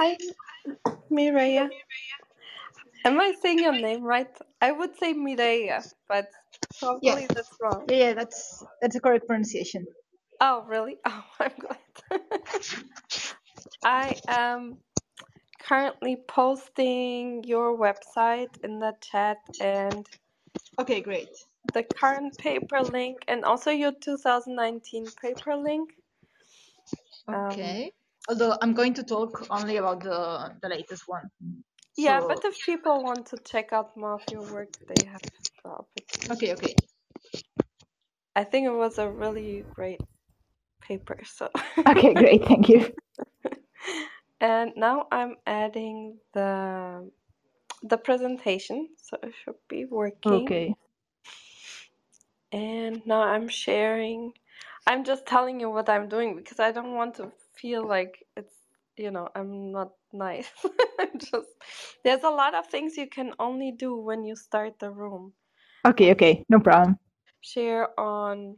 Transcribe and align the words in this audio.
Hi, 0.00 0.16
Mireia. 1.12 1.68
Am 3.04 3.20
I 3.20 3.34
saying 3.42 3.58
your 3.58 3.72
name 3.72 4.02
right? 4.02 4.34
I 4.62 4.72
would 4.72 4.96
say 4.96 5.12
Mireia, 5.12 5.84
but 6.08 6.26
Yeah, 7.02 7.16
probably 7.16 7.26
that's 7.26 7.50
wrong. 7.60 7.84
yeah, 7.90 7.96
yeah, 7.96 8.14
that's 8.14 8.64
that's 8.80 8.96
a 8.96 9.00
correct 9.00 9.26
pronunciation. 9.26 9.86
Oh, 10.40 10.64
really? 10.66 10.96
Oh, 11.06 11.24
I'm 11.38 11.52
glad. 11.58 12.22
I 13.84 14.16
am 14.26 14.78
currently 15.62 16.16
posting 16.26 17.44
your 17.44 17.76
website 17.76 18.64
in 18.64 18.78
the 18.78 18.94
chat 19.02 19.36
and 19.60 20.06
Okay, 20.78 21.02
great. 21.02 21.28
the 21.74 21.82
current 21.82 22.38
paper 22.38 22.80
link 22.80 23.18
and 23.28 23.44
also 23.44 23.70
your 23.70 23.92
2019 23.92 25.08
paper 25.20 25.56
link. 25.56 25.90
Um, 27.28 27.50
Okay. 27.52 27.92
Although 28.28 28.56
I'm 28.62 28.74
going 28.74 28.94
to 28.94 29.02
talk 29.02 29.46
only 29.50 29.76
about 29.76 30.02
the 30.02 30.54
the 30.62 30.68
latest 30.68 31.04
one. 31.06 31.30
yeah, 31.96 32.20
So 32.20 32.26
but 32.26 32.44
if 32.44 32.60
people 32.66 33.02
want 33.04 33.26
to 33.28 33.38
check 33.38 33.72
out 33.72 33.96
more 33.96 34.14
of 34.14 34.22
your 34.30 34.42
work, 34.44 34.70
they 34.88 35.04
have 35.04 35.22
the 35.64 35.70
opportunity. 35.70 36.32
okay, 36.32 36.52
okay. 36.54 36.74
I 38.36 38.44
think 38.44 38.66
it 38.66 38.72
was 38.74 38.98
a 38.98 39.08
really 39.10 39.64
great 39.74 40.02
paper. 40.82 41.20
So, 41.24 41.50
Okay, 41.88 42.14
great. 42.14 42.44
Thank 42.46 42.68
you. 42.68 42.92
and 44.40 44.72
now 44.76 45.08
I'm 45.12 45.36
adding 45.46 46.18
the 46.34 47.10
the 47.82 47.98
presentation, 47.98 48.90
so 48.96 49.18
it 49.22 49.34
should 49.44 49.56
be 49.68 49.84
working. 49.86 50.66
Okay. 50.66 50.74
And 52.52 53.02
now 53.06 53.22
I'm 53.22 53.48
sharing. 53.48 54.34
I'm 54.86 55.04
just 55.04 55.26
telling 55.26 55.60
you 55.60 55.70
what 55.70 55.88
I'm 55.88 56.08
doing 56.08 56.36
because 56.36 56.60
I 56.60 56.72
don't 56.72 56.94
want 56.94 57.16
to 57.16 57.32
feel 57.60 57.86
like 57.86 58.24
it's, 58.36 58.54
you 58.96 59.10
know, 59.10 59.28
I'm 59.36 59.72
not 59.72 59.92
nice. 60.12 60.50
I'm 61.00 61.18
just, 61.18 61.48
there's 62.04 62.24
a 62.24 62.30
lot 62.30 62.54
of 62.54 62.66
things 62.68 62.96
you 62.96 63.08
can 63.08 63.32
only 63.38 63.72
do 63.72 63.96
when 63.96 64.24
you 64.24 64.36
start 64.36 64.78
the 64.80 64.90
room. 64.90 65.34
Okay, 65.86 66.12
um, 66.12 66.12
okay. 66.12 66.44
No 66.48 66.60
problem. 66.60 66.98
Share 67.42 67.98
on 68.00 68.56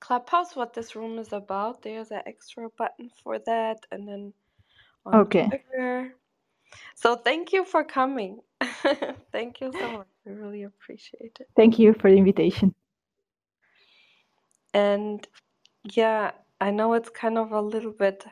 Clubhouse 0.00 0.56
what 0.56 0.74
this 0.74 0.96
room 0.96 1.18
is 1.18 1.32
about. 1.32 1.82
There's 1.82 2.10
an 2.12 2.22
extra 2.26 2.68
button 2.78 3.10
for 3.22 3.38
that. 3.46 3.78
And 3.92 4.08
then 4.08 4.32
on 5.06 5.20
Okay. 5.20 5.48
Twitter. 5.50 6.14
So 6.96 7.16
thank 7.16 7.52
you 7.52 7.64
for 7.64 7.84
coming. 7.84 8.40
thank 9.32 9.60
you 9.60 9.72
so 9.78 9.92
much. 9.98 10.08
I 10.26 10.30
really 10.30 10.64
appreciate 10.64 11.38
it. 11.40 11.48
Thank 11.56 11.78
you 11.78 11.94
for 11.94 12.10
the 12.10 12.16
invitation. 12.18 12.74
And 14.74 15.26
yeah, 15.84 16.32
I 16.62 16.70
know 16.72 16.94
it's 16.94 17.10
kind 17.10 17.38
of 17.38 17.52
a 17.52 17.62
little 17.62 17.92
bit 17.92 18.24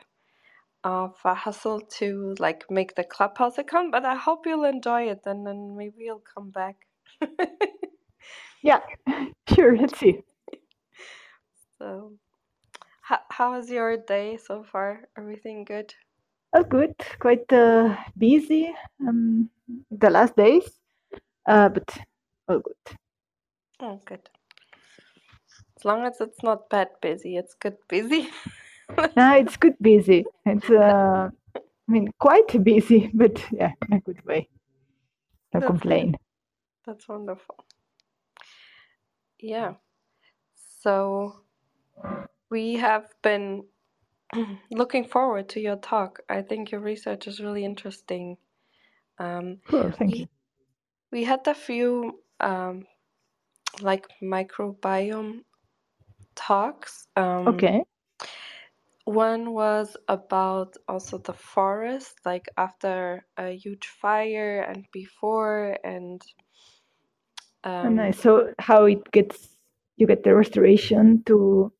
of 0.84 1.14
a 1.24 1.34
hustle 1.34 1.80
to 1.98 2.34
like 2.38 2.64
make 2.70 2.94
the 2.96 3.04
Clubhouse 3.04 3.58
account, 3.58 3.92
but 3.92 4.04
I 4.06 4.16
hope 4.16 4.46
you'll 4.46 4.64
enjoy 4.64 5.10
it 5.10 5.22
and 5.26 5.46
then 5.46 5.76
maybe 5.76 5.96
you'll 6.04 6.24
come 6.34 6.50
back. 6.50 6.76
Yeah, 8.62 8.80
sure. 9.54 9.76
Let's 9.76 9.98
see. 9.98 10.20
So, 11.78 12.14
how, 13.02 13.20
how 13.30 13.54
is 13.60 13.70
your 13.70 13.96
day 13.98 14.38
so 14.38 14.64
far? 14.64 15.02
Everything 15.18 15.64
good? 15.64 15.94
Oh, 16.54 16.64
good. 16.64 16.94
Quite 17.20 17.52
uh, 17.52 17.96
busy 18.18 18.72
um, 19.06 19.50
the 19.90 20.10
last 20.10 20.36
days, 20.36 20.68
uh, 21.46 21.68
but 21.70 21.98
all 22.48 22.60
good. 22.60 22.98
Oh, 23.80 24.00
good. 24.06 24.28
As 25.80 25.86
long 25.86 26.04
as 26.06 26.20
it's 26.20 26.42
not 26.42 26.68
bad 26.70 26.88
busy, 27.00 27.38
it's 27.38 27.54
good 27.54 27.78
busy. 27.88 28.28
No, 29.16 29.34
it's 29.36 29.56
good 29.56 29.76
busy. 29.80 30.26
It's, 30.46 30.70
uh, 30.70 31.30
I 31.56 31.92
mean, 31.92 32.12
quite 32.20 32.64
busy, 32.64 33.10
but 33.14 33.44
yeah, 33.52 33.72
in 33.88 33.94
a 33.98 34.00
good 34.00 34.24
way. 34.26 34.48
No 35.54 35.60
That's 35.60 35.82
good. 35.86 36.08
complain. 36.08 36.16
That's 36.86 37.08
wonderful. 37.08 37.56
Yeah. 39.40 39.74
So 40.82 41.40
we 42.50 42.74
have 42.76 43.06
been 43.22 43.64
looking 44.70 45.04
forward 45.06 45.48
to 45.50 45.60
your 45.60 45.76
talk. 45.76 46.20
I 46.28 46.42
think 46.42 46.72
your 46.72 46.80
research 46.82 47.26
is 47.26 47.40
really 47.40 47.64
interesting. 47.64 48.36
Um, 49.18 49.58
Cool. 49.68 49.92
Thank 49.98 50.12
we 50.12 50.20
you. 50.20 50.28
we 51.12 51.24
had 51.24 51.46
a 51.48 51.54
few 51.54 52.20
um, 52.40 52.86
like 53.80 54.06
microbiome 54.22 55.40
talks. 56.40 57.08
Um, 57.16 57.66
Okay. 57.66 57.84
One 59.06 59.52
was 59.52 59.96
about 60.08 60.76
also 60.88 61.18
the 61.18 61.34
forest, 61.34 62.20
like 62.24 62.46
after 62.56 63.26
a 63.36 63.50
huge 63.56 63.86
fire 63.88 64.62
and 64.62 64.86
before, 64.92 65.76
and 65.84 66.22
Oh, 67.84 67.88
um, 67.88 67.90
nice. 67.90 68.18
So 68.20 68.54
how 68.58 68.86
it 68.86 69.10
gets, 69.12 69.56
you 69.96 70.06
get 70.06 70.24
the 70.24 70.34
restoration 70.34 71.22
to 71.26 71.72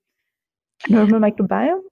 normal 0.88 1.20
microbiome? 1.20 1.82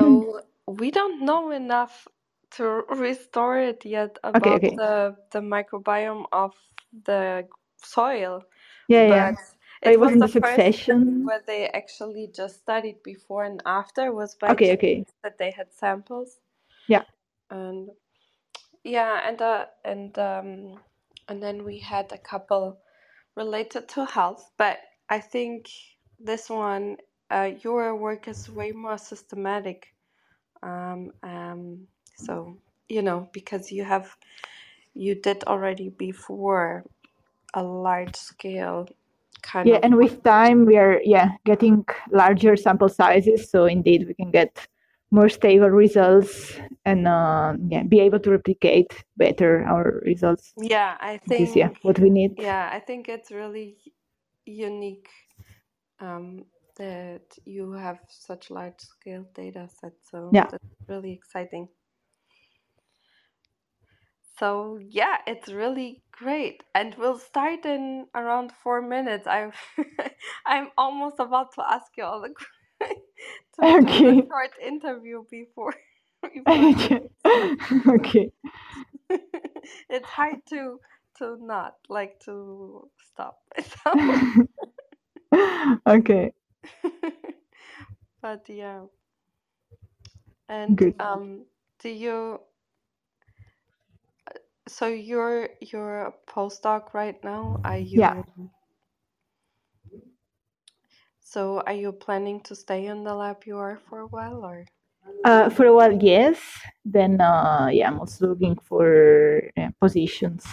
Hmm. 0.00 0.16
so 0.16 0.40
we 0.66 0.90
don't 0.90 1.24
know 1.24 1.50
enough 1.50 2.06
to 2.52 2.64
restore 2.90 3.58
it 3.58 3.84
yet 3.84 4.18
about 4.24 4.62
okay. 4.62 4.76
the 4.76 5.16
the 5.32 5.40
microbiome 5.40 6.26
of 6.32 6.54
the 7.06 7.46
soil, 7.78 8.42
Yeah, 8.88 9.06
yeah. 9.06 9.30
but 9.30 9.34
But 9.36 9.51
it 9.82 9.94
it 9.94 10.00
was 10.00 10.14
wasn't 10.14 10.20
the 10.20 10.28
the 10.28 10.32
succession. 10.32 11.24
where 11.24 11.42
they 11.46 11.68
actually 11.70 12.28
just 12.34 12.58
studied 12.58 13.02
before 13.04 13.44
and 13.44 13.62
after 13.66 14.12
was 14.12 14.34
by 14.36 14.52
Okay, 14.52 14.72
okay. 14.74 15.04
that 15.24 15.38
they 15.38 15.50
had 15.52 15.72
samples. 15.72 16.38
Yeah. 16.88 17.04
and 17.50 17.90
yeah 18.84 19.28
and 19.28 19.42
uh 19.42 19.66
and 19.84 20.18
um 20.18 20.80
and 21.28 21.42
then 21.42 21.64
we 21.64 21.78
had 21.78 22.10
a 22.12 22.18
couple 22.18 22.78
related 23.36 23.88
to 23.88 24.04
health 24.06 24.50
but 24.58 24.78
i 25.10 25.18
think 25.20 25.68
this 26.20 26.50
one 26.50 26.96
uh 27.30 27.50
your 27.62 27.96
work 27.96 28.28
is 28.28 28.50
way 28.50 28.72
more 28.72 28.98
systematic 28.98 29.94
um 30.62 31.12
um 31.22 31.86
so 32.16 32.56
you 32.88 33.02
know 33.02 33.28
because 33.32 33.72
you 33.72 33.84
have 33.84 34.16
you 34.94 35.14
did 35.14 35.44
already 35.44 35.90
before 35.90 36.84
a 37.54 37.62
large 37.62 38.16
scale 38.16 38.88
kind 39.42 39.68
Yeah, 39.68 39.76
of 39.76 39.84
and 39.84 39.96
with 39.96 40.22
time 40.22 40.66
we 40.66 40.76
are 40.76 41.00
yeah 41.04 41.30
getting 41.44 41.84
larger 42.10 42.56
sample 42.56 42.88
sizes, 42.88 43.50
so 43.50 43.66
indeed 43.66 44.06
we 44.08 44.14
can 44.14 44.30
get 44.30 44.66
more 45.10 45.28
stable 45.28 45.68
results 45.70 46.54
and 46.84 47.06
uh, 47.06 47.54
yeah 47.68 47.82
be 47.82 48.00
able 48.00 48.18
to 48.20 48.30
replicate 48.30 48.90
better 49.16 49.64
our 49.64 50.00
results. 50.06 50.54
yeah 50.56 50.96
i 51.00 51.18
think 51.18 51.50
is 51.50 51.56
yeah 51.56 51.68
what 51.82 51.98
we 51.98 52.10
need. 52.10 52.32
yeah 52.38 52.70
i 52.72 52.78
think 52.80 53.08
it's 53.08 53.30
really 53.30 53.76
unique 54.46 55.08
um, 56.00 56.44
that 56.76 57.22
you 57.44 57.72
have 57.72 57.98
such 58.08 58.50
large 58.50 58.80
scale 58.80 59.24
data 59.34 59.68
sets. 59.80 60.10
So 60.10 60.30
Yeah. 60.32 60.46
that's 60.50 60.64
really 60.88 61.12
exciting. 61.12 61.68
So 64.42 64.80
yeah, 64.90 65.18
it's 65.26 65.48
really 65.52 66.02
great. 66.12 66.64
And 66.74 66.94
we'll 66.98 67.18
start 67.18 67.64
in 67.64 68.06
around 68.14 68.52
four 68.52 68.82
minutes. 68.82 69.26
I'm 69.28 69.52
I'm 70.46 70.70
almost 70.76 71.20
about 71.20 71.54
to 71.54 71.62
ask 71.70 71.86
you 71.96 72.04
all 72.04 72.22
the 72.22 72.34
to 73.60 73.84
do 73.86 73.86
Okay. 73.86 74.08
a 74.08 74.26
short 74.26 74.52
interview 74.60 75.24
before 75.30 75.74
before 76.22 76.72
okay. 76.72 77.00
okay. 77.88 78.32
it's 79.90 80.08
hard 80.08 80.36
to 80.50 80.80
to 81.18 81.36
not 81.40 81.76
like 81.88 82.18
to 82.26 82.90
stop 83.12 83.38
okay. 85.86 86.32
but 88.22 88.48
yeah. 88.48 88.82
And 90.48 90.76
Good. 90.76 90.94
um, 91.00 91.46
do 91.80 91.88
you? 91.90 92.40
So 94.68 94.86
you're 94.86 95.48
you're 95.60 96.02
a 96.02 96.12
postdoc 96.28 96.94
right 96.94 97.22
now. 97.24 97.60
Are 97.64 97.78
you? 97.78 98.00
Yeah. 98.00 98.22
So 101.20 101.62
are 101.66 101.72
you 101.72 101.92
planning 101.92 102.40
to 102.42 102.54
stay 102.54 102.86
in 102.86 103.04
the 103.04 103.14
lab 103.14 103.44
you 103.46 103.56
are 103.58 103.78
for 103.88 104.00
a 104.00 104.06
while, 104.06 104.44
or? 104.44 104.66
Uh, 105.24 105.50
for 105.50 105.66
a 105.66 105.74
while, 105.74 105.92
yes. 105.92 106.38
Then, 106.84 107.20
uh, 107.20 107.68
yeah, 107.72 107.88
I'm 107.88 107.98
also 107.98 108.28
looking 108.28 108.56
for 108.62 109.42
uh, 109.56 109.68
positions. 109.80 110.44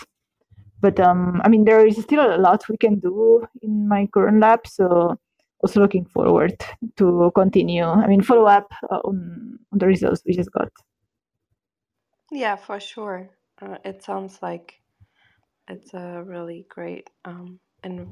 But 0.81 0.99
um, 0.99 1.41
I 1.43 1.49
mean, 1.49 1.65
there 1.65 1.85
is 1.85 1.97
still 1.97 2.35
a 2.35 2.37
lot 2.37 2.67
we 2.69 2.77
can 2.77 2.99
do 2.99 3.45
in 3.61 3.87
my 3.87 4.07
current 4.07 4.39
lab, 4.39 4.65
so 4.65 5.19
also 5.61 5.81
looking 5.81 6.05
forward 6.05 6.55
to 6.95 7.31
continue. 7.35 7.83
I 7.83 8.07
mean, 8.07 8.21
follow 8.21 8.45
up 8.45 8.71
uh, 8.89 9.01
on 9.03 9.59
on 9.71 9.79
the 9.79 9.87
results 9.87 10.23
we 10.25 10.33
just 10.33 10.51
got. 10.51 10.71
Yeah, 12.31 12.55
for 12.55 12.79
sure. 12.79 13.29
Uh, 13.61 13.77
it 13.85 14.03
sounds 14.03 14.39
like 14.41 14.81
it's 15.67 15.93
a 15.93 16.23
really 16.25 16.65
great 16.69 17.09
um 17.25 17.59
and 17.83 18.07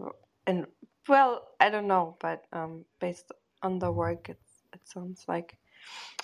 and 0.46 0.66
well, 1.10 1.48
I 1.60 1.70
don't 1.70 1.88
know, 1.88 2.18
but 2.22 2.44
um 2.54 2.86
based 3.00 3.32
on 3.64 3.80
the 3.80 3.92
work, 3.92 4.30
it 4.30 4.40
it 4.74 4.82
sounds 4.86 5.26
like 5.28 5.58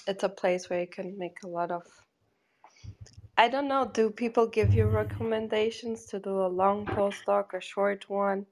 it's 0.08 0.24
a 0.24 0.30
place 0.30 0.70
where 0.70 0.82
you 0.82 0.88
can 0.88 1.18
make 1.18 1.38
a 1.44 1.48
lot 1.48 1.72
of 1.72 1.84
I 3.38 3.50
don't 3.50 3.68
know, 3.68 3.90
do 3.92 4.12
people 4.12 4.48
give 4.48 4.74
you 4.74 4.86
recommendations 4.86 6.06
to 6.08 6.20
do 6.20 6.42
a 6.42 6.48
long 6.48 6.86
postdoc 6.86 7.54
or 7.54 7.62
short 7.62 8.10
one? 8.10 8.46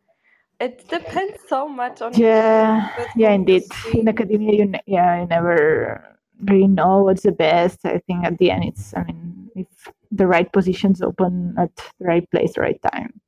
It 0.59 0.87
depends 0.89 1.39
so 1.47 1.67
much 1.67 2.01
on 2.01 2.13
Yeah, 2.17 2.89
yeah, 3.15 3.31
indeed. 3.31 3.63
In 3.93 4.07
academia, 4.07 4.53
you 4.53 4.65
ne- 4.65 4.83
yeah, 4.87 5.21
you 5.21 5.27
never 5.27 6.17
really 6.43 6.67
know 6.67 7.03
what's 7.03 7.23
the 7.23 7.31
best. 7.31 7.85
I 7.85 7.99
think 7.99 8.25
at 8.25 8.37
the 8.37 8.51
end, 8.51 8.65
it's 8.65 8.93
I 8.95 9.03
mean, 9.03 9.51
if 9.55 9.67
the 10.11 10.27
right 10.27 10.51
positions 10.51 11.01
open 11.01 11.55
at 11.57 11.75
the 11.99 12.05
right 12.05 12.29
place, 12.31 12.57
right 12.57 12.81
time, 12.93 13.21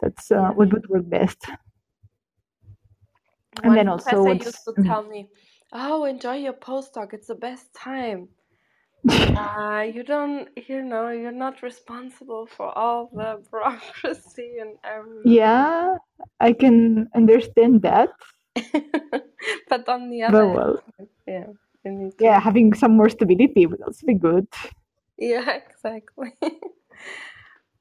that's 0.00 0.30
uh, 0.30 0.50
what 0.50 0.72
would 0.72 0.88
work 0.88 1.08
best. 1.08 1.46
And 3.62 3.76
then 3.76 3.88
also 3.88 4.22
what's 4.24 4.46
used 4.46 4.64
to 4.64 4.74
tell 4.84 5.02
me, 5.02 5.28
"Oh, 5.72 6.04
enjoy 6.04 6.36
your 6.36 6.52
postdoc. 6.54 7.12
It's 7.14 7.28
the 7.28 7.34
best 7.36 7.74
time. 7.74 8.28
Uh, 9.36 9.82
you 9.94 10.02
don't, 10.04 10.48
you 10.68 10.82
know, 10.82 11.08
you're 11.10 11.32
not 11.32 11.62
responsible 11.62 12.46
for 12.46 12.76
all 12.76 13.10
the 13.14 13.42
bureaucracy 13.50 14.58
and 14.60 14.76
everything." 14.84 15.24
yeah, 15.24 15.96
I 16.40 16.52
can 16.52 17.08
understand 17.14 17.82
that, 17.82 18.10
But 19.68 19.88
on 19.88 20.10
the 20.10 20.22
but 20.26 20.46
other 20.46 20.48
well, 20.48 20.80
hand, 20.98 21.08
yeah, 21.26 21.46
yeah, 22.18 22.40
having 22.40 22.74
some 22.74 22.96
more 22.96 23.08
stability 23.08 23.66
would 23.66 23.82
also 23.82 24.06
be 24.06 24.14
good. 24.14 24.46
Yeah, 25.20 25.50
exactly. 25.70 26.34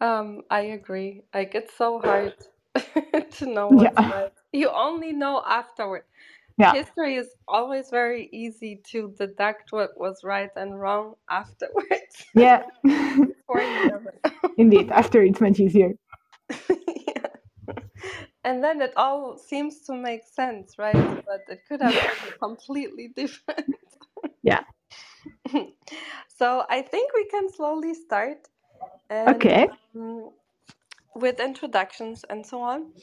Um, 0.01 0.43
I 0.49 0.61
agree. 0.61 1.23
Like 1.33 1.55
it's 1.55 1.75
so 1.77 1.99
hard 1.99 2.35
to 3.39 3.45
know 3.47 3.69
what's 3.69 4.01
Yeah, 4.01 4.09
right. 4.09 4.33
You 4.53 4.69
only 4.69 5.13
know 5.13 5.43
afterward. 5.47 6.03
yeah, 6.57 6.73
History 6.73 7.15
is 7.15 7.29
always 7.47 7.89
very 7.91 8.29
easy 8.33 8.81
to 8.91 9.13
deduct 9.17 9.71
what 9.71 9.99
was 9.99 10.23
right 10.23 10.51
and 10.55 10.79
wrong 10.79 11.15
afterwards. 11.29 12.25
yeah. 12.35 12.63
Before 13.27 13.63
you 13.63 13.85
never 13.85 14.13
know. 14.25 14.49
Indeed, 14.57 14.91
after 14.91 15.21
it's 15.23 15.41
much 15.41 15.59
easier. 15.59 15.93
Yeah. 17.07 17.27
And 18.43 18.63
then 18.63 18.81
it 18.81 18.93
all 18.97 19.37
seems 19.37 19.81
to 19.87 19.93
make 19.95 20.23
sense, 20.27 20.77
right? 20.79 21.07
But 21.25 21.45
it 21.49 21.61
could 21.67 21.81
have 21.81 22.01
been 22.01 22.33
completely 22.41 23.09
different. 23.15 23.75
Yeah. 24.43 24.63
So 26.39 26.65
I 26.69 26.81
think 26.81 27.13
we 27.15 27.25
can 27.25 27.49
slowly 27.51 27.93
start 27.95 28.47
and 29.09 29.45
Okay. 29.45 29.67
um, 29.95 30.31
with 31.15 31.39
introductions 31.39 32.25
and 32.29 32.45
so 32.45 32.61
on. 32.61 32.93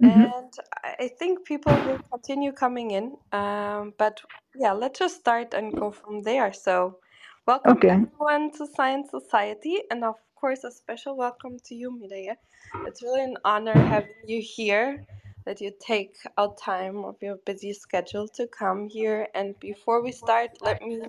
hmm 0.00 0.24
And 0.24 0.52
I 0.84 1.08
think 1.18 1.44
people 1.46 1.82
will 1.84 2.00
continue 2.12 2.52
coming 2.52 2.92
in. 2.92 3.16
Um, 3.32 3.94
but 3.98 4.22
yeah, 4.56 4.72
let's 4.72 4.98
just 4.98 5.16
start 5.20 5.54
and 5.54 5.74
go 5.76 5.90
from 5.90 6.22
there. 6.22 6.52
So, 6.52 6.98
welcome 7.46 7.76
Okay. 7.76 8.06
everyone 8.18 8.52
to 8.58 8.66
Science 8.66 9.10
Society, 9.10 9.82
and 9.90 10.04
of 10.04 10.16
course, 10.36 10.64
a 10.64 10.70
special 10.72 11.16
welcome 11.16 11.58
to 11.66 11.74
you, 11.74 11.90
Mireia. 11.90 12.36
It's 12.84 13.02
really 13.02 13.24
an 13.24 13.36
honor 13.44 13.82
having 13.82 14.22
you 14.26 14.40
here, 14.42 15.04
that 15.46 15.60
you 15.60 15.72
take 15.80 16.16
out 16.38 16.58
time 16.58 17.04
of 17.04 17.16
your 17.22 17.36
busy 17.46 17.72
schedule 17.72 18.28
to 18.36 18.46
come 18.46 18.88
here. 18.88 19.28
And 19.34 19.58
before 19.60 20.02
we 20.02 20.12
start, 20.12 20.50
let 20.62 20.82
me 20.82 21.02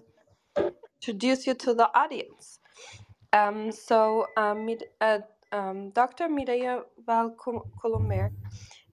introduce 1.02 1.48
you 1.48 1.54
to 1.54 1.74
the 1.74 1.90
audience. 1.98 2.60
Um, 3.34 3.72
so, 3.72 4.28
um, 4.38 4.70
uh, 5.02 5.20
um, 5.52 5.92
Dr. 5.92 6.28
Mireia 6.28 6.82
Valles-Colomer, 7.06 8.32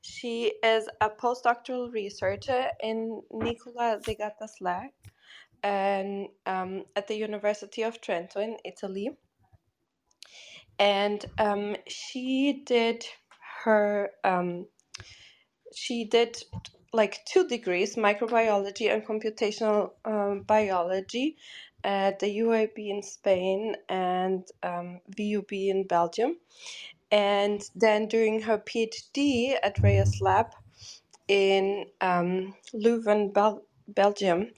she 0.02 0.52
is 0.62 0.88
a 1.00 1.08
postdoctoral 1.08 1.92
researcher 1.92 2.68
in 2.82 3.22
Nicola 3.32 3.98
Segata's 4.02 4.56
lab 4.60 4.90
and 5.62 6.28
um, 6.46 6.84
at 6.94 7.08
the 7.08 7.16
University 7.16 7.82
of 7.82 8.00
Trento 8.00 8.36
in 8.36 8.56
Italy. 8.64 9.10
And 10.78 11.24
um, 11.38 11.76
she 11.88 12.64
did 12.66 13.06
her 13.64 14.10
um, 14.24 14.66
she 15.74 16.04
did 16.04 16.36
like 16.92 17.24
two 17.24 17.48
degrees 17.48 17.96
microbiology 17.96 18.92
and 18.92 19.04
computational 19.04 19.92
um, 20.04 20.42
biology 20.42 21.36
at 21.84 22.20
the 22.20 22.38
UAB 22.40 22.78
in 22.78 23.02
Spain 23.02 23.76
and 23.88 24.46
um, 24.64 25.00
VUB 25.16 25.52
in 25.68 25.86
Belgium. 25.86 26.38
And 27.12 27.62
then 27.76 28.08
during 28.08 28.42
her 28.42 28.58
PhD 28.58 29.56
at 29.62 29.82
Raes 29.82 30.20
Lab 30.20 30.48
in 31.28 31.86
um, 32.00 32.54
Leuven, 32.74 33.32
Bel- 33.34 33.64
Belgium, 33.88 34.50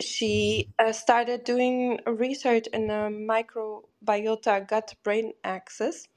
she 0.00 0.70
uh, 0.78 0.92
started 0.92 1.44
doing 1.44 2.00
research 2.06 2.66
in 2.72 2.88
the 2.88 3.10
microbiota 3.10 4.66
gut 4.68 4.94
brain 5.04 5.32
axis 5.44 6.08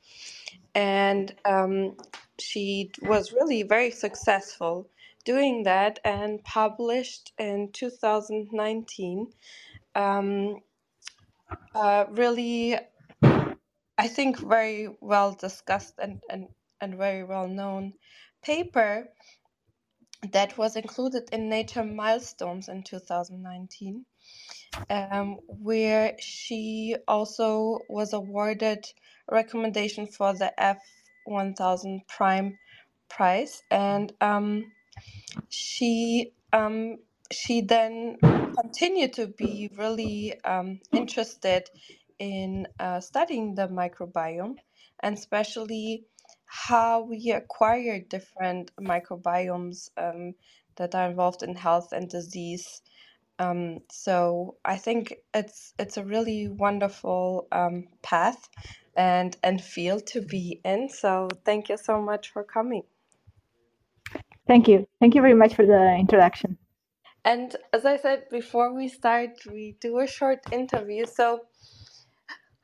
and 0.75 1.35
um, 1.45 1.97
she 2.39 2.91
was 3.03 3.33
really 3.33 3.63
very 3.63 3.91
successful 3.91 4.89
doing 5.25 5.63
that 5.63 5.99
and 6.05 6.43
published 6.43 7.33
in 7.37 7.71
2019 7.73 9.27
um, 9.95 10.57
uh, 11.73 12.05
really 12.11 12.77
i 13.97 14.07
think 14.07 14.39
very 14.39 14.89
well 15.01 15.33
discussed 15.33 15.95
and, 15.99 16.21
and, 16.29 16.47
and 16.81 16.97
very 16.97 17.23
well 17.23 17.47
known 17.47 17.93
paper 18.43 19.07
that 20.31 20.57
was 20.57 20.75
included 20.75 21.23
in 21.31 21.49
nature 21.49 21.83
milestones 21.83 22.67
in 22.67 22.83
2019 22.83 24.05
um, 24.89 25.37
where 25.47 26.15
she 26.19 26.95
also 27.07 27.79
was 27.89 28.13
awarded 28.13 28.85
recommendation 29.31 30.07
for 30.07 30.33
the 30.33 30.53
F1000 30.59 32.07
Prime 32.07 32.57
Prize, 33.09 33.63
and 33.71 34.13
um, 34.21 34.71
she 35.49 36.33
um, 36.53 36.97
she 37.31 37.61
then 37.61 38.17
continued 38.55 39.13
to 39.13 39.27
be 39.27 39.69
really 39.77 40.39
um, 40.43 40.79
interested 40.93 41.69
in 42.19 42.67
uh, 42.79 42.99
studying 42.99 43.55
the 43.55 43.67
microbiome, 43.67 44.55
and 45.01 45.17
especially 45.17 46.05
how 46.45 47.01
we 47.01 47.31
acquire 47.31 47.99
different 47.99 48.71
microbiomes 48.79 49.89
um, 49.97 50.33
that 50.77 50.95
are 50.95 51.09
involved 51.09 51.43
in 51.43 51.55
health 51.55 51.91
and 51.91 52.09
disease. 52.09 52.81
Um, 53.37 53.79
so 53.91 54.55
I 54.63 54.77
think 54.77 55.13
it's 55.33 55.73
it's 55.77 55.97
a 55.97 56.05
really 56.05 56.47
wonderful 56.47 57.47
um, 57.51 57.87
path 58.01 58.47
and 58.95 59.35
and 59.43 59.61
field 59.61 60.07
to 60.07 60.21
be 60.21 60.61
in. 60.63 60.87
So 60.89 61.27
thank 61.43 61.67
you 61.69 61.77
so 61.77 62.01
much 62.01 62.31
for 62.31 62.43
coming. 62.43 62.83
Thank 64.47 64.67
you. 64.67 64.87
Thank 64.99 65.15
you 65.15 65.21
very 65.21 65.33
much 65.33 65.55
for 65.55 65.65
the 65.65 65.95
introduction. 65.99 66.57
And 67.25 67.55
as 67.73 67.85
I 67.85 67.97
said 67.97 68.29
before 68.31 68.73
we 68.75 68.89
start, 68.89 69.31
we 69.47 69.77
do 69.81 69.99
a 69.99 70.07
short 70.07 70.41
interview. 70.53 71.07
So 71.07 71.41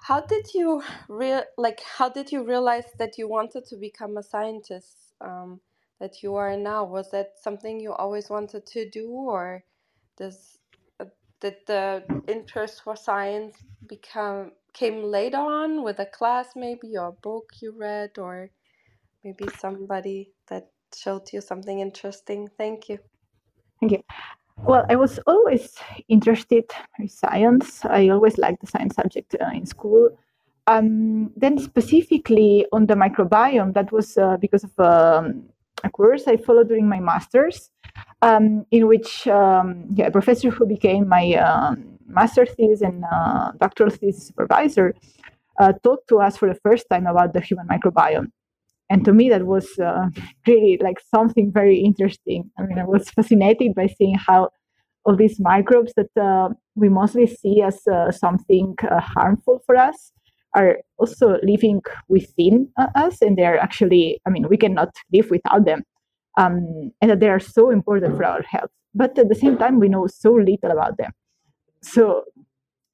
how 0.02 0.22
did 0.22 0.54
you 0.54 0.84
real 1.10 1.44
like 1.58 1.82
how 1.82 2.10
did 2.10 2.32
you 2.32 2.44
realize 2.46 2.86
that 3.00 3.18
you 3.18 3.28
wanted 3.30 3.66
to 3.68 3.78
become 3.78 4.18
a 4.18 4.24
scientist 4.24 5.14
um, 5.22 5.62
that 6.00 6.24
you 6.24 6.36
are 6.36 6.58
now? 6.58 6.86
Was 6.86 7.12
that 7.12 7.34
something 7.42 7.80
you 7.80 7.94
always 7.94 8.30
wanted 8.30 8.66
to 8.68 8.90
do, 8.90 9.10
or 9.10 9.64
does 10.18 10.60
uh, 11.00 11.06
did 11.42 11.58
the 11.68 12.04
interest 12.28 12.84
for 12.84 12.96
science 12.96 13.58
become 13.88 14.54
came 14.74 15.04
later 15.04 15.38
on 15.38 15.84
with 15.84 16.00
a 16.00 16.06
class 16.08 16.50
maybe 16.56 16.98
or 16.98 17.08
a 17.10 17.12
book 17.14 17.52
you 17.62 17.74
read 17.78 18.12
or 18.20 18.52
maybe 19.24 19.46
somebody 19.60 20.32
that 20.50 20.72
showed 20.96 21.32
you 21.34 21.42
something 21.42 21.80
interesting? 21.80 22.50
Thank 22.58 22.90
you. 22.90 23.00
Thank 23.82 23.94
you. 23.94 24.04
Well, 24.64 24.86
I 24.90 24.96
was 24.96 25.20
always 25.26 25.74
interested 26.08 26.66
in 27.00 27.08
science. 27.08 27.84
I 27.84 28.10
always 28.10 28.38
liked 28.38 28.62
the 28.62 28.68
science 28.68 28.96
subject 28.96 29.36
uh, 29.42 29.50
in 29.54 29.66
school. 29.66 30.10
Um, 30.68 31.32
then, 31.36 31.58
specifically 31.58 32.68
on 32.72 32.86
the 32.86 32.94
microbiome, 32.94 33.74
that 33.74 33.92
was 33.92 34.18
uh, 34.18 34.38
because 34.38 34.64
of 34.64 34.80
um, 34.80 35.46
a 35.84 35.90
course 35.90 36.28
I 36.28 36.38
followed 36.38 36.68
during 36.68 36.88
my 36.88 37.00
master's, 37.00 37.72
um, 38.22 38.66
in 38.70 38.88
which 38.88 39.28
um, 39.28 39.86
yeah, 39.96 40.08
a 40.08 40.12
professor 40.12 40.52
who 40.52 40.68
became 40.68 41.08
my 41.08 41.34
um, 41.34 41.98
master's 42.06 42.52
thesis 42.52 42.82
and 42.82 43.04
uh, 43.12 43.52
doctoral 43.60 43.90
thesis 43.90 44.28
supervisor 44.28 44.94
uh, 45.60 45.74
talked 45.84 46.08
to 46.10 46.20
us 46.20 46.38
for 46.38 46.48
the 46.48 46.60
first 46.62 46.86
time 46.90 47.08
about 47.08 47.34
the 47.34 47.42
human 47.42 47.68
microbiome 47.68 48.32
and 48.92 49.06
to 49.06 49.14
me 49.14 49.30
that 49.30 49.46
was 49.46 49.68
uh, 49.80 50.08
really 50.48 50.80
like 50.82 51.00
something 51.16 51.52
very 51.52 51.78
interesting 51.78 52.50
i 52.60 52.64
mean 52.64 52.80
i 52.80 52.86
was 52.86 53.10
fascinated 53.12 53.74
by 53.76 53.88
seeing 53.88 54.16
how 54.16 54.50
all 55.06 55.16
these 55.16 55.40
microbes 55.40 55.94
that 55.96 56.12
uh, 56.22 56.50
we 56.76 56.90
mostly 56.90 57.26
see 57.26 57.62
as 57.62 57.80
uh, 57.88 58.12
something 58.12 58.76
uh, 58.90 59.00
harmful 59.00 59.62
for 59.66 59.76
us 59.76 60.12
are 60.56 60.78
also 60.98 61.38
living 61.44 61.82
within 62.10 62.68
uh, 62.78 62.88
us 62.96 63.22
and 63.22 63.38
they're 63.38 63.60
actually 63.60 64.20
i 64.28 64.30
mean 64.30 64.48
we 64.50 64.58
cannot 64.58 64.90
live 65.14 65.30
without 65.32 65.66
them 65.66 65.84
um, 66.38 66.92
and 67.02 67.12
that 67.12 67.20
they 67.20 67.30
are 67.30 67.40
so 67.40 67.70
important 67.72 68.16
for 68.16 68.26
our 68.26 68.44
health 68.44 68.72
but 68.94 69.18
at 69.18 69.30
the 69.30 69.36
same 69.36 69.58
time 69.58 69.80
we 69.80 69.90
know 69.90 70.08
so 70.08 70.34
little 70.34 70.72
about 70.72 70.98
them 70.98 71.12
so 71.82 72.24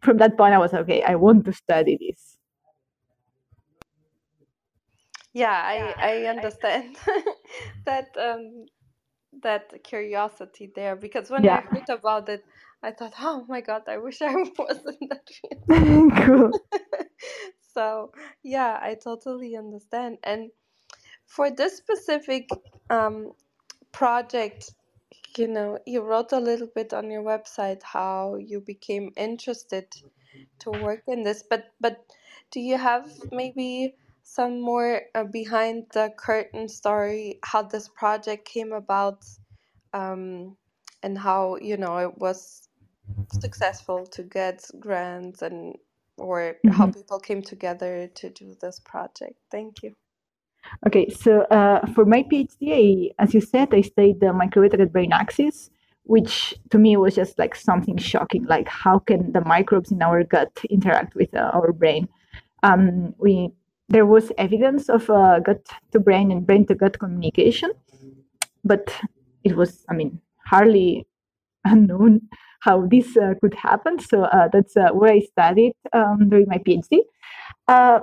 from 0.01 0.17
that 0.17 0.37
point, 0.37 0.53
I 0.53 0.59
was 0.59 0.73
okay. 0.73 1.03
I 1.03 1.15
want 1.15 1.45
to 1.45 1.53
study 1.53 1.97
this. 1.99 2.36
Yeah, 5.37 5.53
I 5.65 5.95
I 6.01 6.25
understand 6.27 6.97
that 7.85 8.09
um 8.17 8.67
that 9.43 9.83
curiosity 9.83 10.71
there 10.75 10.95
because 10.95 11.29
when 11.31 11.47
I 11.47 11.57
Yeah, 11.57 11.61
heard 11.61 11.89
about 11.89 12.29
it, 12.29 12.45
I 12.83 12.91
thought, 12.91 13.13
oh 13.21 13.45
my 13.49 13.61
God, 13.61 13.83
I 13.87 13.97
wish 13.99 14.21
I 14.21 14.33
was 14.59 14.85
in 15.01 15.09
that 15.09 15.27
cool. 16.25 16.53
So 17.61 18.11
yeah, 18.43 18.79
I 18.81 18.95
totally 18.95 19.55
understand. 19.57 20.19
And 20.23 20.51
for 21.27 21.51
this 21.51 21.77
specific 21.77 22.49
um, 22.89 23.33
project, 23.93 24.71
you 25.37 25.47
know, 25.47 25.79
you 25.87 26.01
wrote 26.01 26.33
a 26.33 26.39
little 26.41 26.67
bit 26.75 26.93
on 26.93 27.11
your 27.11 27.23
website 27.23 27.83
how 27.83 28.37
you 28.37 28.61
became 28.61 29.11
interested 29.17 29.87
to 30.59 30.71
work 30.71 31.03
in 31.07 31.23
this, 31.23 31.43
but 31.49 31.73
but 31.81 32.05
do 32.51 32.59
you 32.61 32.77
have 32.77 33.09
maybe 33.31 33.95
some 34.27 34.59
more 34.61 35.03
uh, 35.15 35.23
behind 35.23 35.85
the 35.93 36.11
curtain 36.17 36.67
story 36.67 37.39
how 37.43 37.61
this 37.63 37.87
project 37.87 38.45
came 38.47 38.73
about 38.73 39.25
um, 39.93 40.57
and 41.03 41.17
how 41.17 41.57
you 41.61 41.77
know 41.77 41.97
it 41.97 42.17
was 42.17 42.67
successful 43.31 44.05
to 44.07 44.23
get 44.23 44.65
grants 44.79 45.41
and 45.41 45.75
or 46.17 46.57
how 46.69 46.87
hmm 46.87 46.89
people 46.89 47.19
came 47.19 47.41
together 47.41 48.09
to 48.15 48.29
do 48.29 48.55
this 48.61 48.79
project. 48.81 49.35
Thank 49.51 49.83
you. 49.83 49.95
Okay, 50.87 51.09
so 51.09 51.41
uh, 51.51 51.85
for 51.93 52.05
my 52.05 52.23
PhD, 52.23 53.11
I, 53.19 53.23
as 53.23 53.33
you 53.33 53.41
said, 53.41 53.73
I 53.73 53.81
studied 53.81 54.19
the 54.19 54.27
microbiota 54.27 54.91
brain 54.91 55.13
axis, 55.13 55.69
which 56.03 56.53
to 56.71 56.77
me 56.77 56.97
was 56.97 57.15
just 57.15 57.39
like 57.39 57.55
something 57.55 57.97
shocking. 57.97 58.45
Like, 58.45 58.67
how 58.67 58.99
can 58.99 59.31
the 59.31 59.41
microbes 59.45 59.91
in 59.91 60.01
our 60.01 60.23
gut 60.23 60.51
interact 60.69 61.15
with 61.15 61.33
uh, 61.35 61.51
our 61.53 61.71
brain? 61.73 62.07
Um, 62.63 63.13
we 63.17 63.51
there 63.89 64.05
was 64.05 64.31
evidence 64.37 64.89
of 64.89 65.09
uh, 65.09 65.39
gut 65.39 65.65
to 65.91 65.99
brain 65.99 66.31
and 66.31 66.45
brain 66.45 66.65
to 66.67 66.75
gut 66.75 66.99
communication, 66.99 67.71
but 68.63 68.93
it 69.43 69.55
was, 69.55 69.85
I 69.89 69.93
mean, 69.93 70.19
hardly 70.45 71.07
unknown 71.65 72.21
how 72.61 72.85
this 72.87 73.15
uh, 73.15 73.33
could 73.41 73.53
happen. 73.53 73.99
So 73.99 74.23
uh, 74.23 74.49
that's 74.51 74.75
uh, 74.75 74.89
where 74.89 75.13
I 75.13 75.19
studied 75.19 75.73
um, 75.93 76.29
during 76.29 76.47
my 76.47 76.57
PhD. 76.57 76.99
Uh, 77.67 77.99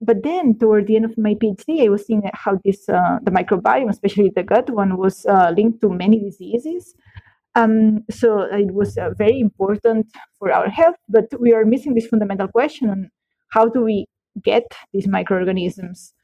but 0.00 0.22
then 0.22 0.58
toward 0.58 0.86
the 0.86 0.96
end 0.96 1.04
of 1.04 1.18
my 1.18 1.34
PhD, 1.34 1.84
I 1.84 1.88
was 1.88 2.06
seeing 2.06 2.22
how 2.32 2.58
this 2.64 2.88
uh, 2.88 3.18
the 3.22 3.32
microbiome, 3.32 3.90
especially 3.90 4.30
the 4.34 4.44
gut 4.44 4.70
one, 4.70 4.96
was 4.96 5.26
linked 5.56 5.80
to 5.82 5.88
many 5.88 6.20
diseases. 6.20 6.94
Um, 7.56 8.04
so 8.08 8.42
it 8.42 8.72
was 8.72 8.96
very 9.16 9.40
important 9.40 10.06
for 10.38 10.52
our 10.52 10.68
health, 10.68 10.94
but 11.08 11.26
we 11.40 11.52
are 11.52 11.64
missing 11.64 11.94
this 11.94 12.06
fundamental 12.06 12.46
question 12.46 12.90
on 12.90 13.10
how 13.50 13.68
do 13.68 13.82
we 13.82 14.06
get 14.42 14.64
these 14.92 15.08
microorganisms. 15.08 16.14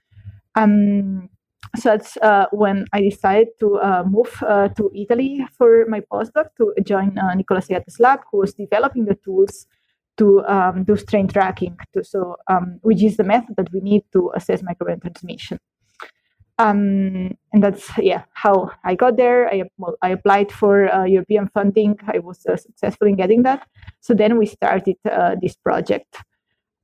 Um, 0.55 1.29
so 1.77 1.91
that's 1.91 2.17
uh, 2.19 2.47
when 2.53 2.87
I 2.93 3.01
decided 3.01 3.49
to 3.61 3.77
uh, 3.79 4.05
move 4.07 4.43
uh, 4.47 4.69
to 4.69 4.91
Italy 4.95 5.45
for 5.57 5.87
my 5.89 6.01
postdoc 6.01 6.49
to 6.59 6.73
join 6.85 7.19
uh, 7.19 7.35
Nicola 7.35 7.61
Segata's 7.61 7.99
lab, 7.99 8.21
who 8.31 8.39
was 8.39 8.55
developing 8.55 9.07
the 9.07 9.17
tools 9.17 9.67
to 10.17 10.45
um, 10.47 10.85
do 10.85 10.97
strain 10.97 11.27
tracking, 11.27 11.77
to, 11.93 12.05
so 12.05 12.37
um, 12.49 12.79
which 12.83 13.03
is 13.03 13.17
the 13.17 13.25
method 13.25 13.57
that 13.57 13.73
we 13.73 13.81
need 13.81 14.03
to 14.13 14.31
assess 14.37 14.63
microbiome 14.63 15.03
transmission. 15.03 15.59
Um, 16.57 17.37
and 17.53 17.65
that's 17.65 17.91
yeah 17.99 18.23
how 18.35 18.71
I 18.85 18.95
got 18.95 19.17
there. 19.17 19.49
I 19.49 19.65
well, 19.77 19.97
I 20.03 20.11
applied 20.11 20.53
for 20.53 20.89
uh, 20.95 21.03
European 21.03 21.49
funding. 21.49 21.99
I 22.07 22.21
was 22.21 22.47
uh, 22.47 22.57
successful 22.57 23.09
in 23.09 23.17
getting 23.17 23.43
that. 23.43 23.67
So 24.01 24.15
then 24.15 24.39
we 24.39 24.47
started 24.47 24.95
this 25.43 25.57
project 25.57 26.19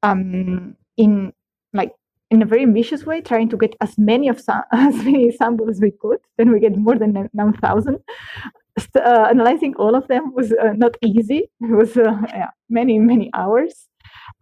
um, 0.02 0.76
in 1.04 1.32
like 1.72 1.92
in 2.30 2.42
a 2.42 2.46
very 2.46 2.62
ambitious 2.62 3.04
way, 3.04 3.20
trying 3.20 3.48
to 3.50 3.56
get 3.56 3.74
as 3.80 3.98
many 3.98 4.28
of 4.28 4.42
as 4.72 4.94
many 5.08 5.30
samples 5.32 5.70
as 5.70 5.80
we 5.80 5.92
could. 6.02 6.18
Then 6.38 6.52
we 6.52 6.60
get 6.60 6.76
more 6.76 6.98
than 6.98 7.28
nine 7.32 7.52
thousand. 7.54 7.98
Uh, 8.94 9.26
analyzing 9.30 9.74
all 9.76 9.94
of 9.94 10.06
them 10.08 10.32
was 10.34 10.52
uh, 10.52 10.72
not 10.74 10.96
easy. 11.02 11.50
It 11.60 11.76
was 11.82 11.96
uh, 11.96 12.16
yeah, 12.28 12.50
many 12.68 12.98
many 12.98 13.30
hours. 13.34 13.88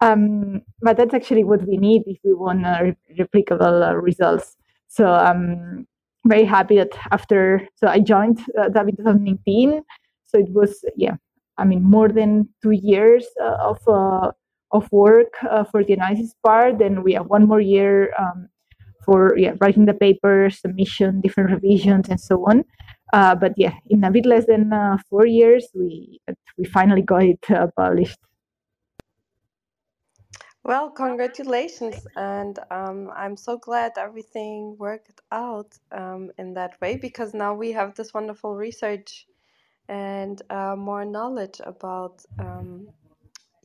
Um, 0.01 0.63
but 0.81 0.97
that's 0.97 1.15
actually 1.15 1.45
what 1.45 1.67
we 1.67 1.77
need 1.77 2.03
if 2.07 2.19
we 2.25 2.33
want 2.35 2.65
re- 2.65 2.97
replicable 3.19 3.89
uh, 3.89 3.97
results. 3.97 4.57
So 4.89 5.07
I'm 5.13 5.87
very 6.27 6.45
happy 6.45 6.77
that 6.77 6.93
after 7.11 7.67
so 7.75 7.89
I 7.89 8.01
joined 8.01 8.41
uh, 8.59 8.67
in 8.67 8.97
2019. 8.97 9.83
So 10.27 10.39
it 10.39 10.51
was 10.51 10.85
yeah, 10.97 11.17
I 11.57 11.65
mean 11.65 11.83
more 11.83 12.09
than 12.09 12.49
two 12.63 12.73
years 12.73 13.27
uh, 13.43 13.57
of 13.71 13.79
uh, 13.89 14.31
of 14.71 14.91
work 14.93 15.33
uh, 15.51 15.65
for 15.65 15.85
the 15.85 15.95
analysis 15.95 16.35
part. 16.45 16.79
Then 16.79 17.03
we 17.03 17.13
have 17.15 17.27
one 17.27 17.47
more 17.47 17.61
year 17.61 18.13
um, 18.19 18.49
for 19.05 19.37
yeah 19.39 19.55
writing 19.61 19.87
the 19.87 19.95
paper, 19.95 20.51
submission, 20.51 21.21
different 21.21 21.51
revisions, 21.51 22.09
and 22.09 22.21
so 22.21 22.45
on. 22.47 22.65
Uh, 23.13 23.35
but 23.35 23.55
yeah, 23.57 23.75
in 23.89 24.05
a 24.05 24.11
bit 24.11 24.27
less 24.27 24.47
than 24.47 24.73
uh, 24.73 24.99
four 25.09 25.27
years, 25.27 25.69
we 25.75 26.21
we 26.59 26.65
finally 26.65 27.03
got 27.03 27.23
it 27.23 27.51
uh, 27.51 27.69
published. 27.77 28.19
Well, 30.65 30.91
congratulations, 30.91 32.07
and 32.17 32.59
um, 32.71 33.11
I'm 33.17 33.37
so 33.39 33.57
glad 33.57 33.93
everything 33.97 34.77
worked 34.79 35.23
out 35.33 35.73
um, 35.93 36.31
in 36.37 36.53
that 36.55 36.79
way 36.83 36.97
because 36.97 37.33
now 37.33 37.55
we 37.55 37.73
have 37.73 37.95
this 37.95 38.13
wonderful 38.13 38.55
research 38.55 39.27
and 39.89 40.43
uh, 40.51 40.77
more 40.77 41.07
knowledge 41.07 41.61
about 41.65 42.23
um, 42.39 42.89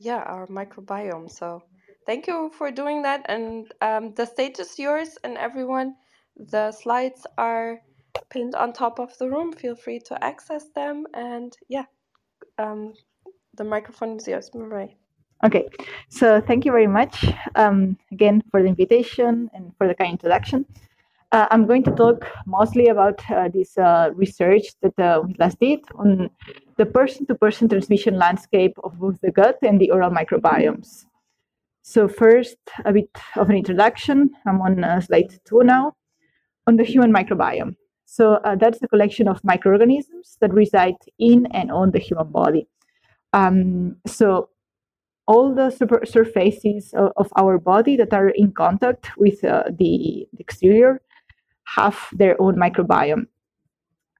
yeah 0.04 0.22
our 0.26 0.46
microbiome. 0.48 1.30
So 1.30 1.62
thank 2.06 2.26
you 2.26 2.50
for 2.56 2.70
doing 2.70 3.02
that, 3.02 3.26
and 3.28 3.72
um, 3.80 4.14
the 4.14 4.26
stage 4.26 4.58
is 4.60 4.78
yours, 4.78 5.16
and 5.24 5.38
everyone. 5.38 5.96
The 6.36 6.72
slides 6.72 7.26
are 7.38 7.80
pinned 8.30 8.54
on 8.54 8.72
top 8.72 8.98
of 8.98 9.16
the 9.18 9.30
room. 9.30 9.52
Feel 9.52 9.76
free 9.76 10.00
to 10.06 10.24
access 10.24 10.66
them, 10.74 11.06
and 11.14 11.56
yeah, 11.68 11.86
um, 12.58 12.94
the 13.56 13.64
microphone 13.64 14.16
is 14.16 14.28
yours, 14.28 14.50
Mireia. 14.54 14.94
Okay, 15.44 15.68
so 16.08 16.40
thank 16.40 16.64
you 16.64 16.72
very 16.72 16.86
much 16.86 17.26
um, 17.54 17.98
again 18.12 18.42
for 18.50 18.62
the 18.62 18.68
invitation 18.68 19.50
and 19.54 19.72
for 19.76 19.86
the 19.86 19.94
kind 19.94 20.12
introduction. 20.12 20.64
Uh, 21.34 21.48
I'm 21.50 21.66
going 21.66 21.82
to 21.82 21.90
talk 21.90 22.24
mostly 22.46 22.86
about 22.86 23.20
uh, 23.28 23.48
this 23.52 23.76
uh, 23.76 24.10
research 24.14 24.66
that 24.82 24.96
uh, 25.00 25.20
we 25.26 25.34
last 25.40 25.58
did 25.58 25.80
on 25.96 26.30
the 26.76 26.86
person 26.86 27.26
to 27.26 27.34
person 27.34 27.68
transmission 27.68 28.16
landscape 28.16 28.76
of 28.84 28.96
both 29.00 29.20
the 29.20 29.32
gut 29.32 29.58
and 29.60 29.80
the 29.80 29.90
oral 29.90 30.12
microbiomes. 30.12 31.06
So, 31.82 32.06
first, 32.06 32.56
a 32.84 32.92
bit 32.92 33.10
of 33.34 33.50
an 33.50 33.56
introduction. 33.56 34.30
I'm 34.46 34.60
on 34.60 34.84
uh, 34.84 35.00
slide 35.00 35.40
two 35.44 35.64
now 35.64 35.96
on 36.68 36.76
the 36.76 36.84
human 36.84 37.12
microbiome. 37.12 37.74
So, 38.04 38.34
uh, 38.34 38.54
that's 38.54 38.80
a 38.80 38.86
collection 38.86 39.26
of 39.26 39.42
microorganisms 39.42 40.36
that 40.40 40.54
reside 40.54 40.98
in 41.18 41.46
and 41.46 41.72
on 41.72 41.90
the 41.90 41.98
human 41.98 42.28
body. 42.28 42.68
Um, 43.32 43.96
so, 44.06 44.50
all 45.26 45.52
the 45.52 45.70
surfaces 46.04 46.94
of, 46.94 47.32
our 47.36 47.58
body 47.58 47.96
that 47.96 48.12
are 48.12 48.28
in 48.28 48.52
contact 48.52 49.16
with 49.16 49.42
uh, 49.42 49.64
the, 49.76 50.28
exterior 50.38 51.00
have 51.66 51.98
their 52.12 52.40
own 52.40 52.56
microbiome. 52.56 53.26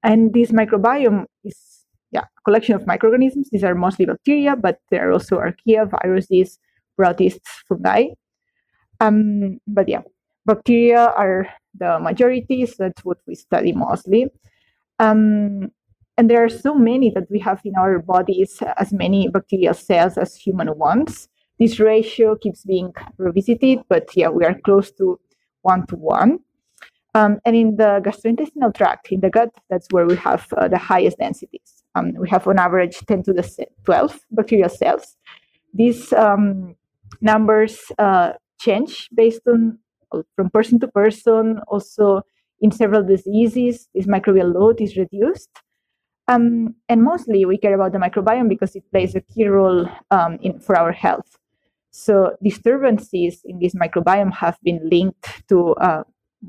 And 0.02 0.32
this 0.34 0.50
microbiome 0.50 1.26
is 1.44 1.84
yeah, 2.10 2.22
a 2.22 2.40
collection 2.44 2.74
of 2.74 2.86
microorganisms. 2.86 3.50
These 3.50 3.64
are 3.64 3.74
mostly 3.74 4.06
bacteria, 4.06 4.56
but 4.56 4.78
there 4.90 5.08
are 5.08 5.12
also 5.12 5.38
archaea, 5.38 5.90
viruses, 5.90 6.58
protists, 6.96 7.64
fungi. 7.68 8.08
Um, 9.00 9.58
but 9.66 9.88
yeah, 9.88 10.02
bacteria 10.46 11.12
are 11.16 11.48
the 11.74 11.98
majority, 11.98 12.66
so 12.66 12.74
that's 12.78 13.04
what 13.04 13.18
we 13.26 13.34
study 13.34 13.72
mostly. 13.72 14.28
Um, 14.98 15.70
and 16.16 16.30
there 16.30 16.44
are 16.44 16.48
so 16.48 16.74
many 16.74 17.10
that 17.10 17.28
we 17.30 17.40
have 17.40 17.60
in 17.64 17.74
our 17.76 17.98
bodies 17.98 18.62
as 18.76 18.92
many 18.92 19.28
bacterial 19.28 19.74
cells 19.74 20.16
as 20.16 20.36
human 20.36 20.78
ones. 20.78 21.28
This 21.58 21.80
ratio 21.80 22.36
keeps 22.36 22.64
being 22.64 22.92
revisited, 23.18 23.80
but 23.88 24.08
yeah, 24.14 24.28
we 24.28 24.44
are 24.44 24.54
close 24.64 24.92
to 24.92 25.18
one 25.62 25.86
to 25.88 25.96
one. 25.96 26.38
Um, 27.14 27.38
and 27.44 27.54
in 27.54 27.76
the 27.76 28.00
gastrointestinal 28.04 28.74
tract, 28.74 29.12
in 29.12 29.20
the 29.20 29.30
gut, 29.30 29.50
that's 29.70 29.86
where 29.90 30.06
we 30.06 30.16
have 30.16 30.52
uh, 30.56 30.66
the 30.66 30.78
highest 30.78 31.18
densities. 31.18 31.84
Um, 31.94 32.12
we 32.18 32.28
have 32.28 32.46
on 32.48 32.58
average 32.58 32.98
10 33.06 33.22
to 33.24 33.32
the 33.32 33.66
12 33.84 34.20
bacterial 34.32 34.68
cells. 34.68 35.16
These 35.72 36.12
um, 36.12 36.74
numbers 37.20 37.78
uh, 37.98 38.32
change 38.60 39.08
based 39.14 39.42
on 39.46 39.78
from 40.36 40.50
person 40.50 40.80
to 40.80 40.88
person. 40.88 41.60
Also, 41.68 42.22
in 42.60 42.70
several 42.70 43.04
diseases, 43.04 43.88
this 43.94 44.06
microbial 44.06 44.52
load 44.52 44.80
is 44.80 44.96
reduced. 44.96 45.50
Um, 46.26 46.74
and 46.88 47.02
mostly 47.02 47.44
we 47.44 47.58
care 47.58 47.74
about 47.74 47.92
the 47.92 47.98
microbiome 47.98 48.48
because 48.48 48.74
it 48.74 48.90
plays 48.90 49.14
a 49.14 49.20
key 49.20 49.46
role 49.46 49.88
um, 50.10 50.38
in, 50.40 50.58
for 50.58 50.76
our 50.76 50.92
health. 50.92 51.38
So 51.90 52.36
disturbances 52.42 53.42
in 53.44 53.58
this 53.60 53.74
microbiome 53.74 54.32
have 54.32 54.58
been 54.62 54.80
linked 54.88 55.46
to 55.48 55.74
uh, 55.74 56.02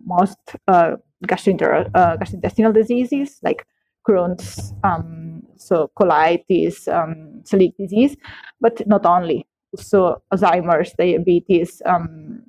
most 0.06 0.38
uh, 0.68 0.96
gastrointer- 1.26 1.90
uh, 1.94 2.18
gastrointestinal 2.18 2.74
diseases 2.74 3.40
like 3.44 3.66
Crohn's, 4.08 4.74
um, 4.84 5.42
so 5.58 5.90
colitis, 5.98 6.88
um, 6.88 7.42
celiac 7.44 7.74
disease, 7.78 8.16
but 8.62 8.86
not 8.88 9.06
only. 9.06 9.48
So 9.76 10.22
Alzheimer's, 10.32 10.94
diabetes, 10.98 11.82
um, 11.86 12.44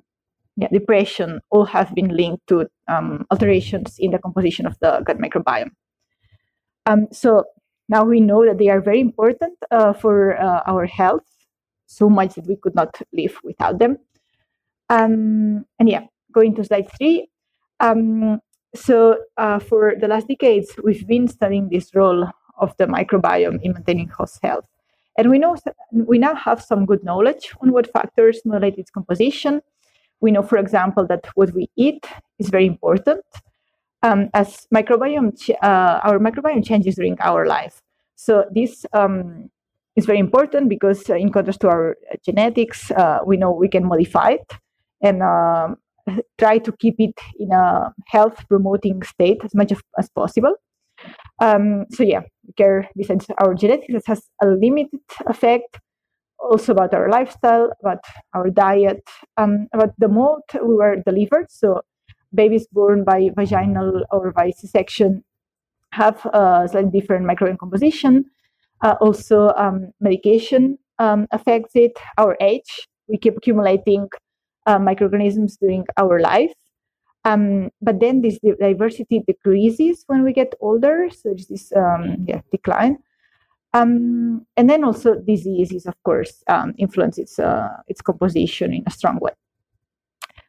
yeah, 0.55 0.69
depression, 0.71 1.41
all 1.49 1.65
have 1.65 1.93
been 1.93 2.15
linked 2.15 2.47
to 2.47 2.67
um, 2.87 3.25
alterations 3.31 3.95
in 3.99 4.11
the 4.11 4.19
composition 4.19 4.65
of 4.65 4.77
the 4.79 5.01
gut 5.05 5.17
microbiome. 5.19 5.71
Um, 6.85 7.07
so 7.11 7.43
now 7.89 8.03
we 8.03 8.21
know 8.21 8.45
that 8.45 8.57
they 8.57 8.69
are 8.69 8.81
very 8.81 8.99
important 8.99 9.57
uh, 9.71 9.93
for 9.93 10.39
uh, 10.39 10.61
our 10.67 10.85
health, 10.85 11.25
so 11.85 12.09
much 12.09 12.35
that 12.35 12.47
we 12.47 12.55
could 12.55 12.75
not 12.75 12.99
live 13.13 13.37
without 13.43 13.79
them. 13.79 13.97
Um, 14.89 15.65
and 15.79 15.89
yeah, 15.89 16.05
going 16.31 16.55
to 16.55 16.63
slide 16.63 16.89
three. 16.97 17.29
Um, 17.79 18.39
so 18.75 19.17
uh, 19.37 19.59
for 19.59 19.93
the 19.99 20.07
last 20.07 20.27
decades, 20.27 20.73
we've 20.83 21.07
been 21.07 21.27
studying 21.27 21.69
this 21.69 21.93
role 21.95 22.29
of 22.57 22.75
the 22.77 22.85
microbiome 22.85 23.61
in 23.61 23.73
maintaining 23.73 24.09
host 24.09 24.39
health. 24.43 24.65
And 25.17 25.29
we 25.29 25.39
know 25.39 25.55
we 25.91 26.19
now 26.19 26.35
have 26.35 26.61
some 26.61 26.85
good 26.85 27.03
knowledge 27.03 27.53
on 27.61 27.71
what 27.71 27.91
factors 27.91 28.41
modulate 28.45 28.77
its 28.77 28.91
composition. 28.91 29.61
We 30.21 30.31
know, 30.31 30.43
for 30.43 30.57
example, 30.57 31.07
that 31.07 31.27
what 31.35 31.53
we 31.53 31.69
eat 31.75 32.05
is 32.37 32.49
very 32.49 32.67
important, 32.67 33.23
um, 34.03 34.29
as 34.33 34.67
microbiome 34.73 35.33
uh, 35.63 35.99
our 36.03 36.19
microbiome 36.19 36.65
changes 36.65 36.95
during 36.95 37.17
our 37.21 37.47
life. 37.47 37.81
So 38.15 38.45
this 38.51 38.85
um, 38.93 39.49
is 39.95 40.05
very 40.05 40.19
important 40.19 40.69
because, 40.69 41.09
uh, 41.09 41.15
in 41.15 41.31
contrast 41.31 41.61
to 41.61 41.69
our 41.69 41.97
genetics, 42.23 42.91
uh, 42.91 43.19
we 43.25 43.37
know 43.37 43.51
we 43.51 43.69
can 43.69 43.85
modify 43.85 44.31
it 44.31 44.53
and 45.01 45.21
um, 45.23 45.77
try 46.37 46.57
to 46.57 46.71
keep 46.73 46.95
it 46.99 47.15
in 47.39 47.51
a 47.51 47.93
health 48.07 48.47
promoting 48.47 49.03
state 49.03 49.41
as 49.43 49.53
much 49.53 49.71
as, 49.71 49.81
as 49.97 50.09
possible. 50.09 50.55
Um, 51.39 51.85
so 51.91 52.03
yeah, 52.03 52.21
care 52.57 52.89
besides 52.95 53.27
our 53.39 53.53
genetics 53.53 54.05
has 54.07 54.23
a 54.41 54.47
limited 54.47 54.99
effect 55.27 55.79
also 56.39 56.71
about 56.71 56.93
our 56.93 57.09
lifestyle, 57.09 57.71
about 57.81 57.99
our 58.33 58.49
diet, 58.49 59.03
um, 59.37 59.67
about 59.73 59.93
the 59.97 60.07
mode 60.07 60.41
we 60.53 60.75
were 60.75 60.95
delivered. 61.05 61.47
So 61.49 61.81
babies 62.33 62.67
born 62.71 63.03
by 63.03 63.29
vaginal 63.35 64.03
or 64.11 64.31
by 64.31 64.51
C-section 64.51 65.23
have 65.93 66.25
a 66.25 66.67
slightly 66.69 66.99
different 66.99 67.25
microbiome 67.25 67.57
composition. 67.57 68.25
Uh, 68.83 68.95
also, 69.01 69.53
um, 69.57 69.91
medication 69.99 70.77
um, 70.99 71.27
affects 71.31 71.71
it. 71.75 71.97
Our 72.17 72.37
age, 72.41 72.87
we 73.07 73.17
keep 73.17 73.37
accumulating 73.37 74.07
uh, 74.67 74.77
microorganisms 74.77 75.57
during 75.57 75.85
our 75.97 76.19
life. 76.19 76.53
Um, 77.25 77.71
but 77.81 77.99
then 77.99 78.21
this 78.21 78.39
diversity 78.59 79.23
decreases 79.27 80.03
when 80.07 80.23
we 80.23 80.31
get 80.31 80.53
older. 80.61 81.09
So 81.09 81.29
there's 81.29 81.47
this 81.47 81.73
um, 81.75 82.25
yeah, 82.27 82.41
decline. 82.51 82.97
Um, 83.73 84.45
and 84.55 84.69
then 84.69 84.83
also 84.83 85.15
diseases, 85.15 85.85
of 85.85 85.95
course, 86.03 86.43
um, 86.47 86.73
influence 86.77 87.17
its, 87.17 87.37
uh, 87.37 87.69
its 87.87 88.01
composition 88.01 88.73
in 88.73 88.83
a 88.87 88.91
strong 88.91 89.19
way. 89.19 89.33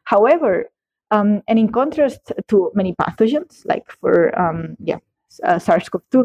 However, 0.05 0.71
um, 1.11 1.43
and 1.49 1.59
in 1.59 1.73
contrast 1.73 2.33
to 2.49 2.71
many 2.75 2.95
pathogens, 2.95 3.65
like 3.65 3.91
for 4.01 4.39
um, 4.39 4.77
yeah, 4.79 4.99
uh, 5.45 5.59
SARS-CoV-2, 5.59 6.25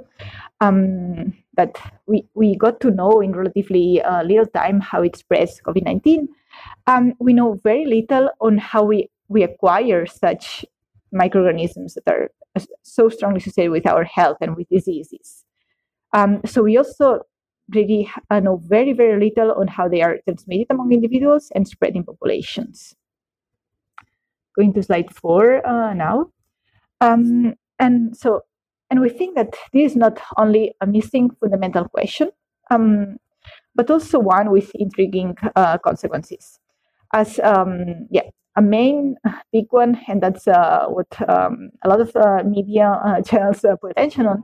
um, 0.61 1.33
that 1.55 1.77
we, 2.07 2.25
we 2.33 2.55
got 2.55 2.79
to 2.81 2.91
know 2.91 3.21
in 3.21 3.33
relatively 3.33 4.01
uh, 4.01 4.23
little 4.23 4.45
time 4.47 4.79
how 4.79 5.01
it 5.01 5.15
spreads 5.15 5.61
COVID-19, 5.65 6.27
um, 6.87 7.13
we 7.19 7.33
know 7.33 7.59
very 7.63 7.85
little 7.85 8.29
on 8.41 8.57
how 8.57 8.83
we, 8.83 9.09
we 9.27 9.43
acquire 9.43 10.05
such 10.05 10.65
microorganisms 11.11 11.95
that 11.95 12.13
are 12.13 12.31
so 12.83 13.09
strongly 13.09 13.37
associated 13.37 13.71
with 13.71 13.87
our 13.87 14.03
health 14.03 14.37
and 14.41 14.55
with 14.55 14.67
diseases. 14.69 15.43
Um, 16.13 16.41
so 16.45 16.63
we 16.63 16.77
also 16.77 17.21
really 17.73 18.09
uh, 18.29 18.39
know 18.39 18.57
very, 18.57 18.93
very 18.93 19.19
little 19.19 19.53
on 19.53 19.67
how 19.67 19.87
they 19.87 20.01
are 20.01 20.17
transmitted 20.25 20.67
among 20.69 20.91
individuals 20.91 21.51
and 21.55 21.67
spread 21.67 21.95
in 21.95 22.03
populations 22.03 22.95
going 24.55 24.73
to 24.73 24.83
slide 24.83 25.13
four 25.13 25.65
uh, 25.67 25.93
now. 25.93 26.27
Um, 27.01 27.55
and 27.79 28.15
so, 28.15 28.41
and 28.93 29.01
we 29.01 29.10
think 29.10 29.36
that 29.36 29.56
this 29.73 29.93
is 29.93 29.95
not 29.95 30.21
only 30.38 30.75
a 30.79 30.86
missing 30.86 31.32
fundamental 31.39 31.86
question, 31.89 32.29
um, 32.69 33.17
but 33.73 33.89
also 33.89 34.19
one 34.19 34.51
with 34.51 34.69
intriguing 34.75 35.36
uh, 35.56 35.79
consequences. 35.79 36.60
As 37.12 37.39
um, 37.39 38.08
yeah, 38.12 38.29
a 38.56 38.62
main 38.62 39.15
big 39.51 39.65
one, 39.71 39.99
and 40.08 40.21
that's 40.21 40.47
uh, 40.47 40.86
what 40.89 41.08
um, 41.27 41.71
a 41.84 41.89
lot 41.89 42.01
of 42.01 42.15
uh, 42.15 42.43
media 42.45 43.01
uh, 43.03 43.19
channels 43.25 43.65
uh, 43.65 43.75
put 43.77 43.89
attention 43.89 44.27
on, 44.27 44.43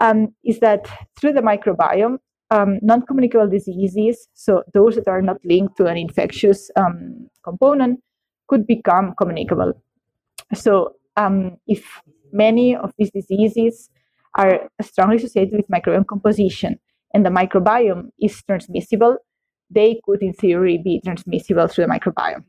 um, 0.00 0.34
is 0.44 0.58
that 0.58 0.88
through 1.16 1.34
the 1.34 1.40
microbiome, 1.40 2.18
um, 2.50 2.80
non-communicable 2.82 3.48
diseases, 3.48 4.26
so 4.34 4.64
those 4.72 4.96
that 4.96 5.06
are 5.06 5.22
not 5.22 5.36
linked 5.44 5.76
to 5.76 5.86
an 5.86 5.96
infectious 5.96 6.68
um, 6.74 7.28
component, 7.44 8.00
could 8.48 8.66
become 8.66 9.14
communicable. 9.16 9.72
So, 10.52 10.96
if 11.68 12.00
many 12.34 12.76
of 12.76 12.92
these 12.98 13.10
diseases 13.10 13.88
are 14.36 14.68
strongly 14.82 15.16
associated 15.16 15.54
with 15.56 15.68
microbiome 15.68 16.06
composition 16.06 16.78
and 17.14 17.24
the 17.24 17.30
microbiome 17.30 18.10
is 18.20 18.42
transmissible, 18.42 19.16
they 19.70 20.00
could, 20.04 20.22
in 20.22 20.32
theory, 20.34 20.78
be 20.78 21.00
transmissible 21.04 21.68
through 21.68 21.86
the 21.86 21.90
microbiome. 21.90 22.44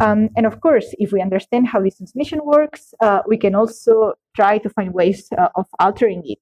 Um, 0.00 0.28
and 0.36 0.46
of 0.46 0.60
course, 0.60 0.94
if 0.98 1.10
we 1.10 1.20
understand 1.20 1.66
how 1.66 1.80
this 1.80 1.96
transmission 1.96 2.40
works, 2.44 2.94
uh, 3.00 3.22
we 3.26 3.36
can 3.36 3.54
also 3.54 4.12
try 4.36 4.58
to 4.58 4.68
find 4.70 4.92
ways 4.92 5.28
uh, 5.36 5.48
of 5.56 5.66
altering 5.80 6.22
it. 6.24 6.38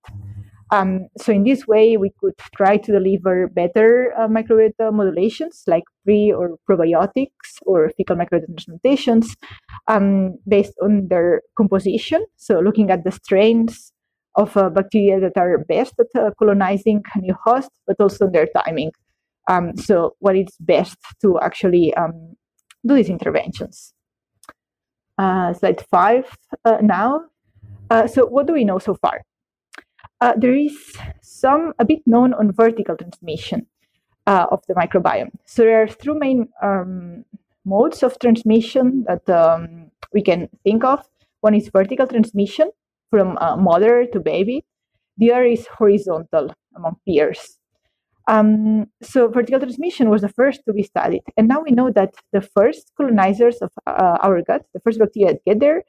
Um, 0.71 1.09
so 1.19 1.33
in 1.33 1.45
this 1.45 1.67
way, 1.67 1.97
we 1.97 2.11
could 2.19 2.35
try 2.57 2.77
to 2.77 2.93
deliver 2.93 3.49
better 3.49 4.13
uh, 4.19 4.29
microbiota 4.29 4.93
modulations 4.93 5.63
like 5.67 5.85
pre 6.05 6.33
or 6.33 6.57
probiotics 6.69 7.61
or 7.63 7.91
fecal 7.97 8.17
microbiota 8.17 8.47
transplantations 8.47 9.37
um, 9.89 10.37
based 10.49 10.75
on 10.83 11.09
their 11.09 11.43
composition. 11.57 12.25
So 12.37 12.61
looking 12.61 12.91
at 12.91 13.05
the 13.05 13.13
strains 13.13 13.93
of 14.37 14.57
uh, 14.57 14.71
bacteria 14.71 15.21
that 15.21 15.37
are 15.37 15.59
best 15.59 15.95
at 16.01 16.07
uh, 16.21 16.31
colonizing 16.39 17.03
a 17.15 17.19
new 17.21 17.37
host, 17.45 17.71
but 17.87 17.97
also 18.01 18.29
their 18.29 18.49
timing. 18.65 18.91
Um, 19.49 19.77
so 19.77 20.17
what 20.21 20.37
is 20.37 20.49
best 20.59 20.97
to 21.21 21.39
actually 21.41 21.95
um, 21.95 22.35
do 22.87 22.95
these 22.95 23.09
interventions. 23.09 23.93
Uh, 25.17 25.53
slide 25.55 25.85
five 25.91 26.37
uh, 26.65 26.79
now. 26.83 27.25
Uh, 27.91 28.07
so 28.07 28.27
what 28.27 28.47
do 28.47 28.53
we 28.53 28.65
know 28.65 28.79
so 28.79 28.95
far? 28.95 29.23
Uh, 30.25 30.33
there 30.39 30.57
is 30.57 30.75
some 31.21 31.75
a 31.79 31.85
bit 31.85 32.01
known 32.07 32.33
on 32.33 32.51
vertical 32.51 32.97
transmission 32.97 33.67
uh, 34.27 34.47
of 34.51 34.61
the 34.67 34.75
microbiome. 34.75 35.33
So 35.45 35.63
there 35.63 35.83
are 35.83 35.89
three 35.89 36.15
main 36.15 36.49
um, 36.63 37.25
modes 37.67 38.03
of 38.03 38.19
transmission 38.19 39.05
that 39.07 39.29
um, 39.29 39.91
we 40.15 40.23
can 40.23 40.49
think 40.65 40.83
of. 40.83 41.01
One 41.43 41.55
is 41.55 41.69
vertical 41.69 42.07
transmission 42.07 42.71
from 43.11 43.37
uh, 43.37 43.57
mother 43.57 44.07
to 44.13 44.21
baby. 44.21 44.65
The 45.19 45.31
other 45.33 45.45
is 45.45 45.67
horizontal 45.67 46.55
among 46.75 46.97
peers. 47.07 47.59
Um, 48.27 48.87
so 49.03 49.29
vertical 49.29 49.61
transmission 49.61 50.09
was 50.09 50.23
the 50.23 50.31
first 50.31 50.63
to 50.65 50.73
be 50.73 50.83
studied, 50.83 51.25
and 51.37 51.47
now 51.47 51.61
we 51.61 51.73
know 51.73 51.91
that 51.91 52.15
the 52.33 52.41
first 52.41 52.93
colonizers 52.97 53.59
of 53.59 53.71
uh, 53.87 54.17
our 54.23 54.41
gut, 54.41 54.63
the 54.73 54.81
first 54.81 54.99
bacteria 54.99 55.35
that 55.35 55.45
get 55.45 55.61
there, 55.61 55.83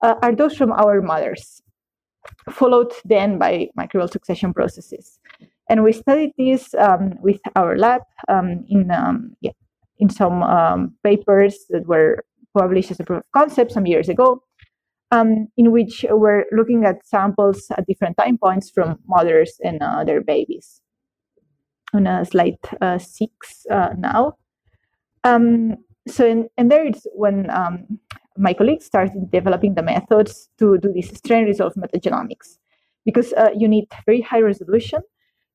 uh, 0.00 0.14
are 0.22 0.32
those 0.32 0.56
from 0.56 0.70
our 0.70 1.02
mothers 1.02 1.60
followed 2.50 2.92
then 3.04 3.38
by 3.38 3.68
microbial 3.78 4.10
succession 4.10 4.52
processes. 4.52 5.18
And 5.68 5.84
we 5.84 5.92
studied 5.92 6.32
this 6.36 6.74
um, 6.74 7.14
with 7.22 7.40
our 7.54 7.78
lab 7.78 8.02
um, 8.28 8.64
in, 8.68 8.90
um, 8.90 9.36
yeah, 9.40 9.52
in 9.98 10.10
some 10.10 10.42
um, 10.42 10.94
papers 11.04 11.66
that 11.70 11.86
were 11.86 12.24
published 12.58 12.90
as 12.90 12.98
a 12.98 13.04
proof 13.04 13.18
of 13.20 13.32
concept 13.32 13.72
some 13.72 13.86
years 13.86 14.08
ago, 14.08 14.42
um, 15.12 15.46
in 15.56 15.70
which 15.70 16.04
we're 16.10 16.44
looking 16.50 16.84
at 16.84 17.06
samples 17.06 17.66
at 17.76 17.86
different 17.86 18.16
time 18.16 18.36
points 18.36 18.70
from 18.70 18.98
mothers 19.06 19.58
and 19.62 19.80
uh, 19.80 20.02
their 20.04 20.20
babies. 20.20 20.80
On 21.92 22.06
uh, 22.06 22.24
slide 22.24 22.58
uh, 22.80 22.98
six 22.98 23.66
uh, 23.70 23.90
now. 23.98 24.34
Um, 25.24 25.76
so, 26.06 26.24
in, 26.24 26.48
and 26.56 26.70
there 26.70 26.86
is 26.86 27.06
when 27.14 27.50
my 28.36 28.54
colleagues 28.54 28.86
started 28.86 29.30
developing 29.30 29.74
the 29.74 29.82
methods 29.82 30.48
to 30.58 30.78
do 30.78 30.92
this 30.92 31.08
strain 31.08 31.44
resolved 31.44 31.76
metagenomics 31.76 32.58
because 33.04 33.32
uh, 33.34 33.50
you 33.56 33.68
need 33.68 33.86
very 34.06 34.20
high 34.20 34.40
resolution 34.40 35.00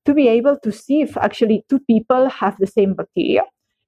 to 0.06 0.14
be 0.14 0.28
able 0.28 0.58
to 0.60 0.72
see 0.72 1.02
if 1.02 1.18
actually 1.18 1.66
two 1.70 1.80
people 1.80 2.30
have 2.30 2.56
the 2.60 2.68
same 2.68 2.94
bacteria 2.94 3.44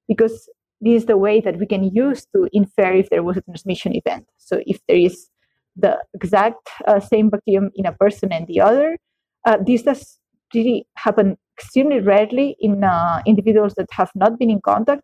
because 0.08 0.48
this 0.80 1.02
is 1.02 1.06
the 1.06 1.16
way 1.16 1.40
that 1.40 1.58
we 1.58 1.66
can 1.66 1.84
use 1.94 2.26
to 2.34 2.48
infer 2.52 2.92
if 2.92 3.10
there 3.10 3.22
was 3.22 3.36
a 3.36 3.42
transmission 3.42 3.94
event. 3.94 4.26
So 4.38 4.60
if 4.66 4.80
there 4.88 4.96
is 4.96 5.28
the 5.76 5.98
exact 6.14 6.68
uh, 6.86 7.00
same 7.00 7.30
bacterium 7.30 7.70
in 7.74 7.86
a 7.86 7.92
person 7.92 8.32
and 8.32 8.46
the 8.46 8.60
other 8.60 8.98
uh, 9.46 9.56
this 9.64 9.82
does 9.82 10.18
really 10.54 10.86
happen 10.96 11.36
extremely 11.56 12.00
rarely 12.00 12.56
in 12.60 12.84
uh, 12.84 13.22
individuals 13.26 13.74
that 13.74 13.86
have 13.92 14.10
not 14.14 14.38
been 14.38 14.50
in 14.50 14.60
contact 14.60 15.02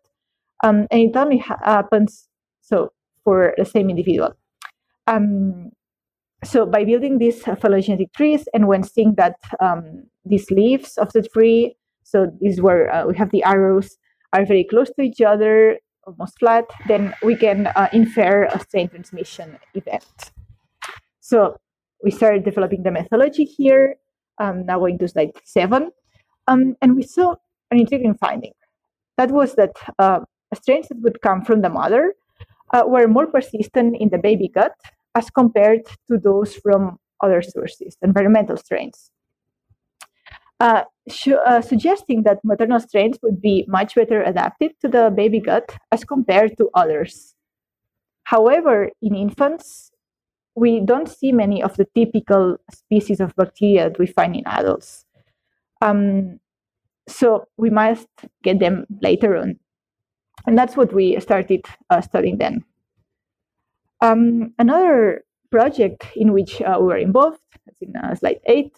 um, 0.63 0.87
and 0.91 1.01
it 1.01 1.15
only 1.15 1.37
ha- 1.37 1.59
happens 1.63 2.27
so 2.61 2.91
for 3.25 3.53
the 3.57 3.65
same 3.65 3.89
individual. 3.89 4.33
Um, 5.07 5.71
so 6.45 6.65
by 6.65 6.85
building 6.85 7.17
these 7.17 7.43
phylogenetic 7.43 8.13
trees 8.13 8.47
and 8.53 8.67
when 8.67 8.83
seeing 8.83 9.15
that 9.15 9.35
um, 9.59 10.03
these 10.23 10.49
leaves 10.51 10.97
of 10.97 11.11
the 11.11 11.23
tree. 11.23 11.75
So 12.03 12.27
this 12.39 12.53
is 12.53 12.61
where 12.61 12.93
uh, 12.93 13.07
we 13.07 13.17
have 13.17 13.31
the 13.31 13.43
arrows 13.43 13.97
are 14.31 14.45
very 14.45 14.63
close 14.63 14.89
to 14.91 15.01
each 15.01 15.21
other, 15.21 15.79
almost 16.05 16.39
flat. 16.39 16.65
Then 16.87 17.13
we 17.23 17.35
can 17.35 17.67
uh, 17.67 17.89
infer 17.91 18.45
a 18.45 18.59
strain 18.59 18.89
transmission 18.89 19.57
event. 19.73 20.31
So 21.19 21.57
we 22.03 22.11
started 22.11 22.45
developing 22.45 22.83
the 22.83 22.91
methodology 22.91 23.45
here. 23.45 23.95
Um, 24.37 24.65
now 24.65 24.79
going 24.79 24.99
to 24.99 25.07
slide 25.07 25.31
seven, 25.45 25.91
um, 26.47 26.75
and 26.81 26.95
we 26.97 27.03
saw 27.03 27.35
an 27.71 27.79
intriguing 27.79 28.15
finding. 28.15 28.51
That 29.17 29.31
was 29.31 29.55
that 29.55 29.71
uh, 29.97 30.19
strains 30.53 30.89
that 30.89 30.99
would 30.99 31.21
come 31.21 31.41
from 31.41 31.61
the 31.61 31.69
mother 31.69 32.13
uh, 32.73 32.83
were 32.85 33.07
more 33.07 33.27
persistent 33.27 33.95
in 33.99 34.09
the 34.09 34.17
baby 34.17 34.47
gut 34.47 34.75
as 35.15 35.29
compared 35.29 35.85
to 36.07 36.17
those 36.17 36.55
from 36.55 36.97
other 37.21 37.41
sources, 37.41 37.97
environmental 38.01 38.57
strains. 38.57 39.11
Uh, 40.59 40.83
uh, 41.45 41.61
suggesting 41.61 42.23
that 42.23 42.39
maternal 42.43 42.79
strains 42.79 43.17
would 43.21 43.41
be 43.41 43.65
much 43.67 43.95
better 43.95 44.23
adapted 44.23 44.71
to 44.81 44.87
the 44.87 45.11
baby 45.15 45.39
gut 45.39 45.77
as 45.91 46.03
compared 46.03 46.57
to 46.57 46.69
others. 46.73 47.35
However, 48.23 48.89
in 49.01 49.15
infants, 49.15 49.91
we 50.55 50.79
don't 50.79 51.09
see 51.09 51.31
many 51.31 51.61
of 51.61 51.75
the 51.75 51.85
typical 51.93 52.57
species 52.71 53.19
of 53.19 53.35
bacteria 53.35 53.89
that 53.89 53.99
we 53.99 54.07
find 54.07 54.35
in 54.35 54.47
adults. 54.47 55.05
Um, 55.81 56.39
so 57.07 57.47
we 57.57 57.69
must 57.69 58.07
get 58.41 58.59
them 58.59 58.85
later 59.01 59.35
on. 59.35 59.59
And 60.47 60.57
that's 60.57 60.77
what 60.77 60.93
we 60.93 61.19
started 61.19 61.65
uh, 61.89 62.01
studying 62.01 62.37
then. 62.37 62.63
Um, 64.01 64.53
another 64.59 65.23
project 65.49 66.05
in 66.15 66.33
which 66.33 66.61
uh, 66.61 66.77
we 66.79 66.87
were 66.87 66.97
involved, 66.97 67.39
that's 67.65 67.81
in 67.81 67.95
uh, 67.95 68.13
slide 68.15 68.39
eight, 68.45 68.73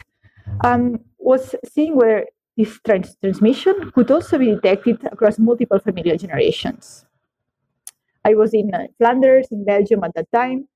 um, 0.63 0.99
was 1.17 1.55
seeing 1.65 1.95
whether 1.95 2.25
this 2.55 2.79
trans- 2.85 3.17
transmission 3.21 3.91
could 3.91 4.09
also 4.11 4.37
be 4.37 4.47
detected 4.47 5.03
across 5.11 5.37
multiple 5.37 5.79
familial 5.79 6.17
generations. 6.17 7.05
I 8.23 8.33
was 8.33 8.53
in 8.53 8.73
uh, 8.73 8.87
Flanders, 8.97 9.47
in 9.51 9.65
Belgium 9.65 10.03
at 10.03 10.13
that 10.15 10.31
time, 10.33 10.67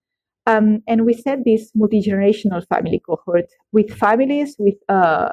um, 0.45 0.81
and 0.87 1.05
we 1.05 1.13
set 1.13 1.45
this 1.45 1.71
multi-generational 1.75 2.67
family 2.67 3.01
cohort 3.05 3.45
with 3.71 3.93
families 3.93 4.55
with 4.57 4.75
uh, 4.89 5.29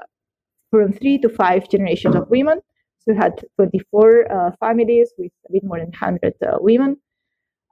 from 0.70 0.92
three 0.92 1.18
to 1.18 1.28
five 1.28 1.68
generations 1.68 2.14
of 2.14 2.28
women. 2.28 2.60
We 3.08 3.16
had 3.16 3.42
24 3.56 4.30
uh, 4.30 4.50
families 4.60 5.12
with 5.16 5.32
a 5.48 5.52
bit 5.52 5.64
more 5.64 5.78
than 5.78 5.88
100 5.88 6.34
uh, 6.46 6.58
women, 6.60 6.98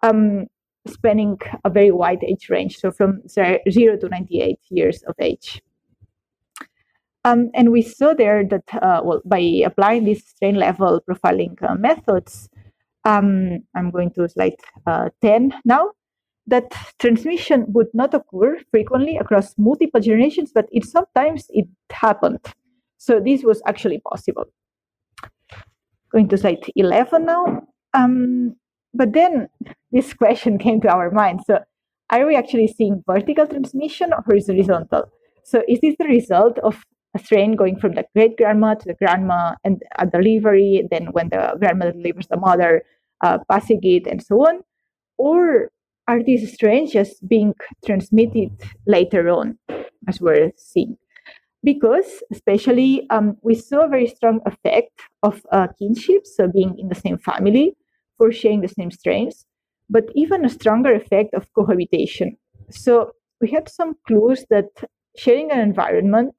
um, 0.03 0.47
spanning 0.87 1.39
a 1.63 1.69
very 1.69 1.91
wide 1.91 2.25
age 2.25 2.49
range, 2.49 2.79
so 2.79 2.91
from 2.91 3.23
zero 3.29 3.97
to 3.99 4.09
98 4.09 4.59
years 4.71 5.03
of 5.03 5.15
age. 5.21 5.61
Um, 7.25 7.51
and 7.55 7.71
we 7.71 7.83
saw 7.83 8.15
there 8.15 8.45
that, 8.45 8.65
uh, 8.81 9.03
well, 9.05 9.21
by 9.27 9.41
applying 9.67 10.05
these 10.05 10.27
strain 10.27 10.55
level 10.55 11.03
profiling 11.07 11.61
uh, 11.63 11.75
methods, 11.75 12.49
um, 13.05 13.59
I'm 13.75 13.91
going 13.91 14.13
to 14.13 14.29
slide 14.29 14.57
uh, 14.87 15.11
10 15.21 15.53
now, 15.67 15.91
that 16.47 16.73
transmission 16.99 17.65
would 17.73 17.89
not 17.93 18.15
occur 18.15 18.59
frequently 18.71 19.19
across 19.19 19.55
multiple 19.59 20.01
generations, 20.01 20.53
but 20.55 20.67
it 20.73 20.87
sometimes 20.87 21.47
it 21.51 21.67
happened. 21.91 22.41
So 22.97 23.21
this 23.21 23.43
was 23.43 23.61
actually 23.67 23.99
possible. 23.99 24.47
Going 26.13 26.29
to 26.29 26.39
slide 26.39 26.65
11 26.75 27.25
now. 27.25 27.63
Um, 27.95 28.57
but 28.95 29.13
then 29.13 29.49
this 29.93 30.15
question 30.15 30.59
came 30.65 30.81
to 30.83 30.89
our 30.89 31.11
mind. 31.11 31.41
So 31.47 31.59
are 32.11 32.27
we 32.27 32.37
actually 32.37 32.69
seeing 32.69 33.03
vertical 33.07 33.47
transmission 33.47 34.13
or 34.13 34.23
horizontal? 34.25 35.11
So 35.45 35.63
is 35.69 35.81
this 35.81 35.97
the 35.99 36.07
result 36.07 36.59
of 36.59 36.85
a 37.15 37.19
strain 37.19 37.57
going 37.57 37.79
from 37.79 37.95
the 37.95 38.05
great 38.15 38.37
grandma 38.37 38.75
to 38.75 38.85
the 38.87 38.95
grandma 38.95 39.55
and 39.65 39.83
at 39.99 40.13
delivery, 40.13 40.87
then 40.91 41.07
when 41.07 41.31
the 41.31 41.55
grandma 41.59 41.91
delivers 41.91 42.27
the 42.29 42.37
mother, 42.37 42.83
uh, 43.23 43.39
passing 43.51 43.81
it 43.83 44.07
and 44.07 44.23
so 44.23 44.37
on? 44.47 44.61
Or 45.19 45.71
are 46.09 46.23
these 46.23 46.53
strains 46.53 46.93
just 46.93 47.27
being 47.27 47.55
transmitted 47.85 48.51
later 48.87 49.29
on, 49.31 49.59
as 50.09 50.21
we're 50.21 50.53
seeing? 50.57 50.97
Because, 51.63 52.23
especially, 52.31 53.07
um, 53.11 53.37
we 53.43 53.55
saw 53.55 53.85
a 53.85 53.89
very 53.89 54.07
strong 54.07 54.41
effect 54.47 55.01
of 55.23 55.45
uh, 55.51 55.67
kinship, 55.79 56.25
so 56.27 56.47
being 56.49 56.79
in 56.79 56.89
the 56.89 56.95
same 56.95 57.19
family 57.19 57.77
for 58.19 58.31
sharing 58.31 58.61
the 58.61 58.69
same 58.69 58.91
strains, 58.91 59.45
but 59.91 60.05
even 60.15 60.45
a 60.45 60.49
stronger 60.49 60.95
effect 60.95 61.35
of 61.35 61.53
cohabitation. 61.55 62.37
So, 62.71 63.13
we 63.41 63.51
had 63.51 63.69
some 63.69 63.97
clues 64.07 64.45
that 64.51 64.69
sharing 65.17 65.51
an 65.51 65.61
environment, 65.61 66.35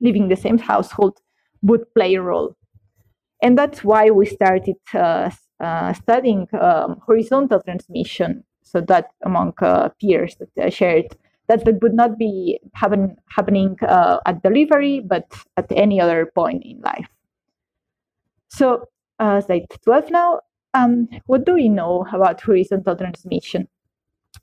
living 0.00 0.24
in 0.24 0.28
the 0.28 0.36
same 0.36 0.58
household, 0.58 1.18
would 1.62 1.92
play 1.94 2.14
a 2.14 2.22
role. 2.22 2.56
And 3.42 3.56
that's 3.58 3.84
why 3.84 4.10
we 4.10 4.26
started 4.26 4.76
uh, 4.94 5.30
uh, 5.60 5.92
studying 5.92 6.48
um, 6.60 7.00
horizontal 7.06 7.60
transmission 7.62 8.44
so 8.62 8.80
that 8.82 9.10
among 9.24 9.52
uh, 9.62 9.90
peers 10.00 10.36
that 10.40 10.66
uh, 10.66 10.70
shared 10.70 11.16
that, 11.48 11.64
that 11.64 11.82
would 11.82 11.94
not 11.94 12.18
be 12.18 12.58
happen, 12.74 13.16
happening 13.28 13.76
uh, 13.82 14.18
at 14.26 14.42
delivery 14.42 15.00
but 15.00 15.26
at 15.56 15.70
any 15.72 16.00
other 16.00 16.30
point 16.34 16.62
in 16.64 16.80
life. 16.80 17.08
So 18.48 18.86
uh, 19.18 19.40
slide 19.40 19.66
12 19.84 20.10
now. 20.10 20.40
Um, 20.74 21.08
what 21.26 21.46
do 21.46 21.54
we 21.54 21.68
know 21.68 22.06
about 22.12 22.40
horizontal 22.40 22.96
transmission? 22.96 23.68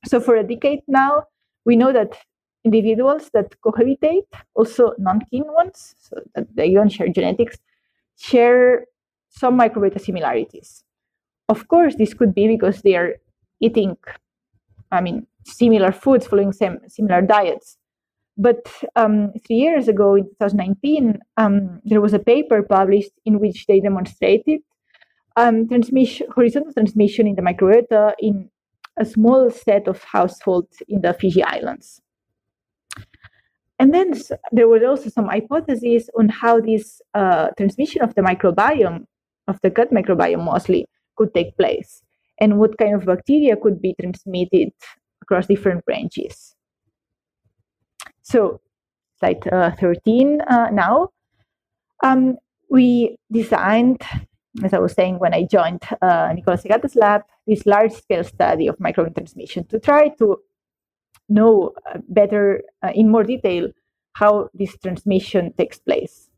So 0.05 0.19
for 0.19 0.35
a 0.35 0.43
decade 0.43 0.81
now 0.87 1.25
we 1.65 1.75
know 1.75 1.93
that 1.93 2.17
individuals 2.63 3.29
that 3.33 3.53
cohabitate 3.61 4.27
also 4.55 4.93
non-kin 4.97 5.43
ones 5.45 5.95
so 5.99 6.15
that 6.33 6.47
they 6.55 6.73
don't 6.73 6.89
share 6.89 7.09
genetics 7.09 7.57
share 8.17 8.85
some 9.29 9.57
microbiota 9.57 9.99
similarities. 9.99 10.83
Of 11.49 11.67
course 11.67 11.95
this 11.95 12.13
could 12.13 12.33
be 12.33 12.47
because 12.47 12.81
they 12.81 12.95
are 12.95 13.15
eating, 13.59 13.97
I 14.91 15.01
mean, 15.01 15.27
similar 15.45 15.91
foods, 15.91 16.27
following 16.27 16.53
same 16.53 16.79
similar 16.87 17.21
diets. 17.21 17.77
But 18.37 18.65
um, 18.95 19.31
three 19.45 19.57
years 19.57 19.87
ago, 19.87 20.15
in 20.15 20.23
2019, 20.23 21.19
um, 21.37 21.79
there 21.83 22.01
was 22.01 22.13
a 22.13 22.19
paper 22.19 22.63
published 22.63 23.11
in 23.25 23.39
which 23.39 23.67
they 23.67 23.79
demonstrated 23.79 24.61
um, 25.35 25.67
transmission, 25.67 26.27
horizontal 26.33 26.73
transmission 26.73 27.27
in 27.27 27.35
the 27.35 27.41
microbiota 27.41 28.13
in 28.19 28.49
a 28.97 29.05
small 29.05 29.51
set 29.51 29.87
of 29.87 30.03
households 30.03 30.81
in 30.87 31.01
the 31.01 31.13
Fiji 31.13 31.43
Islands. 31.43 32.01
And 33.79 33.93
then 33.93 34.13
there 34.51 34.67
was 34.67 34.83
also 34.83 35.09
some 35.09 35.27
hypotheses 35.27 36.09
on 36.17 36.29
how 36.29 36.59
this 36.59 37.01
uh, 37.13 37.49
transmission 37.57 38.01
of 38.01 38.15
the 38.15 38.21
microbiome, 38.21 39.05
of 39.47 39.59
the 39.61 39.69
gut 39.69 39.91
microbiome 39.91 40.43
mostly, 40.43 40.85
could 41.17 41.33
take 41.33 41.57
place 41.57 42.01
and 42.39 42.59
what 42.59 42.77
kind 42.77 42.95
of 42.95 43.05
bacteria 43.05 43.55
could 43.55 43.81
be 43.81 43.95
transmitted 43.99 44.71
across 45.23 45.47
different 45.47 45.83
branches. 45.85 46.55
So, 48.21 48.61
slide 49.19 49.47
uh, 49.51 49.71
13 49.79 50.41
uh, 50.41 50.69
now. 50.71 51.09
Um, 52.03 52.37
we 52.69 53.17
designed, 53.31 54.01
as 54.63 54.73
I 54.73 54.79
was 54.79 54.93
saying 54.93 55.19
when 55.19 55.33
I 55.33 55.43
joined 55.43 55.83
uh, 56.01 56.31
Nicola 56.33 56.57
Segata's 56.57 56.95
lab, 56.95 57.21
this 57.47 57.65
large 57.65 57.93
scale 57.93 58.23
study 58.23 58.67
of 58.67 58.77
microbiome 58.77 59.15
transmission 59.15 59.65
to 59.67 59.79
try 59.79 60.09
to 60.19 60.37
know 61.29 61.71
uh, 61.89 61.99
better, 62.09 62.61
uh, 62.83 62.91
in 62.93 63.09
more 63.09 63.23
detail, 63.23 63.69
how 64.13 64.49
this 64.53 64.77
transmission 64.77 65.53
takes 65.53 65.79
place. 65.79 66.29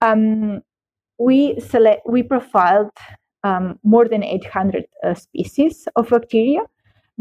Um, 0.00 0.62
we 1.18 1.60
select, 1.60 2.02
we 2.08 2.22
profiled 2.22 2.90
um, 3.44 3.78
more 3.82 4.08
than 4.08 4.22
800 4.22 4.84
uh, 5.04 5.14
species 5.14 5.86
of 5.96 6.10
bacteria 6.10 6.60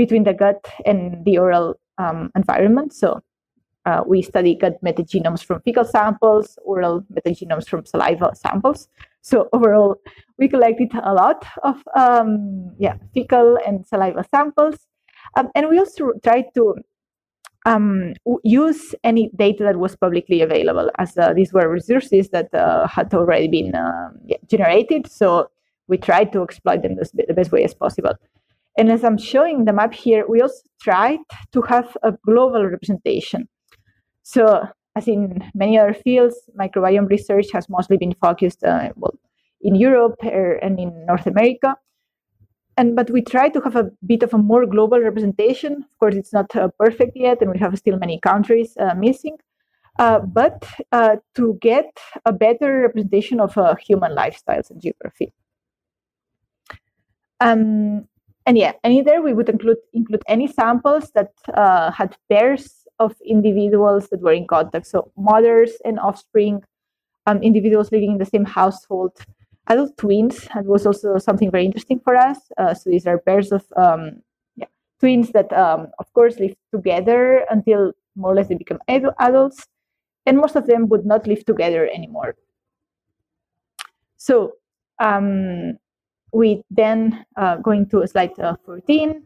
between 0.04 0.24
the 0.24 0.34
gut 0.34 0.62
and 0.86 1.24
the 1.26 1.38
oral 1.38 1.68
um, 1.98 2.32
environment. 2.36 2.94
So 2.94 3.22
uh, 3.86 4.02
we 4.12 4.22
study 4.22 4.56
gut 4.56 4.78
metagenomes 4.84 5.44
from 5.44 5.62
fecal 5.62 5.86
samples, 5.86 6.58
oral 6.72 7.04
metagenomes 7.16 7.68
from 7.68 7.86
saliva 7.86 8.32
samples. 8.36 8.88
So 9.22 9.50
overall, 9.54 9.92
we 10.40 10.48
collected 10.48 10.92
a 11.12 11.14
lot 11.14 11.46
of 11.64 11.78
um, 11.96 12.72
yeah 12.80 12.96
fecal 13.14 13.58
and 13.68 13.86
saliva 13.86 14.24
samples, 14.34 14.78
um, 15.38 15.50
and 15.56 15.70
we 15.70 15.78
also 15.78 16.14
tried 16.24 16.48
to 16.56 16.76
um, 17.66 18.14
use 18.44 18.96
any 19.04 19.30
data 19.36 19.64
that 19.64 19.78
was 19.78 19.96
publicly 19.96 20.42
available, 20.42 20.90
as 20.98 21.18
uh, 21.18 21.34
these 21.34 21.54
were 21.54 21.70
resources 21.70 22.30
that 22.30 22.52
uh, 22.54 22.88
had 22.88 23.14
already 23.14 23.48
been 23.48 23.76
um, 23.76 24.18
yeah, 24.26 24.38
generated. 24.48 25.12
So 25.12 25.50
we 25.88 25.98
tried 25.98 26.32
to 26.34 26.42
exploit 26.42 26.82
them 26.82 26.96
the 26.96 27.34
best 27.34 27.52
way 27.52 27.64
as 27.64 27.76
possible. 27.76 28.14
And 28.82 28.92
as 28.92 29.04
I'm 29.04 29.20
showing 29.20 29.66
the 29.66 29.74
map 29.74 29.94
here, 29.94 30.26
we 30.28 30.42
also 30.42 30.64
tried 30.82 31.20
to 31.52 31.62
have 31.62 31.96
a 32.02 32.14
global 32.26 32.66
representation. 32.66 33.48
So, 34.24 34.68
as 34.96 35.08
in 35.08 35.44
many 35.54 35.78
other 35.78 35.94
fields, 35.94 36.36
microbiome 36.60 37.08
research 37.08 37.46
has 37.54 37.70
mostly 37.70 37.98
been 37.98 38.16
focused 38.20 38.64
uh, 38.64 38.90
well, 38.96 39.14
in 39.62 39.76
Europe 39.76 40.16
er, 40.26 40.54
and 40.64 40.80
in 40.80 41.06
North 41.06 41.28
America. 41.28 41.76
And 42.76 42.96
but 42.96 43.12
we 43.12 43.22
try 43.22 43.50
to 43.50 43.62
have 43.62 43.76
a 43.76 43.92
bit 44.04 44.24
of 44.24 44.34
a 44.34 44.40
more 44.40 44.66
global 44.66 45.00
representation. 45.00 45.74
Of 45.74 46.00
course, 46.00 46.16
it's 46.16 46.34
not 46.34 46.56
uh, 46.56 46.70
perfect 46.80 47.12
yet, 47.16 47.40
and 47.40 47.52
we 47.52 47.60
have 47.60 47.78
still 47.78 48.00
many 48.00 48.20
countries 48.20 48.76
uh, 48.80 48.96
missing. 48.96 49.38
uh, 50.00 50.22
but 50.22 50.66
uh, 50.92 51.18
to 51.36 51.56
get 51.62 51.92
a 52.26 52.34
better 52.34 52.82
representation 52.82 53.40
of 53.40 53.56
uh, 53.60 53.76
human 53.76 54.16
lifestyles 54.16 54.72
and 54.72 54.82
geography. 54.82 55.32
Um, 57.40 58.08
and 58.46 58.58
yeah, 58.58 58.74
and 58.84 59.06
there 59.06 59.22
we 59.22 59.34
would 59.34 59.50
include 59.50 59.78
include 59.94 60.24
any 60.28 60.48
samples 60.48 61.12
that 61.12 61.32
uh, 61.54 61.92
had 61.92 62.18
pairs 62.30 62.88
of 63.00 63.16
individuals 63.26 64.10
that 64.10 64.22
were 64.22 64.34
in 64.34 64.48
contact, 64.48 64.88
so 64.88 65.12
mothers 65.18 65.72
and 65.86 66.00
offspring, 66.00 66.64
um, 67.26 67.42
individuals 67.44 67.92
living 67.92 68.12
in 68.12 68.18
the 68.18 68.26
same 68.26 68.46
household, 68.46 69.18
adult 69.68 69.98
twins. 69.98 70.48
That 70.54 70.66
was 70.66 70.86
also 70.86 71.18
something 71.18 71.52
very 71.52 71.66
interesting 71.66 72.00
for 72.00 72.16
us. 72.16 72.38
Uh, 72.58 72.74
so 72.74 72.90
these 72.90 73.08
are 73.08 73.20
pairs 73.20 73.52
of 73.52 73.64
um, 73.76 74.22
yeah, 74.56 74.68
twins 75.00 75.32
that, 75.32 75.52
um, 75.54 75.88
of 76.00 76.12
course, 76.14 76.40
live 76.40 76.56
together 76.74 77.46
until 77.50 77.94
more 78.16 78.32
or 78.32 78.36
less 78.36 78.48
they 78.50 78.56
become 78.56 78.80
ad- 78.88 79.16
adults, 79.20 79.68
and 80.26 80.38
most 80.38 80.56
of 80.56 80.68
them 80.68 80.90
would 80.90 81.06
not 81.06 81.28
live 81.28 81.46
together 81.46 81.90
anymore. 81.94 82.36
So 84.18 84.54
um, 85.00 85.78
we 86.34 86.64
then 86.70 87.26
uh, 87.38 87.58
going 87.58 87.88
to 87.90 88.08
slide 88.08 88.38
uh, 88.40 88.56
14. 88.66 89.24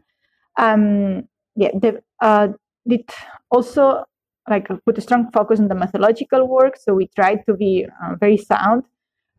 Um, 0.58 1.24
yeah, 1.54 1.70
the, 1.74 2.02
uh, 2.20 2.48
it 2.86 3.10
also 3.50 4.04
like 4.48 4.68
put 4.84 4.98
a 4.98 5.00
strong 5.00 5.30
focus 5.32 5.58
on 5.58 5.68
the 5.68 5.74
methodological 5.74 6.46
work. 6.46 6.76
So 6.76 6.94
we 6.94 7.08
tried 7.16 7.44
to 7.46 7.54
be 7.54 7.86
uh, 8.02 8.14
very 8.16 8.36
sound. 8.36 8.84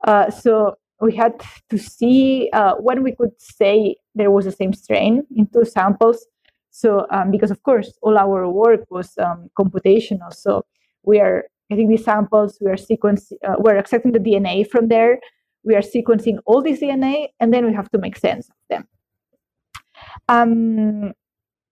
Uh, 0.06 0.30
so 0.30 0.76
we 1.00 1.16
had 1.16 1.42
to 1.70 1.78
see 1.78 2.50
uh, 2.54 2.76
when 2.76 3.04
we 3.04 3.14
could 3.14 3.40
say 3.40 3.96
there 4.16 4.32
was 4.32 4.46
the 4.46 4.52
same 4.52 4.74
strain 4.74 5.26
in 5.36 5.48
two 5.48 5.66
samples. 5.66 6.26
So 6.72 7.08
um, 7.12 7.32
because 7.32 7.52
of 7.52 7.64
course 7.64 7.98
all 8.02 8.18
our 8.18 8.50
work 8.50 8.86
was 8.90 9.18
um, 9.18 9.50
computational, 9.58 10.34
so 10.34 10.66
we 11.04 11.20
are 11.20 11.46
getting 11.70 11.90
these 11.90 12.04
samples, 12.04 12.58
we 12.62 12.70
are 12.70 12.76
sequencing, 12.76 13.38
we're 13.58 13.78
accepting 13.78 14.12
the 14.12 14.20
DNA 14.20 14.70
from 14.70 14.88
there, 14.88 15.20
we 15.68 15.76
are 15.76 15.82
sequencing 15.82 16.38
all 16.46 16.64
this 16.64 16.80
DNA, 16.80 17.28
and 17.40 17.54
then 17.54 17.66
we 17.66 17.74
have 17.74 17.92
to 17.92 17.98
make 17.98 18.18
sense 18.18 18.48
of 18.50 18.56
them. 18.70 18.88
Um, 20.30 21.14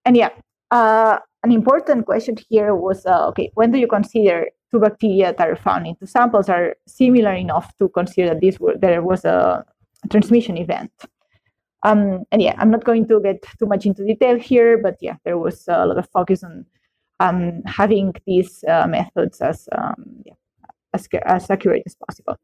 and 0.04 0.18
yeah, 0.18 0.30
uh, 0.70 1.18
an 1.44 1.52
important 1.52 2.06
question 2.06 2.36
here 2.50 2.76
was, 2.76 3.06
uh, 3.06 3.28
okay, 3.30 3.50
when 3.54 3.72
do 3.72 3.80
you 3.80 3.88
consider 3.88 4.50
two 4.70 4.80
bacteria 4.80 5.34
that 5.34 5.48
are 5.48 5.56
found 5.56 5.88
in 5.88 5.96
two 5.96 6.06
samples 6.06 6.50
are 6.50 6.76
similar 6.86 7.34
enough 7.34 7.76
to 7.78 7.88
consider 7.90 8.30
that 8.30 8.42
this 8.42 8.60
were, 8.60 8.76
there 8.78 9.02
was 9.02 9.24
a 9.24 9.64
transmission 10.10 10.58
event? 10.58 10.92
Um, 11.84 12.24
and 12.32 12.42
yeah, 12.42 12.56
I'm 12.58 12.72
not 12.72 12.84
going 12.84 13.08
to 13.08 13.22
get 13.22 13.46
too 13.60 13.68
much 13.68 13.86
into 13.86 14.04
detail 14.04 14.38
here, 14.38 14.78
but 14.78 14.98
yeah, 15.00 15.16
there 15.24 15.38
was 15.38 15.66
a 15.70 15.86
lot 15.86 15.98
of 15.98 16.10
focus 16.10 16.44
on 16.44 16.66
um, 17.20 17.62
having 17.66 18.14
these 18.26 18.64
uh, 18.68 18.88
methods 18.88 19.40
as, 19.40 19.70
um, 19.72 20.24
yeah, 20.26 20.34
as, 20.94 21.08
as 21.26 21.50
accurate 21.50 21.84
as 21.86 21.96
possible. 21.96 22.38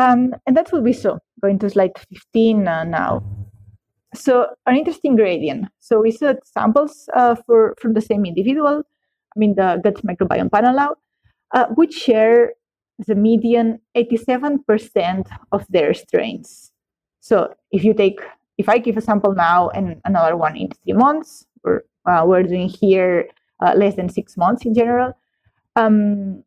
Um, 0.00 0.34
and 0.46 0.56
that 0.56 0.72
will 0.72 0.80
be 0.82 0.94
so. 0.94 1.18
Going 1.42 1.58
to 1.58 1.68
slide 1.68 1.92
15 2.08 2.66
uh, 2.66 2.84
now. 2.84 3.22
So 4.14 4.46
an 4.66 4.76
interesting 4.76 5.14
gradient. 5.14 5.66
So 5.78 6.00
we 6.00 6.10
saw 6.10 6.32
samples 6.42 7.08
uh, 7.14 7.34
for 7.46 7.74
from 7.80 7.92
the 7.92 8.00
same 8.00 8.24
individual. 8.24 8.82
I 9.36 9.38
mean 9.38 9.54
the 9.56 9.78
gut 9.84 10.02
microbiome 10.02 10.50
panel 10.50 10.78
out, 10.78 10.98
uh, 11.54 11.66
which 11.74 11.92
share 11.92 12.54
the 13.06 13.14
median 13.14 13.78
87% 13.94 15.26
of 15.52 15.66
their 15.68 15.92
strains. 15.94 16.72
So 17.20 17.54
if 17.70 17.84
you 17.84 17.94
take, 17.94 18.20
if 18.58 18.68
I 18.68 18.78
give 18.78 18.96
a 18.96 19.00
sample 19.00 19.34
now 19.34 19.68
and 19.68 20.00
another 20.04 20.36
one 20.36 20.56
in 20.56 20.68
three 20.70 20.94
months, 20.94 21.46
or 21.62 21.84
uh, 22.06 22.24
we're 22.26 22.42
doing 22.42 22.68
here 22.68 23.28
uh, 23.64 23.74
less 23.76 23.96
than 23.96 24.08
six 24.08 24.36
months 24.36 24.64
in 24.64 24.74
general, 24.74 25.12
um, 25.76 26.42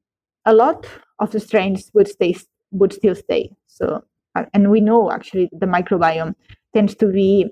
a 0.45 0.53
lot 0.53 0.87
of 1.19 1.31
the 1.31 1.39
strains 1.39 1.91
would 1.93 2.07
stay 2.07 2.35
would 2.73 2.93
still 2.93 3.15
stay. 3.15 3.51
So, 3.67 4.03
uh, 4.35 4.45
and 4.53 4.69
we 4.69 4.81
know 4.81 5.11
actually 5.11 5.49
the 5.51 5.65
microbiome 5.65 6.35
tends 6.73 6.95
to 6.95 7.07
be 7.07 7.49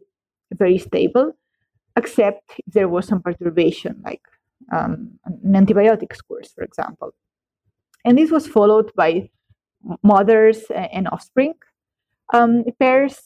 very 0.53 0.77
stable, 0.77 1.33
except 1.95 2.59
if 2.67 2.73
there 2.73 2.89
was 2.89 3.07
some 3.07 3.21
perturbation, 3.21 4.01
like 4.03 4.21
um, 4.73 5.19
an 5.25 5.55
antibiotics 5.55 6.21
course, 6.21 6.51
for 6.53 6.63
example. 6.63 7.13
And 8.03 8.17
this 8.17 8.31
was 8.31 8.47
followed 8.47 8.91
by 8.95 9.29
mothers 10.03 10.63
and 10.73 11.07
offspring 11.07 11.53
um, 12.33 12.63
pairs, 12.79 13.19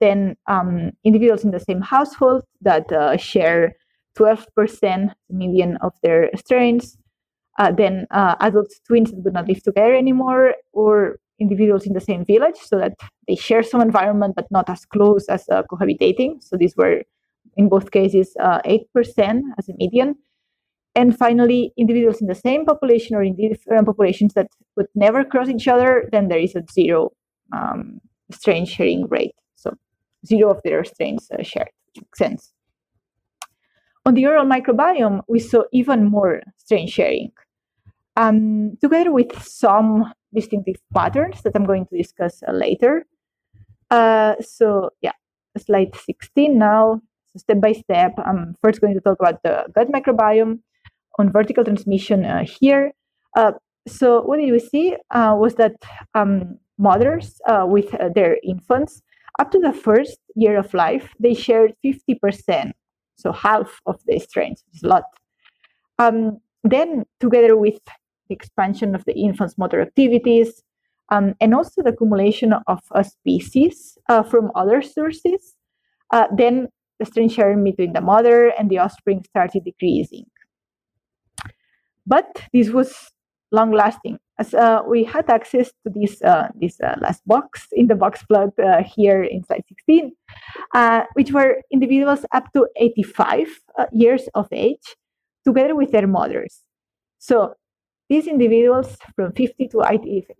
then 0.00 0.36
um, 0.46 0.92
individuals 1.04 1.44
in 1.44 1.50
the 1.50 1.60
same 1.60 1.80
household 1.80 2.44
that 2.62 2.90
uh, 2.92 3.16
share 3.16 3.76
12% 4.18 5.12
median 5.30 5.76
of 5.78 5.92
their 6.02 6.30
strains, 6.36 6.96
uh, 7.58 7.72
then 7.72 8.06
uh, 8.10 8.34
adult 8.40 8.72
twins 8.86 9.10
that 9.10 9.22
would 9.22 9.34
not 9.34 9.48
live 9.48 9.62
together 9.62 9.94
anymore, 9.94 10.54
or 10.72 11.18
individuals 11.40 11.86
in 11.86 11.92
the 11.92 12.00
same 12.00 12.24
village 12.24 12.56
so 12.56 12.78
that 12.78 12.92
they 13.26 13.34
share 13.34 13.62
some 13.62 13.80
environment 13.80 14.34
but 14.36 14.46
not 14.50 14.68
as 14.68 14.84
close 14.84 15.26
as 15.28 15.48
uh, 15.48 15.62
cohabitating. 15.70 16.42
So 16.42 16.56
these 16.56 16.76
were 16.76 17.02
in 17.56 17.68
both 17.68 17.90
cases 17.90 18.34
uh, 18.40 18.60
8% 18.62 19.42
as 19.58 19.68
a 19.68 19.74
median. 19.76 20.16
And 20.94 21.16
finally, 21.16 21.72
individuals 21.76 22.20
in 22.20 22.26
the 22.26 22.34
same 22.34 22.64
population 22.64 23.16
or 23.16 23.22
in 23.22 23.36
different 23.36 23.86
populations 23.86 24.34
that 24.34 24.48
would 24.76 24.88
never 24.94 25.24
cross 25.24 25.48
each 25.48 25.68
other, 25.68 26.08
then 26.10 26.28
there 26.28 26.38
is 26.38 26.56
a 26.56 26.64
zero 26.72 27.12
um, 27.52 28.00
strain 28.32 28.66
sharing 28.66 29.06
rate. 29.08 29.34
So 29.54 29.74
zero 30.26 30.50
of 30.50 30.60
their 30.64 30.84
strains 30.84 31.28
uh, 31.30 31.42
shared, 31.42 31.70
which 31.86 32.02
makes 32.02 32.18
sense. 32.18 32.52
On 34.06 34.14
the 34.14 34.26
oral 34.26 34.46
microbiome, 34.46 35.22
we 35.28 35.38
saw 35.38 35.64
even 35.72 36.04
more 36.04 36.42
strain 36.56 36.88
sharing, 36.88 37.30
um, 38.16 38.76
together 38.80 39.12
with 39.12 39.40
some 39.42 40.12
distinctive 40.34 40.76
patterns 40.94 41.42
that 41.42 41.52
I'm 41.54 41.66
going 41.66 41.86
to 41.86 41.96
discuss 41.96 42.42
uh, 42.46 42.52
later. 42.52 43.06
Uh, 43.90 44.34
so 44.40 44.90
yeah, 45.00 45.12
slide 45.58 45.94
16 45.94 46.58
now. 46.58 47.00
So 47.32 47.38
step 47.38 47.60
by 47.60 47.72
step, 47.72 48.12
I'm 48.24 48.54
first 48.62 48.80
going 48.80 48.94
to 48.94 49.00
talk 49.00 49.18
about 49.20 49.42
the 49.42 49.66
gut 49.74 49.88
microbiome 49.88 50.60
on 51.18 51.32
vertical 51.32 51.64
transmission 51.64 52.24
uh, 52.24 52.44
here. 52.44 52.92
Uh, 53.36 53.52
so 53.86 54.22
what 54.22 54.38
did 54.38 54.50
we 54.50 54.58
see 54.58 54.96
uh, 55.10 55.34
was 55.38 55.54
that 55.54 55.76
um, 56.14 56.58
mothers 56.78 57.40
uh, 57.46 57.64
with 57.66 57.90
their 58.14 58.38
infants, 58.42 59.02
up 59.38 59.50
to 59.52 59.58
the 59.58 59.72
first 59.72 60.18
year 60.34 60.58
of 60.58 60.74
life, 60.74 61.14
they 61.18 61.34
shared 61.34 61.72
50%, 61.84 62.72
so 63.16 63.32
half 63.32 63.80
of 63.86 64.00
the 64.06 64.18
strains, 64.18 64.62
which 64.66 64.76
is 64.76 64.82
a 64.82 64.88
lot. 64.88 65.04
Um, 65.98 66.38
then, 66.62 67.04
together 67.20 67.56
with 67.56 67.80
expansion 68.34 68.94
of 68.94 69.04
the 69.04 69.14
infant's 69.14 69.56
motor 69.58 69.80
activities, 69.80 70.62
um, 71.10 71.34
and 71.40 71.54
also 71.54 71.82
the 71.82 71.90
accumulation 71.90 72.52
of 72.66 72.80
a 72.92 73.04
species 73.04 73.98
uh, 74.08 74.22
from 74.22 74.50
other 74.54 74.80
sources, 74.82 75.54
uh, 76.12 76.26
then 76.36 76.68
the 76.98 77.06
strain 77.06 77.28
sharing 77.28 77.64
between 77.64 77.92
the 77.92 78.00
mother 78.00 78.48
and 78.58 78.70
the 78.70 78.78
offspring 78.78 79.24
started 79.24 79.64
decreasing. 79.64 80.26
But 82.06 82.42
this 82.52 82.70
was 82.70 83.12
long 83.52 83.72
lasting, 83.72 84.18
as 84.38 84.54
uh, 84.54 84.82
we 84.86 85.04
had 85.04 85.28
access 85.28 85.68
to 85.84 85.92
this, 85.94 86.22
uh, 86.22 86.48
this 86.54 86.80
uh, 86.80 86.96
last 87.00 87.22
box 87.26 87.66
in 87.72 87.88
the 87.88 87.94
box 87.94 88.22
plot 88.24 88.50
uh, 88.58 88.82
here 88.82 89.22
in 89.22 89.44
slide 89.44 89.64
16, 89.68 90.12
which 91.14 91.32
were 91.32 91.62
individuals 91.72 92.24
up 92.32 92.52
to 92.52 92.66
85 92.76 93.48
years 93.92 94.28
of 94.34 94.48
age, 94.52 94.96
together 95.44 95.74
with 95.74 95.90
their 95.92 96.06
mothers. 96.06 96.62
So 97.18 97.54
these 98.10 98.26
individuals 98.26 98.98
from 99.14 99.32
50 99.32 99.68
to 99.68 99.84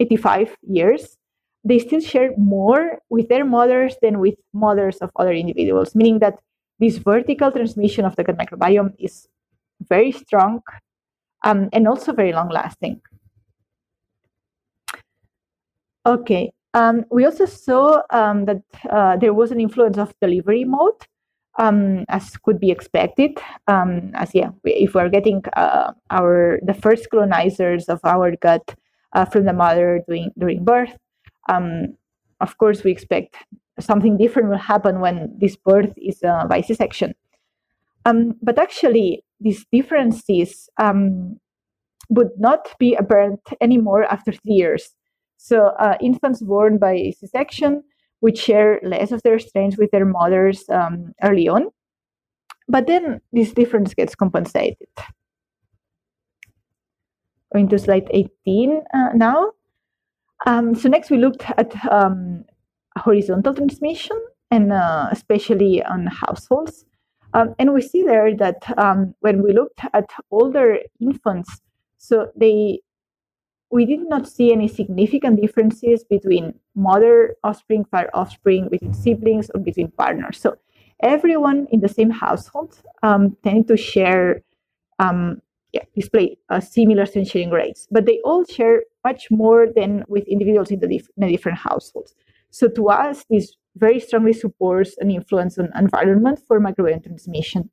85 0.01 0.57
years, 0.69 1.17
they 1.65 1.79
still 1.79 2.01
share 2.01 2.33
more 2.37 2.99
with 3.09 3.29
their 3.29 3.45
mothers 3.45 3.95
than 4.03 4.19
with 4.19 4.35
mothers 4.53 4.97
of 4.99 5.11
other 5.15 5.33
individuals, 5.33 5.95
meaning 5.95 6.19
that 6.19 6.41
this 6.81 6.99
vertical 6.99 7.53
transmission 7.53 8.05
of 8.05 8.17
the 8.17 8.25
gut 8.25 8.37
microbiome 8.37 8.93
is 8.99 9.29
very 9.89 10.11
strong 10.11 10.63
um, 11.45 11.69
and 11.73 11.87
also 11.87 12.13
very 12.13 12.33
long 12.33 12.49
lasting. 12.49 13.01
Okay, 16.05 16.53
um, 16.75 17.05
we 17.11 17.25
also 17.25 17.45
saw 17.45 18.03
um, 18.11 18.47
that 18.47 18.63
uh, 18.91 19.17
there 19.17 19.35
was 19.35 19.53
an 19.53 19.61
influence 19.61 19.97
of 19.97 20.13
delivery 20.21 20.65
mode 20.65 21.07
um, 21.61 22.07
as 22.09 22.37
could 22.39 22.59
be 22.59 22.71
expected. 22.71 23.39
Um, 23.69 24.11
as 24.15 24.35
yeah, 24.35 24.51
if 24.65 24.95
we're 24.95 25.11
getting 25.11 25.43
uh, 25.57 25.93
our 26.11 26.59
the 26.63 26.75
first 26.75 27.11
colonizers 27.11 27.89
of 27.89 28.01
our 28.03 28.35
gut 28.35 28.75
uh, 29.13 29.27
from 29.27 29.45
the 29.45 29.53
mother 29.53 30.03
during 30.09 30.33
during 30.39 30.65
birth, 30.65 30.97
um, 31.49 31.97
of 32.41 32.57
course 32.57 32.83
we 32.83 32.91
expect 32.91 33.37
something 33.79 34.17
different 34.17 34.49
will 34.49 34.59
happen 34.59 35.01
when 35.01 35.37
this 35.39 35.57
birth 35.57 35.93
is 35.97 36.23
uh, 36.25 36.47
by 36.47 36.61
C-section. 36.63 37.15
Um, 38.07 38.35
but 38.43 38.59
actually, 38.59 39.23
these 39.41 39.67
differences 39.71 40.69
um, 40.79 41.39
would 42.09 42.33
not 42.39 42.75
be 42.79 42.95
apparent 42.95 43.41
anymore 43.61 44.05
after 44.05 44.33
three 44.33 44.55
years. 44.55 44.95
So, 45.37 45.69
uh, 45.79 45.97
infants 46.01 46.43
born 46.43 46.79
by 46.79 47.13
C-section 47.19 47.83
which 48.21 48.39
share 48.39 48.81
less 48.83 49.13
of 49.13 49.23
their 49.23 49.39
strains 49.39 49.77
with 49.77 49.91
their 49.91 50.05
mothers 50.05 50.65
um, 50.71 51.13
early 51.23 51.49
on. 51.49 51.67
But 52.69 52.87
then 52.87 53.21
this 53.33 53.53
difference 53.53 53.95
gets 53.95 54.15
compensated. 54.15 54.89
Going 57.53 57.69
to 57.69 57.79
slide 57.79 58.09
18 58.11 58.83
uh, 58.95 59.09
now. 59.15 59.53
Um, 60.47 60.75
so 60.75 60.89
next 60.89 61.11
we 61.11 61.19
looked 61.19 61.45
at 61.57 61.75
um, 61.91 62.45
horizontal 62.97 63.55
transmission 63.55 64.19
and 64.51 64.73
uh, 64.73 65.09
especially 65.11 65.83
on 65.83 66.07
households. 66.07 66.85
Um, 67.35 67.55
and 67.59 67.73
we 67.73 67.83
see 67.83 68.03
there 68.03 68.37
that 68.37 68.63
um, 68.79 69.15
when 69.21 69.43
we 69.43 69.53
looked 69.53 69.81
at 69.93 70.11
older 70.31 70.79
infants, 71.01 71.61
so 71.99 72.31
they 72.37 72.81
we 73.71 73.87
did 73.87 74.09
not 74.09 74.27
see 74.29 74.53
any 74.53 74.69
significant 74.69 75.41
differences 75.41 76.05
between 76.05 76.55
mother 76.75 77.37
offspring, 77.45 77.85
father 77.85 78.11
offspring, 78.15 78.69
between 78.69 78.95
siblings, 78.95 79.51
or 79.55 79.61
between 79.61 79.91
partners. 79.93 80.39
So 80.41 80.57
everyone 81.03 81.69
in 81.71 81.81
the 81.81 81.89
same 81.89 82.11
household 82.11 82.81
um, 83.03 83.37
tended 83.45 83.69
to 83.69 83.77
share, 83.77 84.43
um, 84.99 85.41
yeah, 85.73 85.85
display 85.95 86.37
uh, 86.49 86.59
similar 86.59 87.07
sharing 87.07 87.51
rates, 87.51 87.87
but 87.91 88.07
they 88.07 88.19
all 88.25 88.45
share 88.45 88.83
much 89.05 89.31
more 89.31 89.69
than 89.75 90.05
with 90.09 90.27
individuals 90.27 90.71
in 90.71 90.81
the, 90.81 90.89
dif- 90.89 91.09
in 91.17 91.27
the 91.27 91.33
different 91.33 91.59
households. 91.59 92.15
So 92.51 92.67
to 92.69 92.89
us, 92.89 93.25
this 93.31 93.55
very 93.77 94.01
strongly 94.01 94.33
supports 94.33 94.97
an 94.99 95.13
influence 95.13 95.59
on 95.59 95.69
environment 95.79 96.41
for 96.47 96.61
microbiome 96.61 97.05
transmission. 97.05 97.71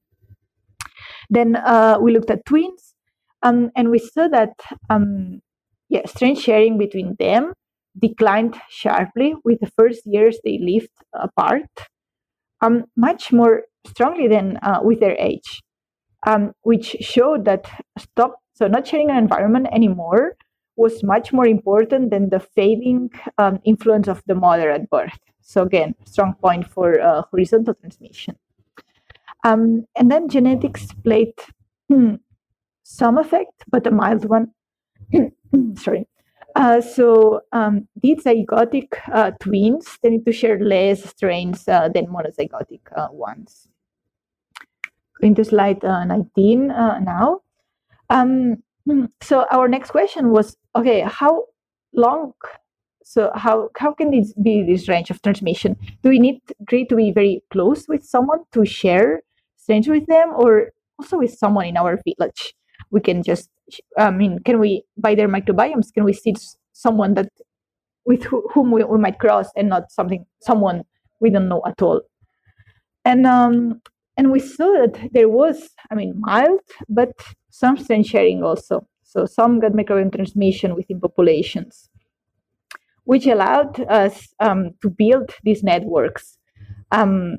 Then 1.32 1.56
uh, 1.56 1.98
we 2.00 2.14
looked 2.14 2.30
at 2.30 2.46
twins, 2.46 2.94
um, 3.42 3.72
and 3.76 3.90
we 3.90 3.98
saw 3.98 4.28
that 4.28 4.54
um, 4.92 5.42
yeah, 5.90 6.06
strength 6.06 6.42
sharing 6.42 6.78
between 6.78 7.16
them 7.20 7.54
declined 8.00 8.60
sharply 8.70 9.36
with 9.44 9.60
the 9.60 9.72
first 9.78 10.02
years 10.06 10.40
they 10.44 10.60
lived 10.60 10.92
apart, 11.14 11.70
um, 12.62 12.86
much 12.96 13.32
more 13.32 13.64
strongly 13.86 14.28
than 14.28 14.58
uh, 14.58 14.80
with 14.82 15.00
their 15.00 15.16
age, 15.18 15.62
um, 16.26 16.54
which 16.62 16.98
showed 17.02 17.46
that 17.46 17.68
stop 17.98 18.36
so 18.54 18.68
not 18.68 18.88
sharing 18.88 19.12
an 19.12 19.18
environment 19.18 19.68
anymore 19.72 20.36
was 20.76 21.04
much 21.04 21.34
more 21.34 21.48
important 21.48 22.12
than 22.12 22.30
the 22.30 22.40
fading 22.40 23.10
um, 23.38 23.60
influence 23.66 24.08
of 24.08 24.24
the 24.28 24.36
mother 24.36 24.72
at 24.72 24.90
birth. 24.90 25.18
So 25.42 25.64
again, 25.64 25.96
strong 26.06 26.36
point 26.36 26.70
for 26.72 27.00
uh, 27.00 27.24
horizontal 27.32 27.76
transmission. 27.76 28.36
Um, 29.44 29.86
and 29.96 30.12
then 30.12 30.30
genetics 30.30 30.88
played 31.04 31.34
hmm, 31.90 32.16
some 32.84 33.18
effect, 33.18 33.64
but 33.70 33.88
a 33.88 33.92
mild 33.92 34.26
one. 34.26 34.52
Sorry. 35.76 36.08
Uh, 36.56 36.82
so 36.82 37.42
um, 37.52 37.88
these 38.02 38.24
zygotic 38.24 38.88
uh, 39.14 39.32
twins 39.40 39.98
tend 40.02 40.26
to 40.26 40.32
share 40.32 40.60
less 40.60 41.04
strains 41.04 41.68
uh, 41.68 41.88
than 41.94 42.08
monozygotic 42.08 42.82
uh, 42.96 43.08
ones. 43.12 43.68
Going 45.22 45.36
to 45.36 45.46
slide 45.46 45.84
uh, 45.86 46.04
19 46.06 46.72
uh, 46.72 47.00
now. 47.00 47.42
Um, 48.10 48.64
so 49.22 49.46
our 49.52 49.68
next 49.68 49.92
question 49.92 50.32
was, 50.32 50.58
okay, 50.76 51.02
how 51.02 51.46
long 51.94 52.34
so 53.04 53.32
how 53.36 53.70
how 53.78 53.94
can 53.94 54.12
this 54.12 54.34
be 54.34 54.64
this 54.64 54.90
range 54.90 55.10
of 55.10 55.22
transmission? 55.22 55.78
Do 56.04 56.10
we 56.10 56.20
need 56.20 56.42
to 56.70 56.96
be 56.96 57.12
very 57.14 57.42
close 57.52 57.88
with 57.88 58.04
someone 58.04 58.40
to 58.52 58.66
share 58.66 59.22
strains 59.56 59.88
with 59.88 60.08
them, 60.08 60.34
or 60.36 60.72
also 61.00 61.18
with 61.18 61.34
someone 61.34 61.68
in 61.68 61.78
our 61.78 61.98
village? 62.04 62.54
We 62.92 63.02
can 63.02 63.24
just, 63.24 63.50
I 63.98 64.12
mean, 64.12 64.40
can 64.40 64.60
we 64.60 64.84
by 64.98 65.16
their 65.16 65.28
microbiomes? 65.28 65.94
Can 65.94 66.04
we 66.04 66.14
see 66.14 66.36
someone 66.74 67.14
that 67.16 67.30
with 68.06 68.24
whom 68.24 68.72
we, 68.72 68.84
we 68.84 68.98
might 68.98 69.20
cross 69.20 69.50
and 69.56 69.70
not 69.70 69.92
something 69.92 70.26
someone 70.42 70.84
we 71.20 71.30
don't 71.30 71.50
know 71.50 71.62
at 71.66 71.82
all? 71.82 72.02
And 73.04 73.26
um, 73.26 73.82
and 74.18 74.32
we 74.32 74.40
saw 74.40 74.74
that 74.74 75.10
there 75.12 75.30
was, 75.30 75.70
I 75.92 75.96
mean, 75.96 76.16
mild, 76.20 76.60
but 76.90 77.12
some 77.50 77.78
strange 77.78 78.08
sharing 78.08 78.44
also. 78.44 78.88
So 79.04 79.26
some 79.26 79.60
gut 79.60 79.74
microbiome 79.74 80.14
transmission 80.14 80.76
within 80.76 81.00
populations 81.00 81.90
which 83.08 83.26
allowed 83.26 83.80
us 83.90 84.28
um, 84.42 84.72
to 84.82 84.90
build 84.90 85.32
these 85.44 85.64
networks, 85.64 86.38
um, 86.92 87.38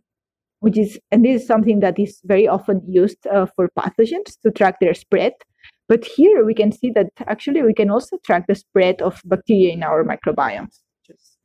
which 0.60 0.78
is, 0.78 0.98
and 1.10 1.24
this 1.24 1.42
is 1.42 1.46
something 1.46 1.80
that 1.80 1.98
is 1.98 2.20
very 2.24 2.48
often 2.48 2.82
used 2.86 3.26
uh, 3.26 3.46
for 3.54 3.70
pathogens 3.78 4.40
to 4.42 4.50
track 4.50 4.80
their 4.80 4.94
spread. 4.94 5.32
But 5.88 6.04
here 6.04 6.44
we 6.44 6.54
can 6.54 6.72
see 6.72 6.90
that 6.90 7.10
actually 7.26 7.62
we 7.62 7.72
can 7.72 7.90
also 7.90 8.18
track 8.24 8.46
the 8.46 8.54
spread 8.54 9.00
of 9.00 9.22
bacteria 9.24 9.72
in 9.72 9.82
our 9.82 10.04
microbiomes, 10.04 10.82
which 11.00 11.16
is 11.16 11.36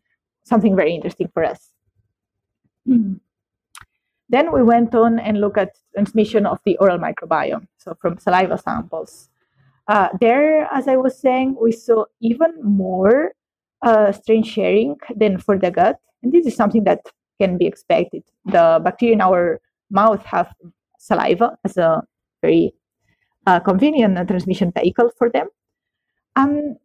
something 0.44 0.76
very 0.76 0.94
interesting 0.94 1.30
for 1.34 1.44
us. 1.46 1.70
Mm. 2.88 3.20
Then 4.30 4.52
we 4.52 4.64
went 4.64 4.96
on 4.96 5.20
and 5.20 5.40
looked 5.40 5.58
at 5.58 5.78
transmission 5.94 6.46
of 6.46 6.60
the 6.66 6.78
oral 6.78 6.98
microbiome, 6.98 7.68
so 7.78 7.96
from 8.02 8.18
saliva 8.18 8.58
samples. 8.58 9.30
Uh, 9.88 10.10
there, 10.20 10.68
as 10.74 10.88
I 10.88 10.96
was 10.96 11.20
saying, 11.20 11.56
we 11.62 11.72
saw 11.72 12.06
even 12.22 12.54
more 12.64 13.34
uh, 13.82 14.12
strain 14.12 14.44
sharing 14.44 14.96
than 15.16 15.38
for 15.38 15.58
the 15.58 15.72
gut. 15.72 16.00
And 16.22 16.32
this 16.32 16.46
is 16.46 16.56
something 16.56 16.86
that 16.86 17.02
can 17.40 17.58
be 17.58 17.66
expected. 17.66 18.24
The 18.46 18.80
bacteria 18.84 19.16
in 19.16 19.22
our 19.22 19.62
mouth 19.90 20.24
have 20.26 20.54
saliva 21.00 21.58
as 21.64 21.78
a 21.78 22.04
very 22.42 22.74
uh, 23.46 23.60
convenient 23.60 24.28
transmission 24.28 24.72
vehicle 24.76 25.12
for 25.18 25.30
them. 25.30 25.48
Um, 26.36 26.76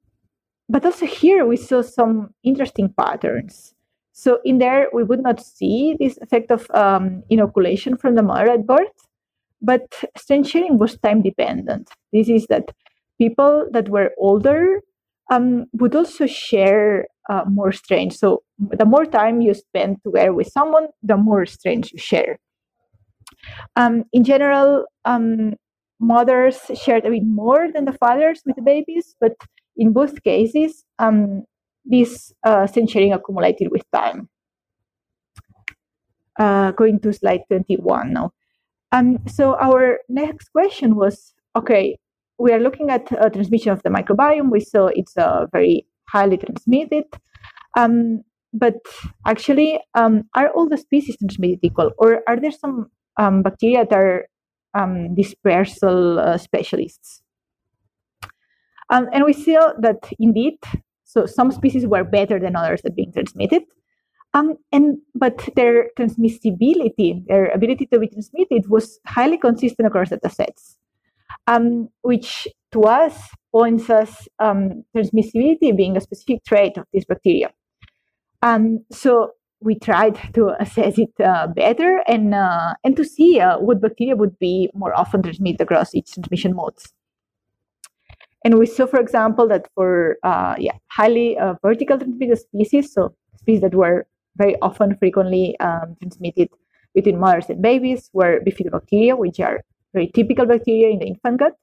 but 0.69 0.85
also 0.85 1.07
here 1.07 1.47
we 1.47 1.57
saw 1.57 1.83
some 1.83 2.35
interesting 2.43 2.93
patterns. 2.93 3.75
So 4.13 4.41
in 4.45 4.59
there, 4.59 4.89
we 4.93 5.05
would 5.05 5.23
not 5.23 5.41
see 5.41 5.97
this 5.99 6.19
effect 6.19 6.51
of 6.51 6.69
um, 6.73 7.23
inoculation 7.31 7.97
from 7.97 8.17
the 8.17 8.23
mother 8.23 8.51
at 8.51 8.67
birth, 8.67 9.07
but 9.63 9.95
strain 10.17 10.43
sharing 10.43 10.79
was 10.79 10.99
time 10.99 11.23
dependent. 11.23 11.89
This 12.13 12.29
is 12.29 12.47
that 12.49 12.65
people 13.17 13.69
that 13.73 13.89
were 13.89 14.11
older 14.19 14.81
um, 15.31 15.67
would 15.73 15.95
also 15.95 16.27
share 16.27 17.07
uh, 17.29 17.45
more 17.47 17.73
strange. 17.73 18.17
So 18.17 18.43
the 18.59 18.85
more 18.85 19.05
time 19.05 19.41
you 19.41 19.55
spend 19.55 19.99
together 20.05 20.33
with 20.33 20.49
someone, 20.49 20.89
the 21.03 21.17
more 21.17 21.47
strains 21.47 21.93
you 21.93 21.99
share. 21.99 22.39
Um, 23.77 24.05
in 24.13 24.25
general, 24.25 24.85
um, 25.05 25.55
mothers 26.01 26.59
shared 26.75 27.05
a 27.05 27.11
bit 27.11 27.25
more 27.25 27.69
than 27.73 27.85
the 27.85 27.93
fathers 27.93 28.43
with 28.47 28.57
the 28.57 28.63
babies, 28.63 29.15
but 29.21 29.35
in 29.77 29.93
both 29.93 30.23
cases, 30.23 30.85
um, 30.99 31.45
this 31.85 32.33
uh, 32.45 32.67
sharing 32.67 33.13
accumulated 33.13 33.71
with 33.71 33.83
time. 33.93 34.29
Uh, 36.39 36.71
going 36.73 37.01
to 37.01 37.13
slide 37.13 37.43
21 37.49 38.13
now. 38.13 38.31
Um, 38.93 39.19
so 39.27 39.57
our 39.57 39.99
next 40.09 40.51
question 40.51 40.95
was, 40.95 41.35
okay, 41.57 41.99
we 42.39 42.53
are 42.53 42.61
looking 42.61 42.91
at 42.91 43.11
uh, 43.13 43.29
transmission 43.29 43.73
of 43.73 43.83
the 43.83 43.91
microbiome. 43.91 44.51
We 44.51 44.61
saw 44.61 44.87
it's 44.87 45.17
a 45.17 45.49
very 45.53 45.85
highly 46.13 46.37
transmitted. 46.37 47.05
Um, 47.77 48.23
but 48.53 48.77
actually, 49.27 49.81
um, 49.95 50.25
are 50.35 50.49
all 50.51 50.69
the 50.69 50.79
species 50.79 51.17
transmitted 51.19 51.61
equal, 51.63 51.91
or 51.99 52.23
are 52.27 52.41
there 52.41 52.51
some 52.51 52.91
um, 53.19 53.43
bacteria 53.43 53.85
that 53.85 53.97
are 53.97 54.27
um, 54.75 55.15
dispersal 55.15 56.19
uh, 56.19 56.39
specialists? 56.39 57.23
Um, 58.91 59.07
and 59.13 59.25
we 59.25 59.35
see 59.35 59.55
that 59.55 60.11
indeed, 60.19 60.57
so 61.05 61.27
some 61.27 61.53
species 61.53 61.87
were 61.87 62.05
better 62.05 62.39
than 62.39 62.57
others 62.57 62.81
at 62.87 62.97
being 62.97 63.13
transmitted. 63.13 63.63
Um, 64.35 64.55
and 64.73 64.99
but 65.15 65.49
their 65.57 65.91
transmissibility, 65.99 67.27
their 67.27 67.47
ability 67.47 67.87
to 67.87 67.99
be 67.99 68.09
transmitted, 68.09 68.69
was 68.69 68.99
highly 69.07 69.39
consistent 69.39 69.89
across 69.89 70.11
data 70.11 70.31
sets 70.31 70.79
which 72.03 72.49
to 72.73 72.83
us 72.83 73.29
points 73.53 73.91
us 73.91 74.29
um, 74.39 74.85
transmissibility 74.95 75.77
being 75.77 75.97
a 75.97 76.01
specific 76.01 76.45
trait 76.45 76.77
of 76.77 76.85
this 76.93 77.05
bacteria. 77.05 77.51
Um, 78.43 78.85
so 78.91 79.33
we 79.61 79.75
tried 79.79 80.17
to 80.35 80.55
assess 80.61 80.99
it 80.99 81.11
uh, 81.25 81.49
better 81.49 82.03
and 82.07 82.35
uh, 82.35 82.75
and 82.85 82.97
to 82.97 83.05
see 83.05 83.41
uh, 83.41 83.59
what 83.59 83.81
bacteria 83.81 84.15
would 84.15 84.39
be 84.39 84.71
more 84.75 84.95
often 84.97 85.23
transmitted 85.23 85.61
across 85.61 85.95
each 85.95 86.13
transmission 86.13 86.55
modes. 86.55 86.93
And 88.45 88.59
we 88.59 88.67
saw, 88.67 88.87
for 88.87 89.01
example, 89.01 89.49
that 89.49 89.69
for 89.75 90.17
uh, 90.23 90.55
yeah 90.59 90.77
highly 90.89 91.37
uh, 91.39 91.55
vertical 91.63 91.99
transmitted 91.99 92.39
species, 92.39 92.93
so 92.93 93.15
species 93.37 93.63
that 93.63 93.75
were 93.75 94.07
very 94.37 94.55
often 94.63 94.97
frequently 94.97 95.59
um, 95.59 95.97
transmitted 96.01 96.49
between 96.95 97.19
mothers 97.19 97.51
and 97.51 97.61
babies, 97.61 98.11
were 98.13 98.41
bifidobacteria, 98.47 99.19
which 99.19 99.41
are 99.41 99.61
very 99.93 100.09
typical 100.15 100.47
bacteria 100.47 100.91
in 100.91 101.01
the 101.01 101.07
infant 101.07 101.39
gut, 101.39 101.55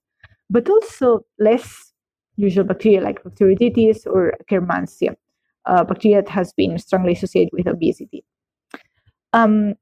but 0.49 0.69
also 0.69 1.25
less 1.39 1.93
usual 2.37 2.63
bacteria 2.65 3.01
like 3.01 3.23
Bacteroidetes 3.23 4.05
or 4.05 4.33
Akkermansia, 4.41 5.15
uh, 5.65 5.83
bacteria 5.83 6.21
that 6.21 6.29
has 6.29 6.53
been 6.53 6.77
strongly 6.77 7.13
associated 7.13 7.51
with 7.53 7.67
obesity. 7.67 8.23
Um, 9.33 9.75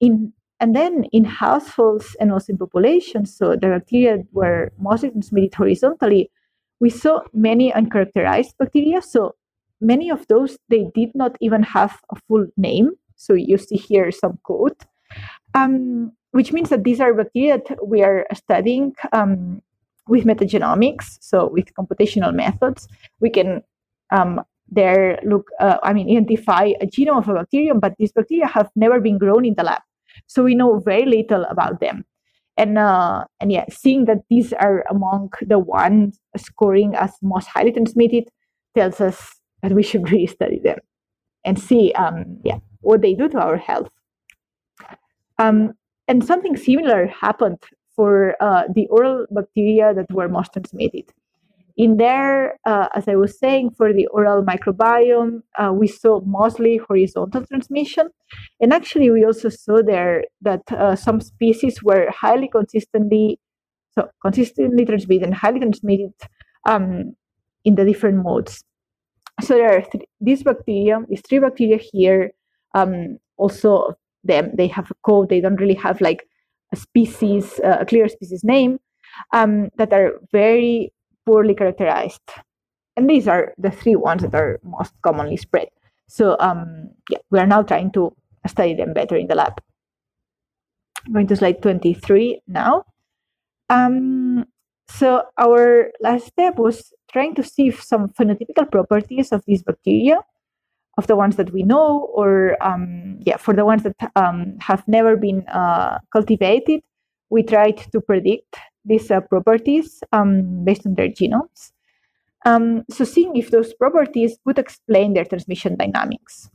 in 0.00 0.32
and 0.60 0.74
then 0.74 1.04
in 1.12 1.24
households 1.24 2.16
and 2.20 2.32
also 2.32 2.52
in 2.52 2.58
populations, 2.58 3.36
so 3.36 3.50
the 3.50 3.68
bacteria 3.68 4.18
were 4.32 4.72
mostly 4.78 5.10
transmitted 5.10 5.54
horizontally, 5.54 6.30
we 6.80 6.90
saw 6.90 7.20
many 7.32 7.72
uncharacterized 7.72 8.56
bacteria. 8.58 9.02
So 9.02 9.34
many 9.80 10.10
of 10.10 10.26
those, 10.28 10.56
they 10.68 10.86
did 10.94 11.10
not 11.14 11.36
even 11.40 11.62
have 11.62 12.00
a 12.10 12.16
full 12.28 12.46
name. 12.56 12.92
So 13.16 13.34
you 13.34 13.58
see 13.58 13.76
here 13.76 14.10
some 14.10 14.38
code. 14.46 14.76
Um, 15.54 16.12
which 16.30 16.52
means 16.52 16.70
that 16.70 16.82
these 16.82 17.00
are 17.00 17.14
bacteria 17.14 17.58
that 17.68 17.86
we 17.86 18.02
are 18.02 18.26
studying 18.34 18.94
um, 19.12 19.62
with 20.08 20.24
metagenomics, 20.24 21.18
so 21.20 21.48
with 21.48 21.72
computational 21.74 22.34
methods, 22.34 22.88
we 23.20 23.30
can 23.30 23.62
um, 24.10 24.40
there 24.68 25.18
look, 25.24 25.48
uh, 25.60 25.78
I 25.82 25.92
mean, 25.92 26.08
identify 26.08 26.72
a 26.80 26.86
genome 26.86 27.18
of 27.18 27.28
a 27.28 27.34
bacterium, 27.34 27.80
but 27.80 27.94
these 27.98 28.12
bacteria 28.12 28.46
have 28.46 28.70
never 28.76 29.00
been 29.00 29.18
grown 29.18 29.44
in 29.44 29.54
the 29.54 29.62
lab, 29.62 29.82
so 30.26 30.44
we 30.44 30.54
know 30.54 30.78
very 30.78 31.04
little 31.04 31.44
about 31.44 31.80
them. 31.80 32.04
And 32.56 32.78
uh, 32.78 33.24
and 33.40 33.50
yeah, 33.50 33.64
seeing 33.68 34.04
that 34.06 34.18
these 34.30 34.52
are 34.52 34.84
among 34.88 35.30
the 35.40 35.58
ones 35.58 36.20
scoring 36.36 36.94
as 36.94 37.12
most 37.22 37.48
highly 37.48 37.72
transmitted 37.72 38.28
tells 38.76 39.00
us 39.00 39.30
that 39.62 39.72
we 39.72 39.82
should 39.82 40.10
really 40.10 40.26
study 40.26 40.60
them 40.60 40.78
and 41.44 41.58
see 41.58 41.92
um, 41.92 42.38
yeah 42.44 42.58
what 42.80 43.02
they 43.02 43.14
do 43.14 43.28
to 43.28 43.38
our 43.38 43.56
health. 43.56 43.90
Um, 45.38 45.72
and 46.06 46.24
something 46.24 46.56
similar 46.56 47.06
happened 47.06 47.58
for 47.96 48.36
uh, 48.40 48.64
the 48.74 48.86
oral 48.88 49.26
bacteria 49.30 49.94
that 49.94 50.10
were 50.10 50.28
most 50.28 50.52
transmitted. 50.52 51.12
In 51.76 51.96
there, 51.96 52.58
uh, 52.64 52.88
as 52.94 53.08
I 53.08 53.16
was 53.16 53.36
saying, 53.36 53.70
for 53.76 53.92
the 53.92 54.06
oral 54.08 54.44
microbiome, 54.44 55.42
uh, 55.58 55.72
we 55.72 55.88
saw 55.88 56.20
mostly 56.20 56.76
horizontal 56.76 57.44
transmission. 57.46 58.10
And 58.60 58.72
actually, 58.72 59.10
we 59.10 59.24
also 59.24 59.48
saw 59.48 59.82
there 59.82 60.24
that 60.42 60.62
uh, 60.70 60.94
some 60.94 61.20
species 61.20 61.82
were 61.82 62.08
highly 62.10 62.48
consistently, 62.48 63.40
so 63.92 64.08
consistently 64.22 64.84
transmitted 64.84 65.24
and 65.24 65.34
highly 65.34 65.58
transmitted 65.58 66.12
um, 66.64 67.16
in 67.64 67.74
the 67.74 67.84
different 67.84 68.22
modes. 68.22 68.62
So 69.40 69.54
there 69.54 69.76
are 69.76 69.82
th- 69.82 70.04
these 70.20 70.44
bacteria, 70.44 71.00
these 71.08 71.22
three 71.28 71.40
bacteria 71.40 71.78
here, 71.92 72.30
um, 72.74 73.18
also 73.36 73.94
them, 74.22 74.52
they 74.54 74.68
have 74.68 74.92
a 74.92 74.94
code, 75.04 75.28
they 75.28 75.40
don't 75.40 75.60
really 75.60 75.74
have 75.74 76.00
like 76.00 76.24
a 76.72 76.76
species, 76.76 77.60
uh, 77.64 77.78
a 77.80 77.86
clear 77.86 78.08
species 78.08 78.44
name, 78.44 78.78
um, 79.32 79.70
that 79.76 79.92
are 79.92 80.20
very 80.32 80.92
poorly 81.26 81.54
characterized. 81.54 82.22
And 82.96 83.08
these 83.08 83.26
are 83.26 83.54
the 83.58 83.70
three 83.70 83.96
ones 83.96 84.22
that 84.22 84.34
are 84.34 84.60
most 84.62 84.92
commonly 85.02 85.36
spread. 85.36 85.68
So 86.08 86.36
um, 86.38 86.90
yeah, 87.10 87.18
we 87.30 87.38
are 87.38 87.46
now 87.46 87.62
trying 87.62 87.90
to 87.92 88.14
study 88.46 88.74
them 88.74 88.92
better 88.92 89.16
in 89.16 89.26
the 89.26 89.34
lab. 89.34 89.60
I'm 91.06 91.12
going 91.12 91.26
to 91.28 91.36
slide 91.36 91.62
23 91.62 92.42
now. 92.46 92.84
Um, 93.68 94.44
so 94.88 95.22
our 95.38 95.90
last 96.00 96.26
step 96.26 96.56
was 96.56 96.92
trying 97.10 97.34
to 97.36 97.42
see 97.42 97.68
if 97.68 97.82
some 97.82 98.08
phenotypical 98.08 98.70
properties 98.70 99.32
of 99.32 99.42
these 99.46 99.62
bacteria, 99.62 100.20
of 100.96 101.06
the 101.06 101.16
ones 101.16 101.36
that 101.36 101.52
we 101.52 101.62
know, 101.62 102.10
or 102.14 102.56
um, 102.62 103.18
yeah, 103.20 103.36
for 103.36 103.54
the 103.54 103.64
ones 103.64 103.82
that 103.82 103.96
um, 104.16 104.56
have 104.60 104.86
never 104.86 105.16
been 105.16 105.46
uh, 105.48 105.98
cultivated, 106.12 106.80
we 107.30 107.42
tried 107.42 107.78
to 107.92 108.00
predict 108.00 108.56
these 108.84 109.10
uh, 109.10 109.20
properties 109.20 110.02
um, 110.12 110.64
based 110.64 110.86
on 110.86 110.94
their 110.94 111.08
genomes. 111.08 111.72
Um, 112.44 112.84
so 112.90 113.04
seeing 113.04 113.36
if 113.36 113.50
those 113.50 113.72
properties 113.74 114.38
would 114.44 114.58
explain 114.58 115.14
their 115.14 115.24
transmission 115.24 115.76
dynamics. 115.76 116.50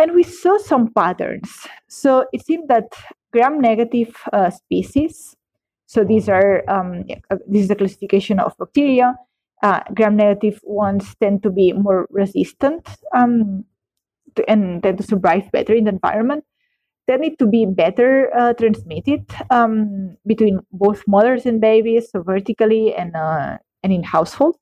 And 0.00 0.12
we 0.12 0.22
saw 0.22 0.58
some 0.58 0.92
patterns. 0.92 1.66
So 1.88 2.26
it 2.32 2.44
seemed 2.44 2.68
that 2.68 2.92
gram-negative 3.32 4.16
uh, 4.32 4.50
species, 4.50 5.36
so 5.86 6.04
these 6.04 6.28
are, 6.28 6.68
um, 6.68 7.04
uh, 7.30 7.36
this 7.46 7.62
is 7.62 7.70
a 7.70 7.74
classification 7.74 8.40
of 8.40 8.56
bacteria, 8.58 9.14
uh, 9.62 9.80
gram-negative 9.94 10.60
ones 10.64 11.14
tend 11.20 11.42
to 11.42 11.50
be 11.50 11.72
more 11.72 12.06
resistant 12.10 12.86
um, 13.14 13.64
to, 14.34 14.48
and 14.50 14.82
tend 14.82 14.98
to 14.98 15.04
survive 15.04 15.50
better 15.52 15.74
in 15.74 15.84
the 15.84 15.90
environment 15.90 16.44
they 17.08 17.16
need 17.16 17.38
to 17.38 17.46
be 17.46 17.64
better 17.64 18.30
uh, 18.36 18.52
transmitted 18.52 19.24
um, 19.50 20.16
between 20.26 20.60
both 20.70 21.02
mothers 21.08 21.46
and 21.46 21.60
babies, 21.60 22.10
so 22.10 22.22
vertically 22.22 22.94
and 22.94 23.16
uh, 23.16 23.56
and 23.82 23.92
in 23.92 24.02
household. 24.04 24.56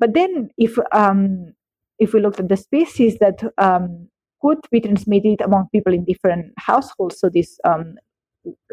But 0.00 0.12
then, 0.12 0.50
if 0.58 0.76
um, 0.92 1.54
if 1.98 2.12
we 2.12 2.20
looked 2.20 2.40
at 2.40 2.48
the 2.48 2.56
species 2.56 3.18
that 3.20 3.40
um, 3.56 4.08
could 4.42 4.58
be 4.72 4.80
transmitted 4.80 5.40
among 5.40 5.68
people 5.72 5.94
in 5.94 6.04
different 6.04 6.52
households, 6.58 7.20
so 7.20 7.28
these 7.28 7.60
um, 7.64 7.94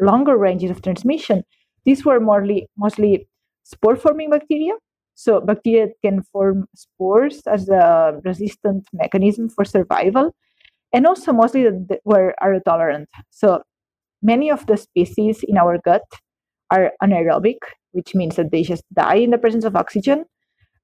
longer 0.00 0.36
ranges 0.36 0.70
of 0.70 0.82
transmission, 0.82 1.44
these 1.84 2.04
were 2.04 2.18
mostly 2.18 2.66
mostly 2.76 3.28
spore-forming 3.62 4.30
bacteria. 4.30 4.72
So 5.18 5.40
bacteria 5.40 5.88
can 6.00 6.22
form 6.22 6.66
spores 6.76 7.42
as 7.48 7.68
a 7.68 8.20
resistant 8.24 8.86
mechanism 8.92 9.48
for 9.48 9.64
survival 9.64 10.32
and 10.92 11.08
also 11.08 11.32
mostly 11.32 11.66
were 12.04 12.36
are 12.40 12.60
tolerant. 12.60 13.08
So 13.30 13.62
many 14.22 14.48
of 14.48 14.64
the 14.66 14.76
species 14.76 15.42
in 15.42 15.58
our 15.58 15.78
gut 15.84 16.04
are 16.70 16.92
anaerobic, 17.02 17.58
which 17.90 18.14
means 18.14 18.36
that 18.36 18.52
they 18.52 18.62
just 18.62 18.84
die 18.94 19.16
in 19.16 19.30
the 19.30 19.38
presence 19.38 19.64
of 19.64 19.74
oxygen. 19.74 20.24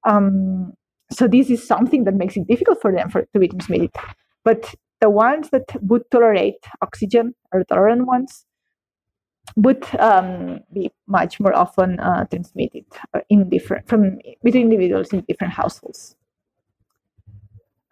Um, 0.05 0.73
so 1.13 1.29
this 1.29 1.49
is 1.49 1.65
something 1.65 2.03
that 2.03 2.15
makes 2.15 2.37
it 2.37 2.49
difficult 2.49 2.83
for 2.83 2.91
them 2.91 3.11
for, 3.11 3.29
to 3.35 3.39
be 3.39 3.47
transmitted. 3.47 3.93
But 4.45 4.75
the 5.01 5.11
ones 5.11 5.51
that 5.51 5.77
would 5.81 6.11
tolerate 6.11 6.59
oxygen, 6.83 7.35
are 7.53 7.63
tolerant 7.63 8.09
ones, 8.09 8.45
would 9.57 9.85
um, 10.01 10.61
be 10.73 10.91
much 11.07 11.39
more 11.39 11.55
often 11.55 12.01
uh, 12.01 12.25
transmitted 12.27 12.85
uh, 13.15 13.21
in 13.29 13.49
different 13.49 13.87
from 13.87 14.19
between 14.43 14.65
individuals 14.65 15.13
in 15.13 15.21
different 15.29 15.53
households. 15.53 16.17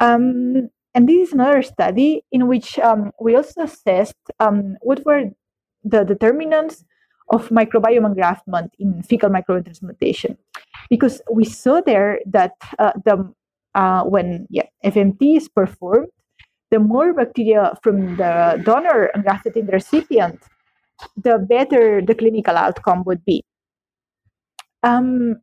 Um, 0.01 0.71
and 0.95 1.09
this 1.09 1.29
is 1.29 1.33
another 1.33 1.63
study 1.63 2.25
in 2.33 2.49
which 2.49 2.79
um, 2.79 3.13
we 3.21 3.37
also 3.37 3.63
assessed 3.63 4.17
um, 4.41 4.77
what 4.83 5.05
were 5.07 5.31
the 5.85 6.05
determinants 6.05 6.85
of 7.31 7.49
microbiome 7.49 8.13
engraftment 8.13 8.71
in 8.79 9.03
fecal 9.03 9.31
microbiome 9.31 9.65
transplantation. 9.65 10.37
Because 10.91 11.23
we 11.31 11.45
saw 11.45 11.81
there 11.81 12.21
that 12.27 12.53
uh, 12.79 12.93
the, 13.05 13.33
uh, 13.75 14.03
when 14.05 14.47
yeah, 14.51 14.67
FMT 14.85 15.37
is 15.37 15.49
performed, 15.49 16.09
the 16.71 16.79
more 16.79 17.13
bacteria 17.13 17.75
from 17.83 18.17
the 18.17 18.61
donor 18.65 19.11
engrafted 19.15 19.57
in 19.57 19.67
the 19.67 19.73
recipient, 19.73 20.41
the 21.17 21.39
better 21.39 22.01
the 22.03 22.15
clinical 22.15 22.57
outcome 22.57 23.05
would 23.05 23.25
be. 23.25 23.45
Um, 24.83 25.41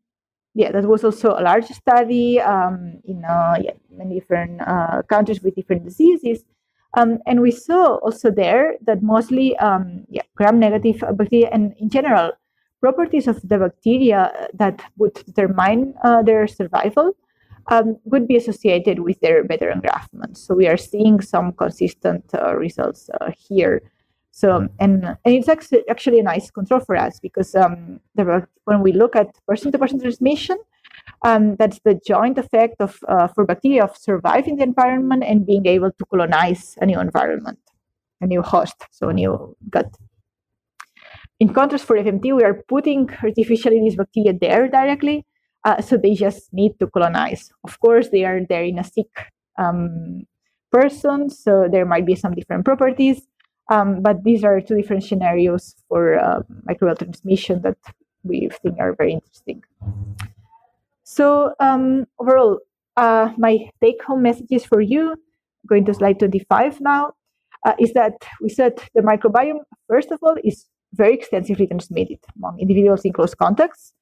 yeah, 0.56 0.72
that 0.72 0.84
was 0.84 1.04
also 1.04 1.32
a 1.32 1.42
large 1.42 1.68
study 1.68 2.40
um, 2.42 3.00
in 3.06 3.24
uh, 3.24 3.56
yeah, 3.62 3.74
many 3.92 4.20
different 4.20 4.62
uh, 4.62 5.02
countries 5.04 5.42
with 5.42 5.56
different 5.56 5.86
diseases. 5.86 6.44
Um, 6.98 7.20
and 7.28 7.42
we 7.42 7.52
saw 7.52 7.96
also 7.98 8.32
there 8.32 8.76
that 8.86 9.04
mostly 9.04 9.56
um, 9.58 10.06
yeah, 10.10 10.24
gram-negative 10.36 11.04
bacteria 11.16 11.50
and 11.52 11.74
in 11.78 11.90
general, 11.90 12.32
properties 12.82 13.28
of 13.28 13.42
the 13.48 13.58
bacteria 13.58 14.50
that 14.54 14.82
would 14.98 15.14
determine 15.14 15.94
uh, 16.04 16.24
their 16.24 16.48
survival 16.48 17.14
um, 17.68 17.98
would 18.06 18.28
be 18.28 18.36
associated 18.36 19.00
with 19.00 19.20
their 19.20 19.44
better 19.44 19.72
engraftment. 19.72 20.38
So 20.38 20.56
we 20.56 20.68
are 20.68 20.78
seeing 20.78 21.22
some 21.22 21.52
consistent 21.54 22.26
uh, 22.34 22.56
results 22.56 23.10
uh, 23.22 23.32
here. 23.38 23.84
So 24.40 24.70
and, 24.80 25.04
and 25.04 25.36
it's 25.36 25.50
actually 25.50 25.84
actually 25.90 26.20
a 26.20 26.24
nice 26.24 26.50
control 26.50 26.80
for 26.80 26.96
us 26.96 27.20
because 27.20 27.54
um, 27.56 28.00
the, 28.16 28.48
when 28.64 28.82
we 28.82 28.94
look 28.94 29.14
at 29.14 29.28
person-to-person 29.46 30.00
transmission, 30.00 30.58
um, 31.26 31.58
that's 31.58 31.82
the 31.84 32.00
joint 32.08 32.38
effect 32.38 32.76
of 32.80 32.98
uh, 33.10 33.28
for 33.28 33.46
bacteria 33.46 33.84
of 33.84 33.98
surviving 33.98 34.56
the 34.56 34.64
environment 34.64 35.26
and 35.26 35.46
being 35.46 35.66
able 35.66 35.92
to 35.92 36.06
colonize 36.06 36.78
a 36.80 36.86
new 36.86 36.98
environment, 37.02 37.60
a 38.22 38.28
new 38.28 38.42
host, 38.42 38.78
so 38.92 39.10
a 39.10 39.14
new 39.14 39.58
gut. 39.70 39.94
In 41.42 41.54
contrast, 41.54 41.84
for 41.84 41.98
FMT, 41.98 42.34
we 42.34 42.44
are 42.46 42.64
putting 42.70 43.10
artificially 43.22 43.82
these 43.82 43.98
bacteria 43.98 44.32
there 44.32 44.70
directly, 44.70 45.26
uh, 45.66 45.82
so 45.82 45.98
they 45.98 46.14
just 46.14 46.54
need 46.54 46.80
to 46.80 46.88
colonize. 46.88 47.52
Of 47.66 47.78
course, 47.82 48.08
they 48.08 48.24
are 48.24 48.40
there 48.48 48.64
in 48.64 48.80
a 48.80 48.86
sick 48.86 49.12
um, 49.58 50.24
person, 50.72 51.30
so 51.30 51.68
there 51.70 51.86
might 51.86 52.06
be 52.06 52.16
some 52.16 52.34
different 52.34 52.64
properties. 52.64 53.28
Um, 53.70 54.02
but 54.02 54.24
these 54.24 54.44
are 54.44 54.60
two 54.60 54.76
different 54.76 55.04
scenarios 55.04 55.76
for 55.88 56.18
uh, 56.20 56.42
microbial 56.68 56.98
transmission 56.98 57.62
that 57.62 57.78
we 58.24 58.50
think 58.62 58.80
are 58.80 58.96
very 58.96 59.14
interesting. 59.14 59.64
So 61.04 61.54
um, 61.60 62.06
overall, 62.20 62.60
uh, 62.98 63.32
my 63.38 63.70
take-home 63.82 64.24
messages 64.24 64.66
for 64.66 64.82
you, 64.82 65.16
going 65.68 65.86
to 65.86 65.94
slide 65.94 66.20
25 66.20 66.82
now, 66.82 67.14
uh, 67.66 67.74
is 67.80 67.94
that 67.94 68.14
we 68.42 68.50
said 68.50 68.80
the 68.96 69.02
microbiome, 69.02 69.62
first 69.88 70.12
of 70.12 70.20
all, 70.24 70.36
is 70.44 70.66
very 70.94 71.14
extensively 71.14 71.68
transmitted 71.68 72.20
among 72.36 72.60
individuals 72.60 73.06
in 73.06 73.14
close 73.14 73.36
contacts. 73.36 73.94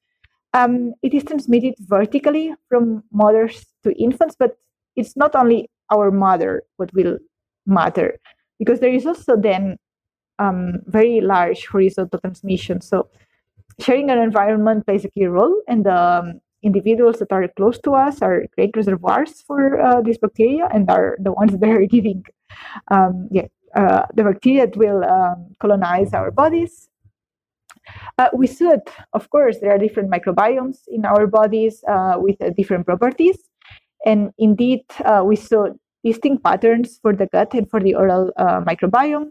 Um, 0.54 0.94
it 1.02 1.12
is 1.12 1.24
transmitted 1.24 1.74
vertically 1.80 2.54
from 2.68 3.04
mothers 3.12 3.66
to 3.84 3.92
infants, 4.00 4.34
but 4.38 4.56
it's 4.96 5.14
not 5.16 5.34
only 5.34 5.70
our 5.92 6.10
mother 6.10 6.62
what 6.76 6.92
will 6.94 7.18
matter 7.66 8.18
because 8.58 8.80
there 8.80 8.92
is 8.92 9.06
also 9.06 9.36
then 9.36 9.76
um, 10.38 10.80
very 10.86 11.20
large 11.20 11.66
horizontal 11.66 12.20
transmission. 12.20 12.80
So 12.80 13.08
sharing 13.80 14.10
an 14.10 14.18
environment 14.18 14.86
plays 14.86 15.04
a 15.04 15.10
key 15.10 15.26
role, 15.26 15.62
and 15.68 15.84
the 15.84 15.96
um, 15.96 16.40
individuals 16.62 17.18
that 17.18 17.32
are 17.32 17.46
close 17.56 17.78
to 17.80 17.94
us 17.94 18.22
are 18.22 18.46
great 18.56 18.76
reservoirs 18.76 19.42
for 19.42 19.80
uh, 19.80 20.00
these 20.02 20.18
bacteria, 20.18 20.68
and 20.72 20.90
are 20.90 21.16
the 21.20 21.32
ones 21.32 21.56
that 21.58 21.68
are 21.68 21.86
giving 21.90 22.24
um, 22.90 23.28
yeah, 23.30 23.46
uh, 23.74 24.06
the 24.14 24.24
bacteria 24.24 24.66
that 24.66 24.76
will 24.76 25.04
um, 25.04 25.54
colonize 25.60 26.12
our 26.14 26.30
bodies. 26.30 26.88
Uh, 28.18 28.28
we 28.34 28.46
said, 28.46 28.80
of 29.12 29.30
course, 29.30 29.58
there 29.60 29.72
are 29.74 29.78
different 29.78 30.10
microbiomes 30.10 30.80
in 30.88 31.06
our 31.06 31.26
bodies 31.26 31.82
uh, 31.88 32.16
with 32.18 32.40
uh, 32.42 32.50
different 32.50 32.84
properties. 32.84 33.38
And 34.04 34.30
indeed, 34.38 34.82
uh, 35.04 35.22
we 35.24 35.36
saw 35.36 35.68
distinct 36.04 36.44
patterns 36.44 36.98
for 37.02 37.12
the 37.14 37.26
gut 37.26 37.54
and 37.54 37.68
for 37.70 37.80
the 37.80 37.94
oral 37.94 38.32
uh, 38.36 38.60
microbiome. 38.60 39.30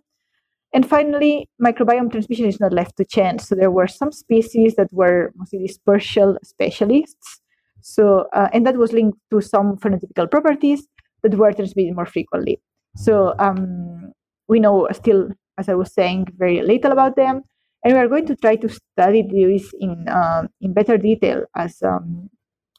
And 0.73 0.87
finally, 0.87 1.49
microbiome 1.63 2.11
transmission 2.11 2.45
is 2.45 2.59
not 2.59 2.73
left 2.73 2.97
to 2.97 3.05
chance. 3.05 3.47
So 3.47 3.55
there 3.55 3.71
were 3.71 3.87
some 3.87 4.11
species 4.11 4.75
that 4.75 4.91
were 4.91 5.31
mostly 5.35 5.59
dispersal 5.59 6.37
specialists. 6.43 7.41
So, 7.81 8.27
uh, 8.33 8.49
and 8.53 8.65
that 8.67 8.75
was 8.75 8.91
linked 8.91 9.17
to 9.31 9.39
some 9.39 9.77
phenotypical 9.77 10.29
properties 10.29 10.87
that 11.23 11.35
were 11.35 11.53
transmitted 11.53 11.95
more 11.95 12.05
frequently. 12.05 12.59
So 12.95 13.33
um, 13.39 14.11
we 14.47 14.59
know 14.59 14.87
still, 14.91 15.29
as 15.57 15.69
I 15.69 15.75
was 15.75 15.93
saying, 15.93 16.27
very 16.37 16.61
little 16.61 16.91
about 16.91 17.15
them, 17.15 17.43
and 17.83 17.93
we 17.93 17.99
are 17.99 18.07
going 18.07 18.25
to 18.25 18.35
try 18.35 18.55
to 18.57 18.67
study 18.67 19.21
these 19.21 19.73
in 19.79 20.07
uh, 20.09 20.47
in 20.59 20.73
better 20.73 20.97
detail, 20.97 21.45
as 21.55 21.81
um, 21.81 22.29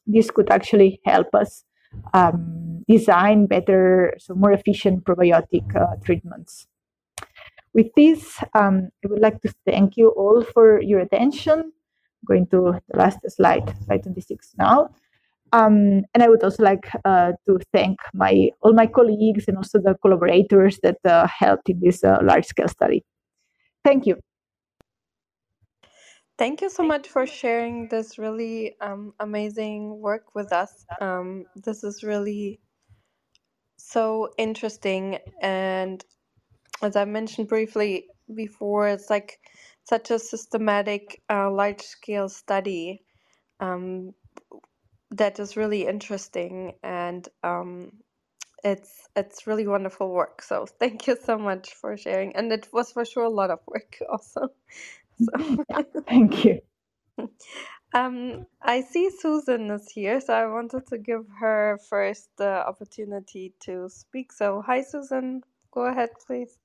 this 0.06 0.30
could 0.30 0.50
actually 0.50 1.00
help 1.04 1.34
us 1.34 1.64
um, 2.12 2.67
design 2.88 3.46
better, 3.46 4.14
so 4.18 4.34
more 4.34 4.52
efficient 4.52 5.04
probiotic 5.04 5.76
uh, 5.76 5.96
treatments. 6.04 6.66
With 7.74 7.88
this, 7.96 8.38
um, 8.54 8.88
I 9.04 9.08
would 9.08 9.20
like 9.20 9.40
to 9.42 9.52
thank 9.66 9.96
you 9.96 10.08
all 10.10 10.42
for 10.42 10.80
your 10.80 11.00
attention. 11.00 11.58
I'm 11.60 12.26
going 12.26 12.46
to 12.48 12.80
the 12.88 12.96
last 12.96 13.18
slide, 13.28 13.74
slide 13.84 14.02
26 14.02 14.54
now. 14.58 14.90
Um, 15.52 16.04
and 16.12 16.22
I 16.22 16.28
would 16.28 16.42
also 16.42 16.62
like 16.62 16.90
uh, 17.04 17.32
to 17.46 17.58
thank 17.72 17.98
my 18.12 18.50
all 18.60 18.74
my 18.74 18.86
colleagues 18.86 19.48
and 19.48 19.56
also 19.56 19.78
the 19.78 19.94
collaborators 20.02 20.78
that 20.82 20.98
uh, 21.04 21.26
helped 21.26 21.70
in 21.70 21.80
this 21.80 22.04
uh, 22.04 22.18
large 22.22 22.44
scale 22.46 22.68
study. 22.68 23.04
Thank 23.84 24.06
you. 24.06 24.16
Thank 26.36 26.60
you 26.60 26.70
so 26.70 26.84
much 26.84 27.08
for 27.08 27.26
sharing 27.26 27.88
this 27.88 28.18
really 28.18 28.76
um, 28.80 29.12
amazing 29.18 29.98
work 30.00 30.34
with 30.34 30.52
us. 30.52 30.84
Um, 31.00 31.46
this 31.56 31.82
is 31.82 32.04
really 32.04 32.60
so 33.92 34.30
interesting. 34.38 35.18
And 35.42 36.04
as 36.82 36.96
I 36.96 37.04
mentioned 37.06 37.48
briefly 37.48 38.06
before, 38.34 38.88
it's 38.88 39.10
like 39.10 39.40
such 39.84 40.10
a 40.10 40.18
systematic, 40.18 41.22
uh, 41.30 41.50
large 41.50 41.82
scale 41.82 42.28
study 42.28 43.02
um, 43.60 44.14
that 45.12 45.40
is 45.40 45.56
really 45.56 45.86
interesting. 45.86 46.74
And 46.84 47.28
um, 47.44 47.92
it's 48.64 49.08
it's 49.16 49.46
really 49.46 49.66
wonderful 49.68 50.10
work. 50.12 50.42
So 50.42 50.66
thank 50.66 51.06
you 51.08 51.16
so 51.24 51.38
much 51.38 51.74
for 51.74 51.96
sharing. 51.96 52.36
And 52.36 52.52
it 52.52 52.68
was 52.72 52.92
for 52.92 53.04
sure 53.04 53.24
a 53.24 53.30
lot 53.30 53.50
of 53.50 53.60
work 53.68 53.98
also. 54.10 54.48
So 55.18 55.32
Thank 56.08 56.44
you. 56.46 56.60
um, 57.94 58.46
I 58.62 58.82
see 58.82 59.10
Susan 59.10 59.70
is 59.70 59.90
here, 59.90 60.20
so 60.20 60.34
I 60.34 60.46
wanted 60.46 60.86
to 60.88 60.98
give 60.98 61.26
her 61.40 61.78
first 61.88 62.30
the 62.38 62.66
opportunity 62.66 63.54
to 63.60 63.88
speak. 63.90 64.32
So 64.32 64.62
hi, 64.66 64.82
Susan. 64.82 65.42
Go 65.72 65.86
ahead, 65.86 66.10
please. 66.26 66.58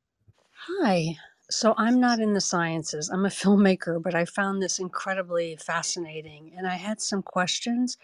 Hi. 0.67 1.17
So 1.49 1.75
I'm 1.77 1.99
not 1.99 2.19
in 2.19 2.33
the 2.33 2.41
sciences. 2.41 3.09
I'm 3.09 3.25
a 3.25 3.29
filmmaker, 3.41 4.01
but 4.01 4.15
I 4.15 4.25
found 4.25 4.61
this 4.61 4.79
incredibly 4.79 5.57
fascinating 5.57 6.53
and 6.57 6.67
I 6.67 6.75
had 6.75 7.01
some 7.01 7.23
questions, 7.23 7.97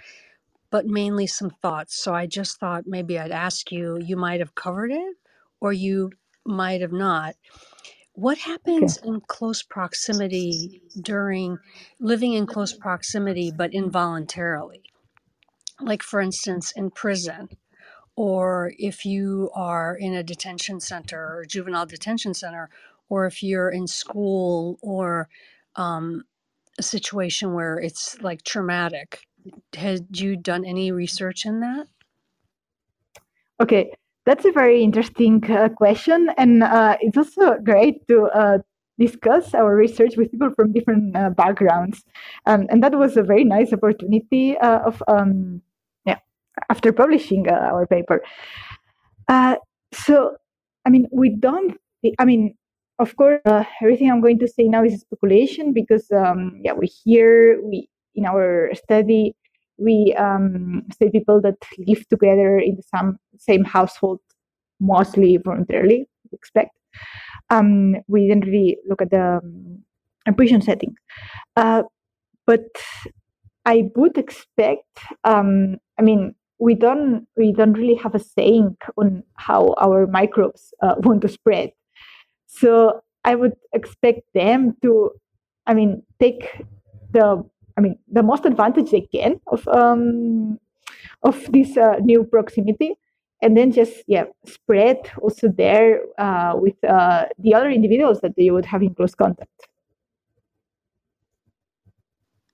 but 0.72 0.88
mainly 0.88 1.28
some 1.28 1.52
thoughts. 1.62 1.96
So 2.02 2.14
I 2.14 2.28
just 2.28 2.60
thought 2.60 2.86
maybe 2.88 3.20
I'd 3.20 3.32
ask 3.32 3.72
you, 3.72 4.00
you 4.00 4.18
might 4.18 4.42
have 4.42 4.56
covered 4.56 4.92
it 4.92 5.18
or 5.62 5.74
you 5.74 6.12
might 6.46 6.82
have 6.82 6.94
not. 6.94 7.36
What 8.20 8.38
Okay. 8.38 8.52
happens 8.52 8.98
in 8.98 9.22
close 9.22 9.64
proximity 9.64 10.82
during 11.02 11.58
living 12.00 12.34
in 12.34 12.48
close 12.48 12.74
proximity 12.74 13.50
but 13.50 13.74
involuntarily? 13.74 14.84
Like, 15.80 16.04
for 16.04 16.20
instance, 16.20 16.74
in 16.74 16.92
prison, 16.92 17.50
or 18.18 18.74
if 18.78 19.06
you 19.06 19.52
are 19.56 19.96
in 19.96 20.14
a 20.16 20.24
detention 20.24 20.82
center 20.82 21.20
or 21.38 21.46
juvenile 21.46 21.86
detention 21.86 22.34
center, 22.34 22.70
or 23.08 23.26
if 23.26 23.42
you're 23.42 23.70
in 23.70 23.88
school 23.88 24.78
or 24.82 25.30
um, 25.78 26.26
a 26.78 26.84
situation 26.84 27.54
where 27.54 27.80
it's 27.80 28.20
like 28.22 28.44
traumatic. 28.44 29.22
Had 29.76 30.20
you 30.20 30.36
done 30.36 30.66
any 30.66 30.92
research 30.92 31.46
in 31.46 31.62
that? 31.62 31.88
Okay, 33.62 33.94
that's 34.26 34.46
a 34.46 34.52
very 34.52 34.84
interesting 34.84 35.44
uh, 35.50 35.70
question, 35.70 36.30
and 36.38 36.64
uh, 36.64 36.98
it's 37.02 37.18
also 37.18 37.58
great 37.64 38.08
to 38.08 38.24
uh, 38.34 38.58
discuss 38.98 39.54
our 39.54 39.76
research 39.76 40.18
with 40.18 40.32
people 40.32 40.52
from 40.56 40.74
different 40.74 41.16
uh, 41.16 41.30
backgrounds, 41.30 42.04
um, 42.46 42.68
and 42.70 42.84
that 42.84 42.98
was 42.98 43.18
a 43.18 43.24
very 43.24 43.44
nice 43.44 43.74
opportunity 43.74 44.58
uh, 44.58 44.80
of 44.80 45.02
um, 45.08 45.62
yeah 46.06 46.18
after 46.70 46.92
publishing 46.92 47.50
uh, 47.50 47.54
our 47.54 47.88
paper. 47.88 48.22
So, 49.92 50.36
I 50.86 50.90
mean, 50.92 51.08
we 51.12 51.36
don't. 51.36 51.76
I 52.20 52.26
mean, 52.26 52.54
of 53.00 53.16
course, 53.16 53.42
everything 53.82 54.12
I'm 54.12 54.22
going 54.22 54.38
to 54.40 54.48
say 54.48 54.64
now 54.64 54.84
is 54.84 55.02
speculation 55.02 55.74
because 55.74 56.12
um, 56.12 56.62
yeah, 56.64 56.74
we 56.74 56.86
hear 56.86 57.60
we 57.64 57.90
in 58.14 58.26
our 58.26 58.70
study 58.76 59.36
we 59.80 60.16
um, 60.18 60.84
study 60.94 61.12
people 61.12 61.42
that 61.42 61.58
live 61.88 62.08
together 62.10 62.60
in 62.60 62.76
the 62.76 62.84
same 62.84 63.18
same 63.38 63.64
household, 63.64 64.20
mostly 64.80 65.38
voluntarily. 65.38 66.08
We 66.32 66.36
expect. 66.36 66.72
Um, 67.50 67.96
we 68.08 68.28
didn't 68.28 68.46
really 68.46 68.78
look 68.88 69.02
at 69.02 69.12
the 69.12 69.40
um, 69.44 70.36
prison 70.36 70.62
setting, 70.62 70.96
uh, 71.56 71.84
but 72.46 72.68
I 73.66 73.90
would 73.96 74.18
expect. 74.18 75.00
Um, 75.24 75.78
I 75.98 76.02
mean, 76.04 76.36
we 76.60 76.76
don't 76.76 77.26
we 77.38 77.52
don't 77.54 77.74
really 77.74 77.96
have 77.96 78.16
a 78.16 78.20
saying 78.20 78.78
on 78.98 79.24
how 79.38 79.74
our 79.82 80.08
microbes 80.08 80.74
uh, 80.82 80.96
want 81.04 81.22
to 81.22 81.28
spread. 81.28 81.72
So 82.48 83.02
I 83.24 83.36
would 83.36 83.54
expect 83.74 84.22
them 84.34 84.76
to, 84.82 85.12
I 85.68 85.74
mean, 85.74 86.04
take 86.20 86.64
the 87.12 87.44
I 87.78 87.82
mean 87.82 87.98
the 88.12 88.24
most 88.24 88.46
advantage 88.46 88.92
they 88.92 89.02
can 89.02 89.40
of 89.48 89.68
um, 89.68 90.60
of 91.24 91.52
this 91.52 91.78
uh, 91.78 91.98
new 92.02 92.24
proximity, 92.24 92.96
and 93.42 93.56
then 93.58 93.72
just 93.72 94.04
yeah 94.08 94.26
spread 94.46 94.98
also 95.22 95.50
there 95.50 96.02
uh, 96.18 96.54
with 96.56 96.82
uh, 96.84 97.26
the 97.38 97.54
other 97.54 97.70
individuals 97.70 98.22
that 98.22 98.36
they 98.36 98.50
would 98.52 98.66
have 98.66 98.82
in 98.82 98.94
close 98.96 99.16
contact. 99.16 99.68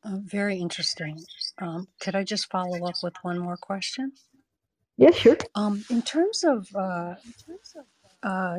Uh, 0.04 0.18
very 0.24 0.58
interesting. 0.58 1.20
Um, 1.58 1.88
could 2.00 2.16
I 2.16 2.24
just 2.24 2.52
follow 2.52 2.86
up 2.88 2.96
with 3.02 3.16
one 3.24 3.40
more 3.40 3.58
question? 3.58 4.12
Yeah, 4.98 5.12
sure. 5.12 5.38
Um, 5.56 5.84
in 5.90 6.04
terms 6.04 6.44
of 6.44 6.68
uh, 6.76 7.16
uh, 8.22 8.58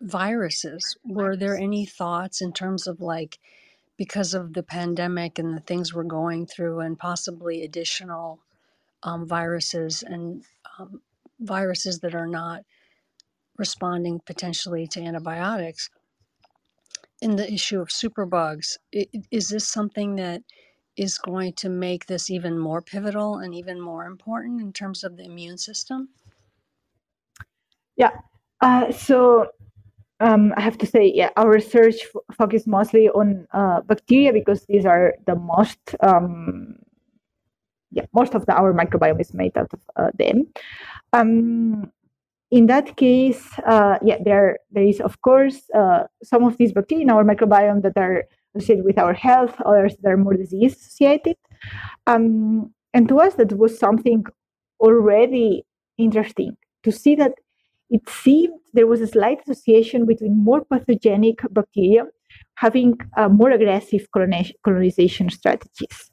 viruses, 0.00 0.96
were 1.04 1.36
there 1.36 1.56
any 1.56 1.84
thoughts 1.84 2.40
in 2.40 2.52
terms 2.52 2.86
of 2.86 3.00
like 3.00 3.38
because 3.96 4.34
of 4.34 4.52
the 4.52 4.62
pandemic 4.62 5.38
and 5.38 5.56
the 5.56 5.62
things 5.62 5.94
we're 5.94 6.04
going 6.04 6.46
through, 6.46 6.80
and 6.80 6.98
possibly 6.98 7.62
additional 7.62 8.40
um, 9.02 9.26
viruses 9.26 10.02
and 10.02 10.44
um, 10.78 11.00
viruses 11.40 12.00
that 12.00 12.14
are 12.14 12.26
not 12.26 12.62
responding 13.56 14.20
potentially 14.26 14.86
to 14.88 15.00
antibiotics? 15.00 15.90
In 17.22 17.36
the 17.36 17.50
issue 17.50 17.80
of 17.80 17.88
superbugs, 17.88 18.76
is 18.92 19.48
this 19.48 19.66
something 19.66 20.16
that 20.16 20.42
is 20.96 21.18
going 21.18 21.52
to 21.54 21.68
make 21.68 22.06
this 22.06 22.30
even 22.30 22.58
more 22.58 22.82
pivotal 22.82 23.36
and 23.36 23.54
even 23.54 23.80
more 23.80 24.04
important 24.04 24.60
in 24.60 24.72
terms 24.72 25.04
of 25.04 25.16
the 25.16 25.24
immune 25.24 25.58
system? 25.58 26.10
Yeah. 27.96 28.10
Uh, 28.60 28.92
so 28.92 29.48
um, 30.20 30.54
I 30.56 30.60
have 30.60 30.78
to 30.78 30.86
say, 30.86 31.12
yeah, 31.14 31.30
our 31.36 31.50
research 31.50 31.96
f- 32.02 32.36
focused 32.36 32.66
mostly 32.66 33.08
on 33.08 33.46
uh, 33.52 33.82
bacteria 33.82 34.32
because 34.32 34.64
these 34.66 34.86
are 34.86 35.14
the 35.26 35.34
most, 35.36 35.78
um, 36.00 36.76
yeah, 37.90 38.06
most 38.14 38.34
of 38.34 38.46
the, 38.46 38.54
our 38.54 38.72
microbiome 38.72 39.20
is 39.20 39.34
made 39.34 39.56
out 39.56 39.72
of 39.72 39.80
uh, 39.96 40.10
them. 40.18 40.46
Um, 41.12 41.92
in 42.50 42.66
that 42.66 42.96
case, 42.96 43.46
uh, 43.66 43.98
yeah, 44.02 44.18
there 44.24 44.58
there 44.70 44.84
is 44.84 45.00
of 45.00 45.20
course 45.20 45.68
uh, 45.74 46.04
some 46.22 46.44
of 46.44 46.56
these 46.58 46.72
bacteria 46.72 47.02
in 47.02 47.10
our 47.10 47.24
microbiome 47.24 47.82
that 47.82 47.96
are 47.96 48.24
associated 48.54 48.84
with 48.84 48.98
our 48.98 49.12
health, 49.12 49.54
others 49.64 49.96
that 50.00 50.12
are 50.12 50.16
more 50.16 50.34
disease 50.34 50.74
associated. 50.76 51.36
Um, 52.06 52.72
and 52.94 53.08
to 53.08 53.18
us, 53.20 53.34
that 53.34 53.52
was 53.58 53.78
something 53.78 54.24
already 54.80 55.64
interesting 55.98 56.56
to 56.84 56.92
see 56.92 57.14
that 57.16 57.32
it 57.90 58.08
seemed 58.08 58.58
there 58.72 58.86
was 58.86 59.00
a 59.00 59.06
slight 59.06 59.40
association 59.42 60.06
between 60.06 60.36
more 60.36 60.64
pathogenic 60.64 61.40
bacteria 61.50 62.04
having 62.56 62.98
uh, 63.16 63.28
more 63.28 63.50
aggressive 63.50 64.06
colonization 64.12 65.30
strategies. 65.30 66.10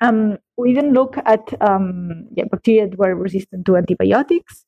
Um, 0.00 0.38
we 0.56 0.74
then 0.74 0.92
look 0.92 1.16
at 1.24 1.54
um, 1.60 2.26
yeah, 2.34 2.44
bacteria 2.50 2.88
that 2.88 2.98
were 2.98 3.14
resistant 3.14 3.66
to 3.66 3.76
antibiotics, 3.76 4.64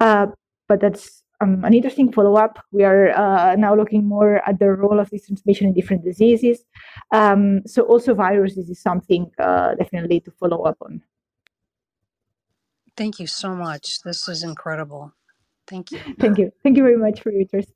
uh, 0.00 0.26
but 0.68 0.80
that's 0.80 1.22
um, 1.40 1.64
an 1.64 1.74
interesting 1.74 2.12
follow-up. 2.12 2.58
We 2.72 2.84
are 2.84 3.10
uh, 3.10 3.56
now 3.56 3.74
looking 3.74 4.06
more 4.06 4.46
at 4.48 4.58
the 4.58 4.70
role 4.70 5.00
of 5.00 5.10
this 5.10 5.26
transmission 5.26 5.66
in 5.68 5.74
different 5.74 6.04
diseases. 6.04 6.64
Um, 7.12 7.62
so 7.66 7.82
also 7.82 8.14
viruses 8.14 8.68
is 8.68 8.80
something 8.80 9.30
uh, 9.38 9.74
definitely 9.74 10.20
to 10.20 10.30
follow 10.30 10.62
up 10.64 10.76
on. 10.82 11.02
Thank 12.96 13.18
you 13.18 13.26
so 13.26 13.54
much. 13.54 14.00
This 14.02 14.28
is 14.28 14.42
incredible. 14.42 15.12
Thank 15.68 15.92
you. 15.92 16.00
Thank 16.20 16.38
you. 16.38 16.52
Thank 16.62 16.76
you 16.76 16.82
very 16.84 16.98
much 16.98 17.22
for 17.22 17.32
your 17.32 17.42
interest. 17.42 17.72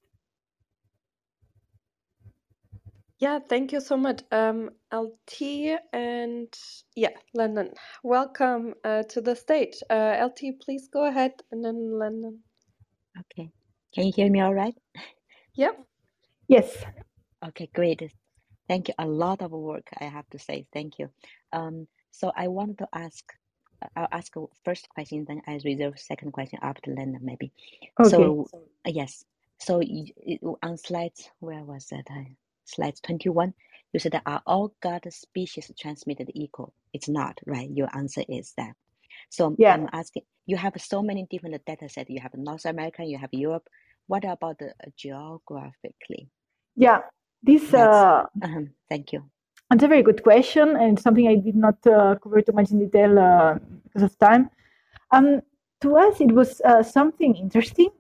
Yeah, 3.19 3.39
thank 3.49 3.73
you 3.73 3.81
so 3.81 3.97
much, 3.97 4.23
um, 4.31 4.71
LT 4.93 5.79
and 5.93 6.55
yeah, 6.97 7.11
London. 7.35 7.71
Welcome 8.03 8.75
uh, 8.85 9.05
to 9.05 9.23
the 9.23 9.37
stage. 9.37 9.83
Uh, 9.91 10.19
LT, 10.27 10.61
please 10.61 10.89
go 10.93 11.07
ahead, 11.07 11.33
and 11.51 11.65
then 11.65 11.99
London. 11.99 12.41
Okay. 13.19 13.51
Can 13.95 14.07
you 14.07 14.13
hear 14.15 14.31
me 14.31 14.41
all 14.41 14.55
right? 14.55 14.75
Yep. 15.57 15.79
Yes. 16.49 16.85
Okay, 17.47 17.71
great. 17.75 18.03
Thank 18.69 18.89
you. 18.89 18.95
A 18.99 19.07
lot 19.07 19.43
of 19.43 19.53
work, 19.53 19.89
I 20.01 20.05
have 20.05 20.29
to 20.31 20.39
say. 20.39 20.67
Thank 20.73 20.99
you. 20.99 21.11
Um, 21.53 21.89
so 22.13 22.33
I 22.37 22.49
wanted 22.49 22.79
to 22.79 22.89
ask, 22.95 23.25
I'll 23.97 24.09
ask 24.13 24.33
first 24.65 24.89
question, 24.89 25.25
then 25.27 25.43
I 25.47 25.59
reserve 25.65 25.99
second 25.99 26.33
question 26.33 26.59
after 26.63 26.93
Lena, 26.95 27.19
maybe. 27.21 27.53
Okay. 27.99 28.11
So, 28.11 28.47
uh, 28.55 28.59
yes. 28.87 29.25
So 29.59 29.83
on 30.63 30.77
slides, 30.77 31.31
where 31.41 31.63
was 31.65 31.87
that? 31.87 32.07
Slides 32.65 33.01
21, 33.01 33.53
you 33.93 34.01
said 34.01 34.13
that 34.13 34.23
are 34.27 34.43
all 34.47 34.75
gut 34.81 35.13
species 35.13 35.71
transmitted 35.79 36.31
equal? 36.35 36.73
It's 36.93 37.09
not, 37.09 37.39
right? 37.47 37.69
Your 37.71 37.89
answer 37.95 38.23
is 38.29 38.53
that. 38.57 38.75
So 39.29 39.55
Yeah. 39.59 39.75
I'm 39.75 39.89
asking, 39.93 40.23
you 40.47 40.57
have 40.57 40.81
so 40.81 41.03
many 41.03 41.27
different 41.31 41.65
data 41.65 41.89
sets. 41.89 42.11
You 42.11 42.21
have 42.21 42.35
North 42.35 42.65
America, 42.65 43.05
you 43.05 43.19
have 43.19 43.31
Europe. 43.33 43.69
What 44.07 44.25
about 44.25 44.59
the 44.59 44.71
uh, 44.71 44.91
geographically? 44.97 46.31
Yeah. 46.77 47.03
This 47.43 47.73
uh, 47.73 48.27
uh 48.43 48.61
thank 48.89 49.13
you. 49.13 49.31
It's 49.73 49.85
a 49.85 49.89
very 49.89 50.03
good 50.03 50.23
question 50.23 50.77
and 50.77 50.99
something 50.99 51.29
I 51.29 51.37
did 51.37 51.55
not 51.55 51.77
uh, 51.87 52.17
cover 52.23 52.41
too 52.43 52.53
much 52.53 52.71
in 52.73 52.81
detail 52.81 53.19
uh, 53.19 53.55
because 53.85 54.03
of 54.03 54.19
time. 54.19 54.51
Um, 55.13 55.43
to 55.81 55.97
us, 55.97 56.21
it 56.21 56.33
was 56.33 56.61
uh, 56.63 56.83
something 56.83 57.37
interesting 57.37 57.91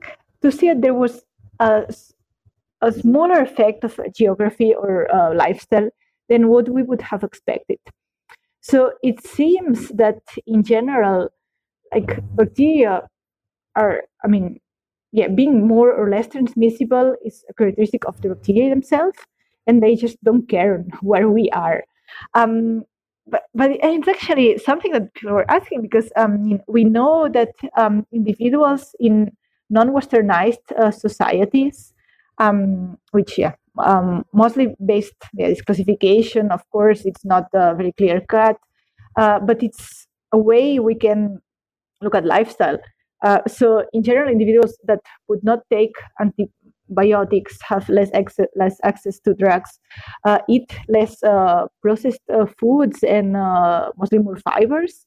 to 0.43 0.51
see 0.51 0.68
that 0.68 0.83
there 0.83 0.95
was 0.95 1.23
a 1.61 2.93
smaller 2.93 3.41
effect 3.41 3.85
of 3.85 4.01
geography 4.14 4.75
or 4.75 5.14
uh, 5.14 5.35
lifestyle 5.35 5.91
than 6.29 6.49
what 6.49 6.68
we 6.68 6.83
would 6.83 7.03
have 7.03 7.23
expected. 7.23 7.79
So 8.62 8.93
it 9.03 9.25
seems 9.27 9.89
that 9.91 10.21
in 10.47 10.62
general, 10.62 11.29
like 11.95 12.21
bacteria 12.35 13.09
are, 13.77 14.03
I 14.25 14.29
mean, 14.29 14.61
yeah, 15.12 15.29
being 15.29 15.66
more 15.66 15.93
or 15.93 16.09
less 16.09 16.29
transmissible 16.29 17.16
is 17.25 17.45
a 17.49 17.55
characteristic 17.55 18.05
of 18.07 18.21
the 18.21 18.29
bacteria 18.29 18.71
themselves, 18.71 19.18
and 19.67 19.83
they 19.83 19.95
just 19.95 20.23
don't 20.25 20.49
care 20.49 20.85
where 21.01 21.29
we 21.29 21.51
are. 21.51 21.85
Um, 22.35 22.85
but 23.27 23.45
but 23.55 23.71
it's 23.73 24.09
actually 24.09 24.59
something 24.59 24.93
that 24.93 25.15
people 25.15 25.33
were 25.35 25.51
asking 25.51 25.83
because 25.83 26.11
um, 26.17 26.61
we 26.67 26.85
know 26.85 27.29
that 27.29 27.55
um, 27.77 28.07
individuals 28.13 28.95
in 28.99 29.31
non-westernized 29.69 30.73
uh, 30.77 30.91
societies, 30.91 31.95
um, 32.39 32.99
which 33.13 33.39
yeah, 33.39 33.55
um, 33.79 34.25
mostly 34.33 34.75
based 34.85 35.15
yeah, 35.35 35.49
this 35.49 35.63
classification. 35.63 36.51
Of 36.51 36.69
course, 36.71 37.05
it's 37.05 37.25
not 37.25 37.45
uh, 37.55 37.75
very 37.75 37.93
clear 37.93 38.21
cut, 38.21 38.57
uh, 39.17 39.39
but 39.41 39.63
it's 39.63 40.07
a 40.33 40.39
way 40.39 40.79
we 40.79 40.95
can 40.95 41.41
look 42.01 42.15
at 42.15 42.25
lifestyle. 42.25 42.79
Uh, 43.23 43.41
so 43.47 43.85
in 43.93 44.03
general, 44.03 44.31
individuals 44.31 44.77
that 44.85 45.01
would 45.29 45.45
not 45.45 45.61
take 45.71 45.93
antibiotics 46.91 47.59
have 47.62 47.88
less 47.88 48.11
access, 48.14 48.47
less 48.57 48.76
access 48.84 49.18
to 49.20 49.34
drugs, 49.34 49.78
uh, 50.24 50.38
eat 50.49 50.72
less 50.88 51.22
uh, 51.22 51.66
processed 51.82 52.20
uh, 52.32 52.47
foods 52.59 53.03
and 53.03 53.36
uh, 53.36 53.91
mostly 53.97 54.18
more 54.18 54.36
fibers. 54.36 55.07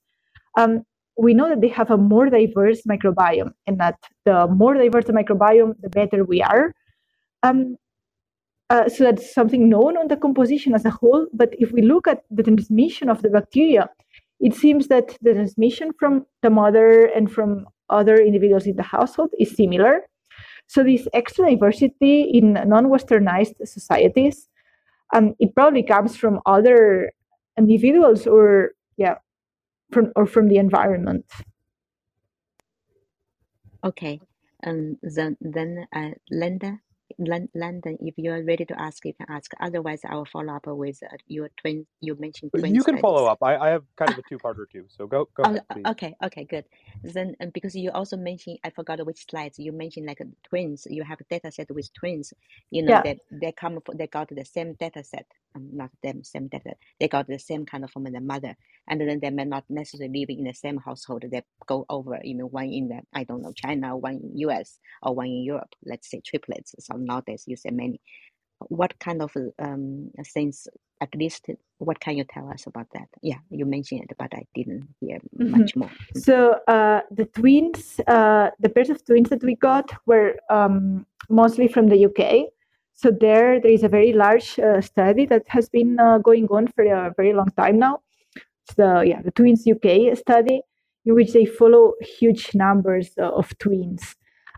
Um, 0.58 0.84
we 1.18 1.34
know 1.34 1.50
that 1.50 1.62
they 1.62 1.68
have 1.68 1.92
a 1.92 1.98
more 1.98 2.30
diverse 2.30 2.82
microbiome, 2.90 3.52
and 3.68 3.80
that 3.80 3.98
the 4.26 4.48
more 4.48 4.74
diverse 4.74 5.06
the 5.06 5.14
microbiome, 5.14 5.74
the 5.82 5.90
better 5.90 6.24
we 6.24 6.42
are. 6.42 6.74
Um, 7.44 7.78
uh, 8.70 8.90
so 8.90 9.04
that's 9.04 9.34
something 9.34 9.70
known 9.70 9.98
on 9.98 10.08
the 10.08 10.18
composition 10.18 10.74
as 10.74 10.86
a 10.86 10.90
whole. 10.90 11.28
But 11.34 11.54
if 11.60 11.72
we 11.72 11.82
look 11.84 12.08
at 12.08 12.24
the 12.32 12.42
transmission 12.42 13.10
of 13.10 13.22
the 13.22 13.30
bacteria, 13.30 13.90
it 14.40 14.56
seems 14.56 14.88
that 14.88 15.16
the 15.22 15.34
transmission 15.34 15.92
from 16.00 16.26
the 16.42 16.50
mother 16.50 17.06
and 17.06 17.32
from 17.32 17.68
other 17.90 18.16
individuals 18.16 18.66
in 18.66 18.76
the 18.76 18.84
household 18.84 19.30
is 19.40 19.56
similar. 19.56 20.02
So 20.68 20.84
this 20.84 21.08
extra 21.14 21.50
diversity 21.50 22.22
in 22.22 22.54
non-westernized 22.54 23.56
societies, 23.66 24.50
um, 25.14 25.36
it 25.40 25.54
probably 25.54 25.84
comes 25.84 26.16
from 26.16 26.40
other 26.46 27.12
individuals 27.58 28.26
or 28.26 28.72
yeah, 28.98 29.16
from 29.92 30.12
or 30.16 30.26
from 30.26 30.48
the 30.48 30.58
environment. 30.58 31.26
Okay. 33.84 34.20
Um, 34.66 34.98
then, 35.04 35.38
then 35.42 35.88
uh, 35.94 36.12
Linda, 36.32 36.80
London, 37.56 37.98
if 38.02 38.16
you 38.18 38.32
are 38.32 38.44
ready 38.44 38.66
to 38.66 38.82
ask, 38.82 39.06
you 39.06 39.14
can 39.14 39.28
ask. 39.30 39.52
Otherwise, 39.60 40.02
I 40.10 40.16
will 40.16 40.26
follow 40.26 40.56
up 40.56 40.68
with 40.68 41.02
uh, 41.04 41.18
your 41.28 41.50
twin. 41.58 41.88
You 42.02 42.16
mentioned 42.20 42.54
twin 42.60 42.78
You 42.78 42.84
can 42.84 43.00
follow 43.00 43.26
up. 43.28 43.40
I, 43.44 43.58
I 43.58 43.70
have 43.70 43.84
kind 43.98 44.12
of 44.12 44.18
a 44.20 44.24
two-parter 44.24 44.70
too. 44.72 44.86
So 44.90 45.08
go 45.08 45.30
go 45.36 45.44
Oh, 45.44 45.58
ahead, 45.58 45.64
uh, 45.72 45.76
okay, 45.88 46.16
okay, 46.24 46.46
good. 46.46 46.66
Then, 47.04 47.36
um, 47.42 47.52
because 47.54 47.76
you 47.76 47.92
also 47.92 48.18
mentioned, 48.18 48.60
I 48.64 48.72
forgot 48.72 49.06
which 49.08 49.26
slides 49.30 49.60
you 49.60 49.74
mentioned, 49.74 50.06
like 50.08 50.22
uh, 50.22 50.26
twins. 50.50 50.88
You 50.90 51.04
have 51.04 51.22
a 51.22 51.26
data 51.26 51.52
set 51.52 51.72
with 51.72 51.94
twins. 51.96 52.34
You 52.72 52.84
know 52.84 52.98
Yeah, 52.98 53.06
that 53.06 53.20
they 53.32 53.54
come, 53.54 53.80
from, 53.86 53.98
they 53.98 54.08
got 54.08 54.30
the 54.30 54.46
same 54.46 54.76
data 54.76 55.04
set. 55.04 55.26
Um, 55.56 55.70
not 55.74 55.92
them, 56.04 56.24
same 56.24 56.50
that 56.52 56.64
They 57.00 57.08
got 57.10 57.28
the 57.28 57.40
same 57.40 57.66
kind 57.66 57.84
of 57.84 57.92
from 57.92 58.06
the 58.06 58.22
mother, 58.22 58.56
and 58.88 59.02
then 59.02 59.20
they 59.22 59.32
may 59.32 59.46
not 59.46 59.66
necessarily 59.70 60.20
live 60.22 60.30
in 60.38 60.46
the 60.46 60.54
same 60.54 60.78
household. 60.78 61.26
They 61.32 61.44
go 61.68 61.86
over, 61.90 62.20
you 62.24 62.36
know, 62.36 62.48
one 62.48 62.70
in 62.70 62.90
the 62.90 63.02
I 63.14 63.24
don't 63.26 63.42
know 63.44 63.54
China, 63.54 63.98
one 63.98 64.16
in 64.16 64.38
U.S. 64.40 64.80
or 65.04 65.16
one 65.16 65.28
in 65.28 65.44
Europe. 65.44 65.70
Let's 65.86 66.10
say 66.12 66.22
triplets. 66.26 66.76
So 66.80 66.96
nowadays 66.98 67.46
you 67.48 67.58
say 67.58 67.72
many. 67.72 68.02
What 68.70 69.00
kind 69.00 69.22
of 69.24 69.36
um 69.60 70.12
things? 70.34 70.68
At 71.02 71.16
least, 71.16 71.48
what 71.80 72.00
can 72.00 72.18
you 72.18 72.26
tell 72.26 72.50
us 72.50 72.68
about 72.68 72.88
that? 72.94 73.10
Yeah, 73.22 73.40
you 73.52 73.66
mentioned 73.66 74.04
it, 74.10 74.16
but 74.18 74.34
I 74.34 74.46
didn't 74.56 74.88
hear 75.02 75.20
Mhm. 75.40 75.52
much 75.52 75.76
more. 75.76 75.92
Mm. 76.16 76.24
So 76.24 76.36
uh, 76.68 77.02
the 77.12 77.26
twins, 77.26 78.00
uh, 78.08 78.52
the 78.60 78.70
pairs 78.70 78.90
of 78.90 79.06
twins 79.06 79.30
that 79.30 79.44
we 79.44 79.56
got 79.56 79.92
were 80.06 80.36
um, 80.50 81.06
mostly 81.30 81.68
from 81.68 81.88
the 81.90 82.06
UK. 82.08 82.50
So 82.96 83.12
there, 83.12 83.60
there 83.60 83.72
is 83.72 83.84
a 83.84 83.90
very 83.90 84.14
large 84.14 84.58
uh, 84.60 84.82
study 84.82 85.26
that 85.26 85.44
has 85.48 85.70
been 85.70 86.00
uh, 86.00 86.20
going 86.20 86.48
on 86.50 86.68
for 86.68 86.84
a 86.86 87.14
very 87.18 87.34
long 87.34 87.50
time 87.58 87.80
now. 87.80 88.02
It's 88.66 88.76
the 88.76 89.04
yeah, 89.06 89.22
the 89.22 89.32
Twins 89.32 89.68
UK 89.68 90.16
study, 90.18 90.62
in 91.06 91.16
which 91.16 91.34
they 91.34 91.46
follow 91.46 91.94
huge 92.02 92.56
numbers 92.56 93.12
uh, 93.18 93.30
of 93.30 93.58
twins. 93.58 94.16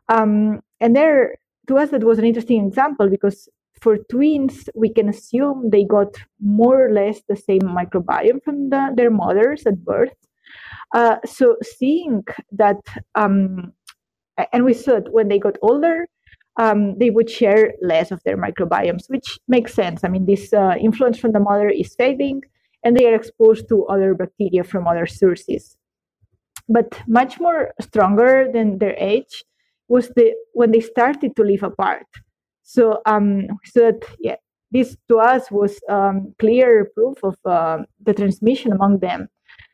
Um, 0.09 0.61
and 0.79 0.95
there, 0.95 1.35
to 1.67 1.77
us, 1.77 1.89
that 1.89 2.03
was 2.03 2.19
an 2.19 2.25
interesting 2.25 2.67
example 2.67 3.09
because 3.09 3.49
for 3.81 3.97
twins, 4.09 4.69
we 4.75 4.93
can 4.93 5.09
assume 5.09 5.69
they 5.69 5.83
got 5.83 6.15
more 6.39 6.85
or 6.85 6.91
less 6.91 7.21
the 7.27 7.35
same 7.35 7.61
microbiome 7.61 8.43
from 8.43 8.69
the, 8.69 8.91
their 8.95 9.11
mothers 9.11 9.65
at 9.65 9.83
birth. 9.83 10.13
Uh, 10.93 11.17
so 11.25 11.55
seeing 11.61 12.23
that, 12.51 12.77
um, 13.15 13.73
and 14.53 14.65
we 14.65 14.73
saw 14.73 14.93
that 14.93 15.11
when 15.11 15.27
they 15.27 15.39
got 15.39 15.57
older, 15.61 16.07
um, 16.57 16.97
they 16.97 17.09
would 17.09 17.29
share 17.29 17.73
less 17.81 18.11
of 18.11 18.21
their 18.23 18.37
microbiomes, 18.37 19.09
which 19.09 19.39
makes 19.47 19.73
sense. 19.73 20.03
I 20.03 20.07
mean, 20.07 20.25
this 20.25 20.53
uh, 20.53 20.75
influence 20.79 21.19
from 21.19 21.33
the 21.33 21.39
mother 21.39 21.69
is 21.69 21.95
fading, 21.95 22.41
and 22.83 22.95
they 22.95 23.05
are 23.07 23.15
exposed 23.15 23.67
to 23.69 23.85
other 23.85 24.13
bacteria 24.13 24.63
from 24.63 24.87
other 24.87 25.05
sources. 25.05 25.77
But 26.67 26.99
much 27.07 27.39
more 27.39 27.73
stronger 27.81 28.47
than 28.51 28.79
their 28.79 28.95
age 28.97 29.43
was 29.87 30.09
the 30.15 30.33
when 30.53 30.71
they 30.71 30.81
started 30.81 31.35
to 31.35 31.43
live 31.43 31.63
apart. 31.63 32.07
So, 32.63 33.01
um, 33.05 33.47
so 33.65 33.79
that 33.81 34.03
yeah, 34.19 34.37
this 34.71 34.97
to 35.09 35.17
us 35.19 35.51
was 35.51 35.79
um, 35.89 36.33
clear 36.39 36.89
proof 36.95 37.23
of 37.23 37.35
uh, 37.45 37.79
the 38.03 38.13
transmission 38.13 38.71
among 38.71 38.99
them. 38.99 39.27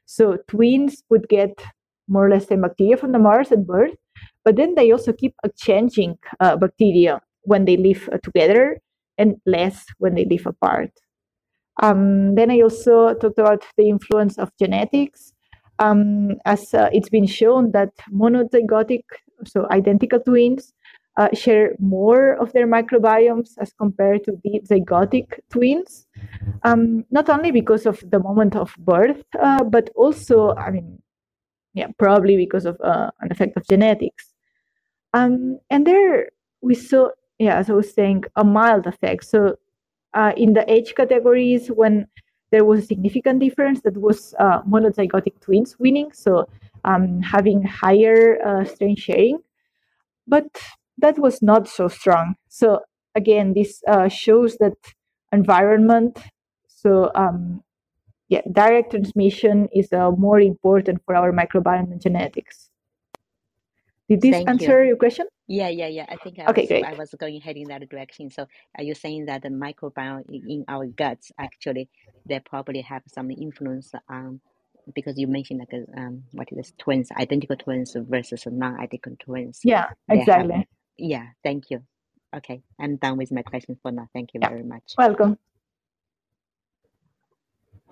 So 0.05 0.37
twins 0.47 1.03
would 1.09 1.29
get 1.29 1.63
more 2.09 2.25
or 2.25 2.29
less 2.29 2.47
the 2.47 2.57
bacteria 2.57 2.97
from 2.97 3.13
the 3.13 3.19
mothers 3.19 3.51
at 3.51 3.65
birth, 3.65 3.95
but 4.43 4.55
then 4.55 4.75
they 4.75 4.91
also 4.91 5.13
keep 5.13 5.35
exchanging 5.43 6.17
uh, 6.39 6.55
bacteria 6.55 7.21
when 7.43 7.65
they 7.65 7.77
live 7.77 8.09
uh, 8.11 8.17
together 8.23 8.79
and 9.17 9.35
less 9.45 9.85
when 9.97 10.15
they 10.15 10.25
live 10.25 10.45
apart. 10.45 10.91
Um, 11.81 12.35
then 12.35 12.51
I 12.51 12.61
also 12.61 13.13
talked 13.13 13.39
about 13.39 13.65
the 13.77 13.89
influence 13.89 14.37
of 14.37 14.51
genetics, 14.59 15.33
um, 15.79 16.35
as 16.45 16.73
uh, 16.73 16.89
it's 16.91 17.09
been 17.09 17.25
shown 17.25 17.71
that 17.71 17.89
monozygotic, 18.13 19.03
so 19.45 19.67
identical 19.71 20.19
twins, 20.19 20.73
uh, 21.17 21.29
share 21.33 21.75
more 21.79 22.33
of 22.33 22.53
their 22.53 22.67
microbiomes 22.67 23.49
as 23.59 23.73
compared 23.73 24.23
to 24.23 24.33
the 24.43 24.61
zygotic 24.69 25.39
twins. 25.49 26.07
Um, 26.63 27.03
not 27.11 27.29
only 27.29 27.51
because 27.51 27.85
of 27.85 28.03
the 28.09 28.19
moment 28.19 28.55
of 28.55 28.73
birth, 28.79 29.23
uh, 29.39 29.63
but 29.63 29.89
also, 29.95 30.53
I 30.55 30.71
mean, 30.71 31.01
yeah, 31.73 31.87
probably 31.97 32.37
because 32.37 32.65
of 32.65 32.79
uh, 32.81 33.11
an 33.21 33.31
effect 33.31 33.57
of 33.57 33.65
genetics. 33.67 34.33
Um, 35.13 35.59
and 35.69 35.85
there 35.85 36.29
we 36.61 36.75
saw, 36.75 37.09
yeah, 37.39 37.57
as 37.57 37.69
I 37.69 37.73
was 37.73 37.93
saying, 37.93 38.25
a 38.35 38.43
mild 38.43 38.87
effect. 38.87 39.25
So 39.25 39.57
uh, 40.13 40.33
in 40.37 40.53
the 40.53 40.69
age 40.71 40.95
categories, 40.95 41.67
when 41.69 42.07
there 42.51 42.65
was 42.65 42.83
a 42.83 42.85
significant 42.87 43.39
difference, 43.39 43.81
that 43.81 43.97
was 43.97 44.33
uh, 44.39 44.61
monozygotic 44.63 45.39
twins 45.41 45.77
winning, 45.79 46.11
so 46.13 46.47
um, 46.83 47.21
having 47.21 47.63
higher 47.63 48.37
uh, 48.45 48.65
strain 48.65 48.95
sharing. 48.95 49.39
But 50.27 50.49
that 50.97 51.19
was 51.19 51.41
not 51.41 51.67
so 51.67 51.87
strong. 51.87 52.35
So 52.49 52.81
again, 53.15 53.53
this 53.53 53.81
uh, 53.87 54.07
shows 54.07 54.57
that 54.57 54.77
environment, 55.31 56.19
so 56.67 57.11
um, 57.15 57.63
yeah, 58.31 58.41
direct 58.51 58.91
transmission 58.93 59.69
is 59.73 59.93
uh, 59.93 60.11
more 60.11 60.41
important 60.41 61.03
for 61.05 61.15
our 61.15 61.33
microbiome 61.33 61.93
and 61.93 62.01
genetics. 62.01 62.71
Did 64.09 64.21
this 64.21 64.41
Thank 64.41 64.47
answer 64.47 64.83
you. 64.83 64.83
your 64.85 64.97
question? 64.97 65.27
Yeah, 65.47 65.69
yeah, 65.69 65.89
yeah. 65.89 66.07
I 66.09 66.17
think 66.17 66.39
I 66.39 66.49
Okay, 66.49 66.67
was 66.67 66.67
great. 66.67 66.83
I 66.83 66.95
was 66.95 67.15
going 67.19 67.41
heading 67.41 67.69
that 67.69 67.87
direction. 67.89 68.31
So 68.31 68.47
are 68.79 68.83
you 68.85 68.95
saying 68.95 69.27
that 69.27 69.43
the 69.43 69.49
microbiome 69.49 70.25
in 70.31 70.65
our 70.69 70.87
guts 70.87 71.31
actually 71.39 71.89
they 72.27 72.41
probably 72.41 72.81
have 72.81 73.03
some 73.07 73.31
influence 73.31 73.93
on 74.09 74.41
because 74.95 75.19
you 75.19 75.27
mentioned 75.27 75.61
like 75.61 75.73
a, 75.73 76.01
um 76.01 76.23
what 76.31 76.49
is 76.51 76.57
this 76.57 76.73
twins, 76.79 77.11
identical 77.19 77.57
twins 77.57 77.95
versus 78.09 78.47
non-identical 78.47 79.17
twins. 79.19 79.65
Yeah, 79.65 79.89
They 80.09 80.25
have 80.25 80.49
exactly. 80.49 80.67
yeah, 80.97 81.27
thank 81.43 81.71
you. 81.71 81.83
Okay, 82.35 82.63
I'm 82.81 82.97
done 82.97 83.17
with 83.19 83.31
my 83.31 83.43
questions 83.43 83.79
for 83.83 83.91
now. 83.93 84.09
Thank 84.15 84.31
you 84.33 84.41
Yeah, 84.41 84.49
very 84.49 84.63
much. 84.63 84.97
welcome. 84.97 85.37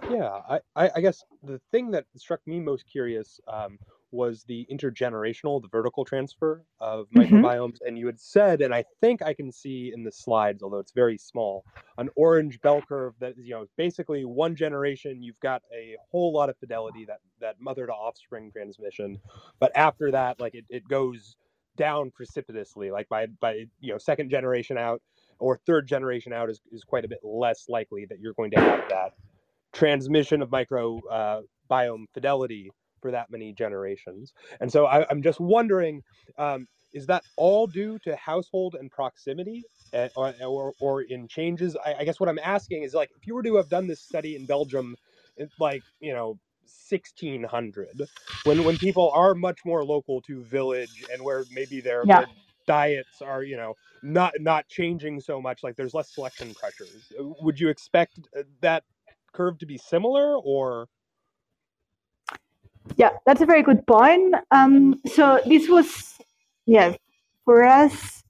Yeah, 0.10 0.60
I, 0.76 0.92
I, 0.96 1.02
guess 1.02 1.24
the 1.44 1.60
thing 1.72 1.92
that 1.92 2.06
struck 2.16 2.40
me 2.48 2.60
most 2.60 2.86
curious 2.90 3.40
um, 3.48 3.78
was 4.12 4.44
the 4.44 4.66
intergenerational, 4.72 5.62
the 5.62 5.68
vertical 5.68 6.04
transfer 6.04 6.64
of 6.80 7.08
hmm 7.12 7.20
microbiomes. 7.20 7.78
And 7.86 7.98
you 7.98 8.06
had 8.08 8.20
said, 8.20 8.62
and 8.62 8.74
I 8.74 8.84
think 9.02 9.22
I 9.22 9.34
can 9.34 9.52
see 9.52 9.92
in 9.94 10.04
the 10.04 10.12
slides, 10.12 10.64
although 10.64 10.80
it's 10.80 10.92
very 10.92 11.18
small, 11.18 11.64
an 11.98 12.10
orange 12.16 12.60
bell 12.62 12.82
curve 12.82 13.14
that 13.20 13.38
is, 13.38 13.46
you 13.46 13.52
know, 13.52 13.66
basically 13.78 14.26
one 14.26 14.56
generation, 14.56 15.22
you've 15.22 15.40
got 15.40 15.62
a 15.74 15.96
whole 16.12 16.34
lot 16.34 16.50
of 16.50 16.58
fidelity, 16.58 17.06
that, 17.06 17.20
that 17.40 17.56
mother 17.60 17.86
to 17.86 17.94
offspring 17.94 18.52
transmission. 18.52 19.20
But 19.60 19.72
after 19.76 20.12
that, 20.12 20.40
like 20.40 20.56
it, 20.56 20.66
it 20.70 20.88
goes 20.88 21.36
down 21.78 22.12
precipitously, 22.12 22.92
like 22.92 23.08
by, 23.10 23.28
by, 23.40 23.66
you 23.80 23.92
know, 23.92 23.98
second 23.98 24.30
generation 24.30 24.78
out 24.78 25.02
or 25.40 25.60
third 25.66 25.88
generation 25.88 26.34
out 26.34 26.50
is, 26.50 26.62
is 26.72 26.84
quite 26.84 27.06
a 27.06 27.08
bit 27.08 27.20
less 27.24 27.66
likely 27.70 28.06
that 28.06 28.20
you're 28.20 28.34
going 28.34 28.52
to 28.52 28.60
have 28.60 28.90
that 28.90 29.14
transmission 29.74 30.42
of 30.42 30.50
microbiome 30.50 31.02
uh, 31.12 31.42
biome 31.70 32.06
fidelity 32.14 32.74
for 33.02 33.12
that 33.12 33.30
many 33.30 33.54
generations. 33.54 34.34
And 34.60 34.72
so 34.72 34.86
I, 34.88 35.08
I'm 35.10 35.22
just 35.22 35.40
wondering, 35.40 36.04
um, 36.38 36.68
is 36.94 37.06
that 37.08 37.24
all 37.38 37.68
due 37.68 38.00
to 38.00 38.16
household 38.16 38.76
and 38.76 38.92
proximity, 38.92 39.66
uh, 39.94 40.10
or, 40.16 40.34
or, 40.46 40.74
or 40.80 41.02
in 41.04 41.28
changes? 41.28 41.78
I, 41.86 41.96
I 42.00 42.04
guess 42.06 42.20
what 42.20 42.30
I'm 42.30 42.40
asking 42.40 42.84
is 42.84 42.94
like, 42.94 43.12
if 43.16 43.28
you 43.28 43.36
were 43.36 43.44
to 43.44 43.56
have 43.58 43.70
done 43.70 43.88
this 43.88 44.02
study 44.02 44.36
in 44.36 44.46
Belgium, 44.46 44.96
like 45.60 45.86
you 46.00 46.14
know, 46.14 46.40
1600, 46.66 48.08
when 48.44 48.64
when 48.64 48.78
people 48.78 49.12
are 49.14 49.36
much 49.36 49.60
more 49.66 49.86
local 49.86 50.22
to 50.24 50.44
village 50.44 51.04
and 51.12 51.24
where 51.24 51.46
maybe 51.50 51.82
their 51.82 52.08
Yeah. 52.08 52.14
their 52.14 52.28
diets 52.68 53.22
are 53.22 53.44
you 53.44 53.58
know 53.58 53.76
not 54.02 54.34
not 54.40 54.68
changing 54.68 55.20
so 55.20 55.42
much, 55.42 55.64
like 55.64 55.76
there's 55.76 55.94
less 55.94 56.14
selection 56.14 56.54
pressures. 56.54 57.12
Would 57.18 57.60
you 57.60 57.70
expect 57.70 58.20
uh, 58.38 58.44
that 58.62 58.84
curve 59.34 59.60
to 59.60 59.66
be 59.66 59.78
similar 59.78 60.38
or 60.38 60.88
Yeah, 62.98 63.12
that's 63.26 63.42
a 63.42 63.46
very 63.46 63.64
good 63.64 63.86
point. 63.88 64.36
Um, 64.52 65.00
so 65.08 65.42
this 65.48 65.70
was, 65.70 66.18
yeah, 66.66 66.96
for 67.46 67.64
us, 67.64 68.24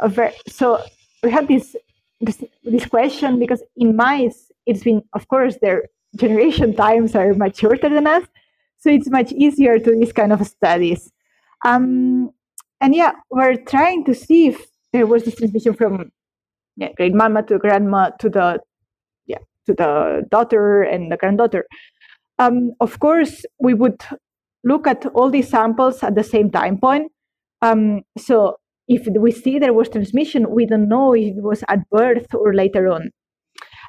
a 0.00 0.08
very, 0.08 0.34
so 0.48 0.82
we 1.22 1.30
had 1.30 1.48
this, 1.48 1.76
this 2.20 2.42
this 2.64 2.86
question 2.86 3.38
because 3.38 3.62
in 3.76 3.96
mice, 3.96 4.50
it's 4.66 4.82
been, 4.82 5.02
of 5.14 5.28
course, 5.28 5.56
their 5.62 5.84
generation 6.16 6.74
times 6.74 7.14
are 7.14 7.34
much 7.34 7.58
shorter 7.58 7.88
than 7.88 8.06
us, 8.06 8.24
so 8.78 8.90
it's 8.90 9.10
much 9.10 9.32
easier 9.32 9.78
to 9.78 9.96
this 9.98 10.12
kind 10.12 10.32
of 10.32 10.46
studies. 10.46 11.12
Um, 11.64 12.30
and 12.80 12.94
yeah, 12.94 13.12
we're 13.30 13.56
trying 13.56 14.04
to 14.06 14.14
see 14.14 14.48
if 14.48 14.66
there 14.92 15.06
was 15.06 15.24
this 15.24 15.36
transmission 15.36 15.74
from 15.74 16.12
yeah, 16.76 16.92
great 16.96 17.14
mama 17.14 17.42
to 17.44 17.58
grandma 17.58 18.10
to 18.20 18.30
the 18.30 18.60
to 19.66 19.74
the 19.74 20.22
daughter 20.30 20.82
and 20.82 21.10
the 21.10 21.16
granddaughter 21.16 21.66
um, 22.38 22.72
of 22.80 22.98
course, 22.98 23.44
we 23.58 23.74
would 23.74 24.02
look 24.64 24.86
at 24.86 25.06
all 25.06 25.30
these 25.30 25.48
samples 25.48 26.02
at 26.02 26.14
the 26.14 26.24
same 26.24 26.50
time 26.50 26.78
point. 26.78 27.12
Um, 27.62 28.02
so 28.18 28.56
if 28.88 29.06
we 29.06 29.30
see 29.30 29.58
there 29.58 29.72
was 29.72 29.88
transmission, 29.88 30.50
we 30.50 30.66
don't 30.66 30.88
know 30.88 31.14
if 31.14 31.36
it 31.36 31.42
was 31.42 31.62
at 31.68 31.88
birth 31.90 32.34
or 32.34 32.54
later 32.54 32.90
on. 32.90 33.10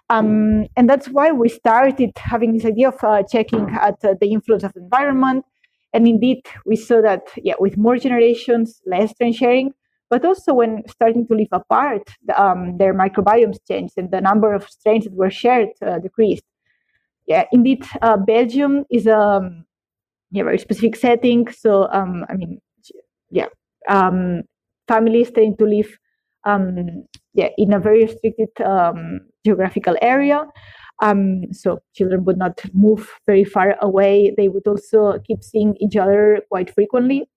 Um, 0.09 0.67
and 0.77 0.87
that's 0.87 1.07
why 1.07 1.31
we 1.31 1.49
started 1.49 2.11
having 2.17 2.53
this 2.53 2.65
idea 2.65 2.89
of 2.89 3.03
uh, 3.03 3.23
checking 3.23 3.67
at 3.71 3.95
uh, 4.03 4.13
the 4.21 4.31
influence 4.31 4.63
of 4.63 4.73
the 4.73 4.81
environment. 4.81 5.43
And 5.93 6.07
indeed, 6.07 6.45
we 6.65 6.75
saw 6.75 7.01
that, 7.01 7.23
yeah, 7.37 7.55
with 7.57 7.77
more 7.77 7.97
generations, 7.97 8.81
less 8.85 9.11
strain 9.11 9.33
sharing, 9.33 9.71
but 10.09 10.23
also 10.25 10.53
when 10.53 10.83
starting 10.87 11.27
to 11.27 11.33
live 11.33 11.47
apart, 11.51 12.03
um, 12.37 12.77
their 12.77 12.93
microbiomes 12.93 13.57
changed 13.67 13.93
and 13.97 14.11
the 14.11 14.21
number 14.21 14.53
of 14.53 14.67
strains 14.69 15.05
that 15.05 15.13
were 15.13 15.31
shared 15.31 15.69
uh, 15.85 15.99
decreased 15.99 16.43
yeah, 17.27 17.45
indeed, 17.51 17.85
uh, 18.01 18.17
Belgium 18.17 18.85
is 18.89 19.07
a 19.07 19.17
um, 19.17 19.65
yeah, 20.31 20.43
very 20.43 20.59
specific 20.59 20.95
setting. 20.95 21.49
So, 21.51 21.89
um, 21.91 22.25
I 22.29 22.35
mean, 22.35 22.61
yeah, 23.31 23.47
um, 23.89 24.43
families 24.87 25.31
tend 25.31 25.57
to 25.59 25.65
live 25.65 25.97
um, 26.45 27.05
yeah, 27.33 27.49
in 27.57 27.73
a 27.73 27.79
very 27.79 28.03
restricted 28.03 28.49
um, 28.63 29.21
geographical 29.43 29.95
area. 30.01 30.45
Um, 31.01 31.51
so 31.51 31.79
children 31.93 32.23
would 32.25 32.37
not 32.37 32.61
move 32.73 33.09
very 33.25 33.43
far 33.43 33.75
away. 33.81 34.33
They 34.37 34.47
would 34.47 34.67
also 34.67 35.19
keep 35.27 35.43
seeing 35.43 35.75
each 35.79 35.97
other 35.97 36.41
quite 36.49 36.73
frequently. 36.73 37.27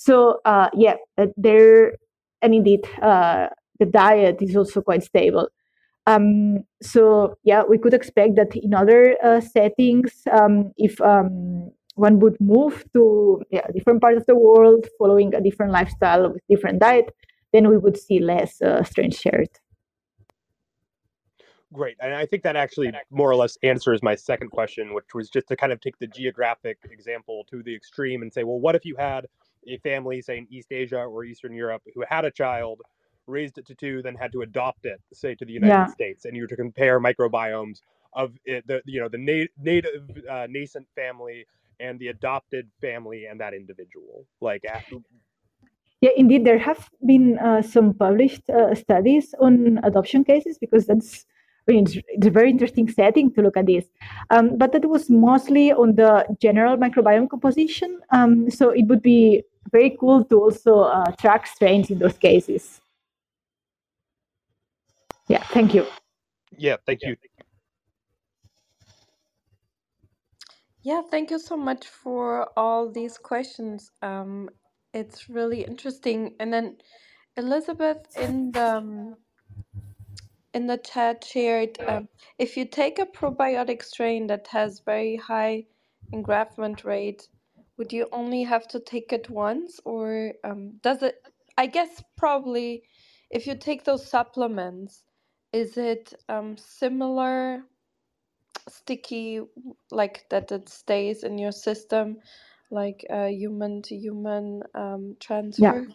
So 0.00 0.40
uh, 0.46 0.70
yeah, 0.72 0.96
there 1.36 1.92
and 2.40 2.54
indeed 2.54 2.80
uh, 3.02 3.48
the 3.78 3.84
diet 3.84 4.40
is 4.40 4.56
also 4.56 4.80
quite 4.80 5.02
stable. 5.02 5.48
Um, 6.06 6.64
so 6.80 7.36
yeah, 7.44 7.64
we 7.68 7.76
could 7.76 7.92
expect 7.92 8.36
that 8.36 8.56
in 8.56 8.72
other 8.72 9.16
uh, 9.22 9.42
settings, 9.42 10.22
um, 10.32 10.72
if 10.78 10.98
um, 11.02 11.70
one 11.96 12.18
would 12.20 12.40
move 12.40 12.82
to 12.94 13.42
yeah, 13.50 13.66
different 13.74 14.00
part 14.00 14.16
of 14.16 14.24
the 14.24 14.34
world, 14.34 14.86
following 14.98 15.34
a 15.34 15.40
different 15.42 15.70
lifestyle 15.70 16.32
with 16.32 16.40
different 16.48 16.80
diet, 16.80 17.14
then 17.52 17.68
we 17.68 17.76
would 17.76 17.98
see 17.98 18.20
less 18.20 18.62
uh, 18.62 18.82
strain 18.82 19.10
shared. 19.10 19.50
Great. 21.74 21.98
And 22.00 22.14
I 22.14 22.24
think 22.24 22.42
that 22.44 22.56
actually 22.56 22.90
more 23.10 23.30
or 23.30 23.36
less 23.36 23.58
answers 23.62 24.02
my 24.02 24.14
second 24.14 24.48
question, 24.48 24.94
which 24.94 25.12
was 25.14 25.28
just 25.28 25.46
to 25.48 25.56
kind 25.56 25.72
of 25.72 25.80
take 25.82 25.98
the 25.98 26.06
geographic 26.06 26.78
example 26.90 27.44
to 27.50 27.62
the 27.62 27.74
extreme 27.74 28.22
and 28.22 28.32
say, 28.32 28.44
well, 28.44 28.58
what 28.58 28.74
if 28.74 28.86
you 28.86 28.96
had 28.96 29.26
a 29.66 29.78
family, 29.78 30.22
say 30.22 30.38
in 30.38 30.46
East 30.50 30.72
Asia 30.72 31.00
or 31.02 31.24
Eastern 31.24 31.52
Europe, 31.52 31.82
who 31.94 32.04
had 32.08 32.24
a 32.24 32.30
child, 32.30 32.80
raised 33.26 33.58
it 33.58 33.66
to 33.66 33.74
two, 33.74 34.02
then 34.02 34.14
had 34.14 34.32
to 34.32 34.42
adopt 34.42 34.86
it, 34.86 35.00
say 35.12 35.34
to 35.34 35.44
the 35.44 35.52
United 35.52 35.72
Yeah. 35.72 35.86
States, 35.86 36.24
and 36.24 36.36
you 36.36 36.42
were 36.42 36.48
to 36.48 36.56
compare 36.56 37.00
microbiomes 37.00 37.80
of 38.14 38.32
it, 38.44 38.66
the 38.66 38.82
you 38.86 39.00
know 39.00 39.08
the 39.08 39.18
na- 39.18 39.52
native 39.62 40.10
uh, 40.28 40.46
nascent 40.50 40.86
family 40.96 41.46
and 41.78 41.98
the 41.98 42.08
adopted 42.08 42.68
family 42.80 43.26
and 43.26 43.40
that 43.40 43.54
individual, 43.54 44.26
like 44.40 44.64
at, 44.64 44.84
Yeah, 46.00 46.10
indeed, 46.16 46.44
there 46.44 46.58
have 46.58 46.88
been 47.06 47.38
uh, 47.38 47.62
some 47.62 47.94
published 47.94 48.48
uh, 48.50 48.74
studies 48.74 49.34
on 49.40 49.80
adoption 49.82 50.24
cases 50.24 50.58
because 50.58 50.86
that's 50.86 51.26
I 51.68 51.72
mean, 51.72 51.84
it's, 51.84 51.96
it's 52.08 52.26
a 52.26 52.30
very 52.30 52.50
interesting 52.50 52.88
setting 52.88 53.32
to 53.34 53.42
look 53.42 53.56
at 53.56 53.66
this. 53.66 53.84
Um, 54.30 54.56
but 54.56 54.72
that 54.72 54.86
was 54.86 55.10
mostly 55.10 55.72
on 55.72 55.94
the 55.94 56.24
general 56.40 56.76
microbiome 56.76 57.28
composition. 57.28 58.00
Um, 58.10 58.50
so 58.50 58.70
it 58.70 58.86
would 58.88 59.02
be 59.02 59.42
very 59.72 59.96
cool 60.00 60.24
to 60.24 60.40
also 60.40 60.80
uh, 60.80 61.12
track 61.12 61.46
strains 61.46 61.90
in 61.90 61.98
those 61.98 62.18
cases. 62.18 62.80
Yeah, 65.28 65.44
thank 65.44 65.74
you. 65.74 65.86
yeah. 66.56 66.76
Thank 66.86 67.02
you. 67.02 67.16
Yeah, 70.82 71.02
thank 71.10 71.30
you 71.30 71.38
so 71.38 71.56
much 71.56 71.86
for 71.86 72.48
all 72.56 72.90
these 72.90 73.18
questions. 73.18 73.90
Um, 74.02 74.48
it's 74.94 75.28
really 75.28 75.62
interesting. 75.64 76.34
And 76.40 76.52
then 76.52 76.78
Elizabeth 77.36 78.06
in 78.16 78.52
the 78.52 78.78
um, 78.78 79.16
in 80.54 80.66
the 80.66 80.78
chat 80.78 81.24
shared 81.24 81.78
um, 81.86 82.08
if 82.38 82.56
you 82.56 82.64
take 82.64 82.98
a 82.98 83.06
probiotic 83.06 83.82
strain 83.84 84.26
that 84.28 84.48
has 84.48 84.80
very 84.84 85.16
high 85.16 85.64
engraftment 86.12 86.84
rate, 86.84 87.28
would 87.80 87.94
you 87.94 88.06
only 88.12 88.44
have 88.44 88.68
to 88.68 88.78
take 88.78 89.10
it 89.10 89.30
once, 89.30 89.80
or 89.86 90.34
um, 90.44 90.74
does 90.82 91.02
it? 91.02 91.26
I 91.56 91.66
guess 91.66 92.04
probably 92.18 92.82
if 93.30 93.46
you 93.46 93.56
take 93.56 93.84
those 93.84 94.06
supplements, 94.06 95.04
is 95.54 95.78
it 95.78 96.14
um, 96.28 96.56
similar? 96.58 97.64
sticky 98.68 99.40
like 99.90 100.26
that 100.30 100.52
it 100.52 100.68
stays 100.68 101.24
in 101.24 101.38
your 101.38 101.52
system 101.52 102.18
like 102.70 103.04
uh, 103.10 103.26
human 103.26 103.82
to 103.82 103.96
human 103.96 104.62
um, 104.74 105.16
transfer 105.18 105.86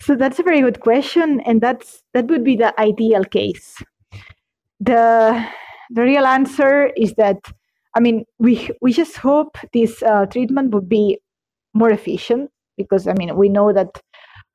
So 0.00 0.16
that's 0.16 0.40
a 0.40 0.42
very 0.42 0.60
good 0.60 0.80
question, 0.80 1.40
and 1.46 1.60
that's 1.60 2.02
that 2.12 2.26
would 2.26 2.44
be 2.44 2.56
the 2.56 2.78
ideal 2.80 3.24
case. 3.24 3.76
the 4.80 5.46
The 5.90 6.02
real 6.02 6.26
answer 6.26 6.90
is 6.96 7.14
that 7.14 7.38
I 7.94 8.00
mean 8.00 8.24
we 8.38 8.70
we 8.80 8.92
just 8.92 9.16
hope 9.16 9.56
this 9.72 10.02
uh, 10.02 10.26
treatment 10.26 10.72
would 10.74 10.88
be 10.88 11.18
more 11.74 11.90
efficient 11.90 12.50
because 12.76 13.06
I 13.06 13.14
mean 13.14 13.36
we 13.36 13.48
know 13.48 13.72
that 13.72 14.00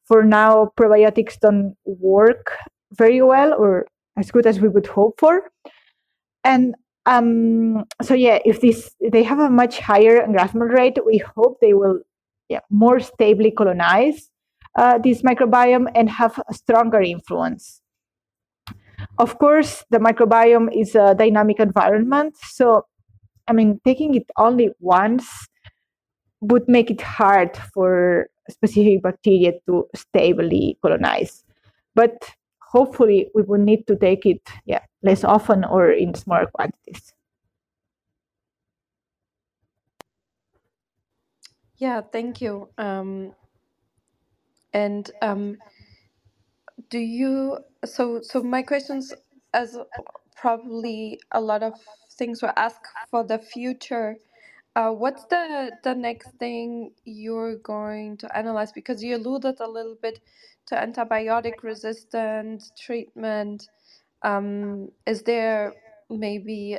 for 0.08 0.24
now 0.24 0.72
probiotics 0.80 1.40
don't 1.40 1.76
work 1.86 2.58
very 2.94 3.22
well 3.22 3.54
or 3.54 3.86
as 4.18 4.32
good 4.32 4.48
as 4.48 4.60
we 4.60 4.70
would 4.70 4.88
hope 4.88 5.20
for, 5.20 5.52
and 6.44 6.76
um, 7.06 7.86
so 8.02 8.14
yeah, 8.14 8.40
if 8.46 8.62
this 8.62 8.94
they 9.12 9.24
have 9.24 9.40
a 9.40 9.50
much 9.50 9.80
higher 9.80 10.26
engraftment 10.26 10.74
rate, 10.74 10.98
we 11.06 11.18
hope 11.36 11.58
they 11.62 11.74
will 11.74 12.00
yeah, 12.50 12.60
more 12.70 13.00
stably 13.00 13.52
colonize 13.52 14.30
uh, 14.78 14.98
this 14.98 15.22
microbiome 15.22 15.88
and 15.96 16.10
have 16.10 16.42
a 16.50 16.54
stronger 16.54 17.02
influence. 17.02 17.82
Of 19.20 19.38
course, 19.40 19.86
the 19.90 20.00
microbiome 20.00 20.70
is 20.76 20.96
a 20.96 21.16
dynamic 21.16 21.60
environment, 21.60 22.36
so 22.38 22.86
I 23.48 23.54
mean, 23.54 23.80
taking 23.86 24.16
it 24.16 24.30
only 24.38 24.72
once 24.80 25.48
would 26.42 26.68
make 26.68 26.92
it 26.92 27.02
hard 27.02 27.58
for 27.74 28.30
specific 28.50 29.02
bacteria 29.04 29.54
to 29.68 29.88
stably 29.96 30.78
colonize. 30.82 31.44
But 31.96 32.30
hopefully, 32.62 33.30
we 33.34 33.42
will 33.44 33.60
need 33.60 33.88
to 33.88 33.96
take 33.96 34.26
it 34.26 34.42
yeah, 34.66 34.82
less 35.04 35.24
often 35.24 35.64
or 35.66 35.92
in 35.92 36.14
smaller 36.14 36.48
quantities. 36.54 37.14
Yeah, 41.78 42.02
thank 42.02 42.42
you. 42.42 42.70
Um, 42.78 43.34
and 44.74 45.10
um, 45.22 45.58
do 46.90 47.00
you 47.00 47.60
so 47.86 48.22
so 48.22 48.44
my 48.44 48.62
questions 48.62 49.14
as 49.54 49.78
probably 50.36 51.20
a 51.32 51.42
lot 51.42 51.64
of 51.64 51.74
things 52.18 52.42
were 52.42 52.58
asked 52.58 52.88
for 53.10 53.24
the 53.24 53.40
future. 53.40 54.18
Uh, 54.76 54.92
what's 54.92 55.26
the 55.26 55.72
the 55.84 55.96
next 55.96 56.32
thing 56.40 56.92
you're 57.06 57.58
going 57.58 58.18
to 58.18 58.38
analyze? 58.38 58.72
Because 58.72 59.04
you 59.04 59.16
alluded 59.16 59.60
a 59.60 59.68
little 59.68 59.98
bit 60.02 60.20
to 60.68 60.76
antibiotic 60.76 61.64
resistant 61.64 62.64
treatment. 62.80 63.68
Um, 64.24 64.90
is 65.06 65.24
there 65.24 65.74
maybe 66.10 66.78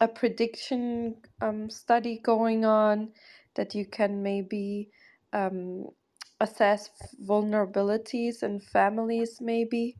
a 0.00 0.08
prediction 0.08 1.16
um, 1.40 1.70
study 1.70 2.20
going 2.22 2.64
on 2.64 3.10
that 3.54 3.74
you 3.74 3.86
can 3.86 4.22
maybe 4.22 4.90
um, 5.32 5.86
assess 6.40 6.90
vulnerabilities 7.26 8.42
in 8.42 8.60
families, 8.60 9.38
maybe, 9.40 9.96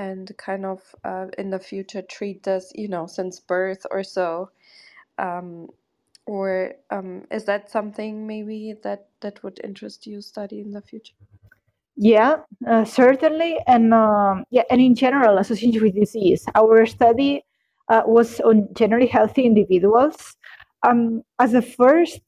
and 0.00 0.32
kind 0.38 0.64
of 0.64 0.80
uh, 1.04 1.26
in 1.36 1.50
the 1.50 1.58
future 1.58 2.00
treat 2.00 2.42
this, 2.42 2.72
you 2.74 2.88
know, 2.88 3.06
since 3.06 3.38
birth 3.38 3.84
or 3.90 4.02
so? 4.02 4.50
Um, 5.18 5.68
or 6.26 6.72
um, 6.90 7.26
is 7.30 7.44
that 7.44 7.70
something 7.70 8.26
maybe 8.26 8.74
that 8.82 9.08
that 9.20 9.42
would 9.42 9.60
interest 9.62 10.06
you 10.06 10.22
study 10.22 10.60
in 10.60 10.70
the 10.72 10.80
future? 10.80 11.14
Yeah, 11.96 12.36
uh, 12.66 12.84
certainly, 12.84 13.58
and 13.66 13.92
um, 13.92 14.44
yeah, 14.50 14.62
and 14.70 14.80
in 14.80 14.94
general, 14.94 15.36
association 15.36 15.82
with 15.82 15.94
disease. 15.94 16.46
Our 16.54 16.86
study 16.86 17.44
uh, 17.90 18.02
was 18.06 18.40
on 18.40 18.68
generally 18.74 19.06
healthy 19.06 19.42
individuals 19.42 20.36
um, 20.82 21.22
as 21.38 21.52
a 21.52 21.60
first 21.60 22.22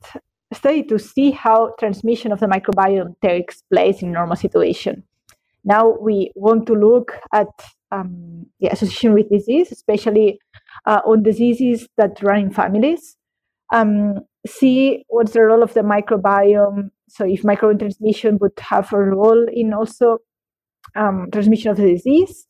study 0.53 0.83
to 0.83 0.99
see 0.99 1.31
how 1.31 1.73
transmission 1.79 2.33
of 2.33 2.41
the 2.41 2.47
microbiome 2.47 3.15
takes 3.23 3.63
place 3.73 4.03
in 4.03 4.13
normal 4.13 4.37
situation. 4.37 5.05
Now 5.65 5.97
we 6.01 6.33
want 6.35 6.67
to 6.67 6.75
look 6.75 7.13
at 7.33 7.49
um, 7.91 8.47
the 8.61 8.69
association 8.69 9.15
with 9.15 9.31
disease, 9.31 9.71
especially 9.71 10.39
uh, 10.87 11.01
on 11.07 11.23
diseases 11.23 11.89
that 11.97 12.23
run 12.23 12.41
in 12.41 12.51
families. 12.51 13.17
Um, 13.73 14.21
see 14.47 15.05
what's 15.09 15.33
the 15.33 15.43
role 15.43 15.63
of 15.63 15.75
the 15.75 15.81
microbiome. 15.81 16.91
So 17.09 17.25
if 17.25 17.43
microbiome 17.43 17.79
transmission 17.79 18.39
would 18.41 18.59
have 18.59 18.93
a 18.93 18.99
role 18.99 19.47
in 19.53 19.73
also 19.73 20.19
um, 20.97 21.29
transmission 21.33 21.71
of 21.71 21.77
the 21.77 21.91
disease, 21.91 22.47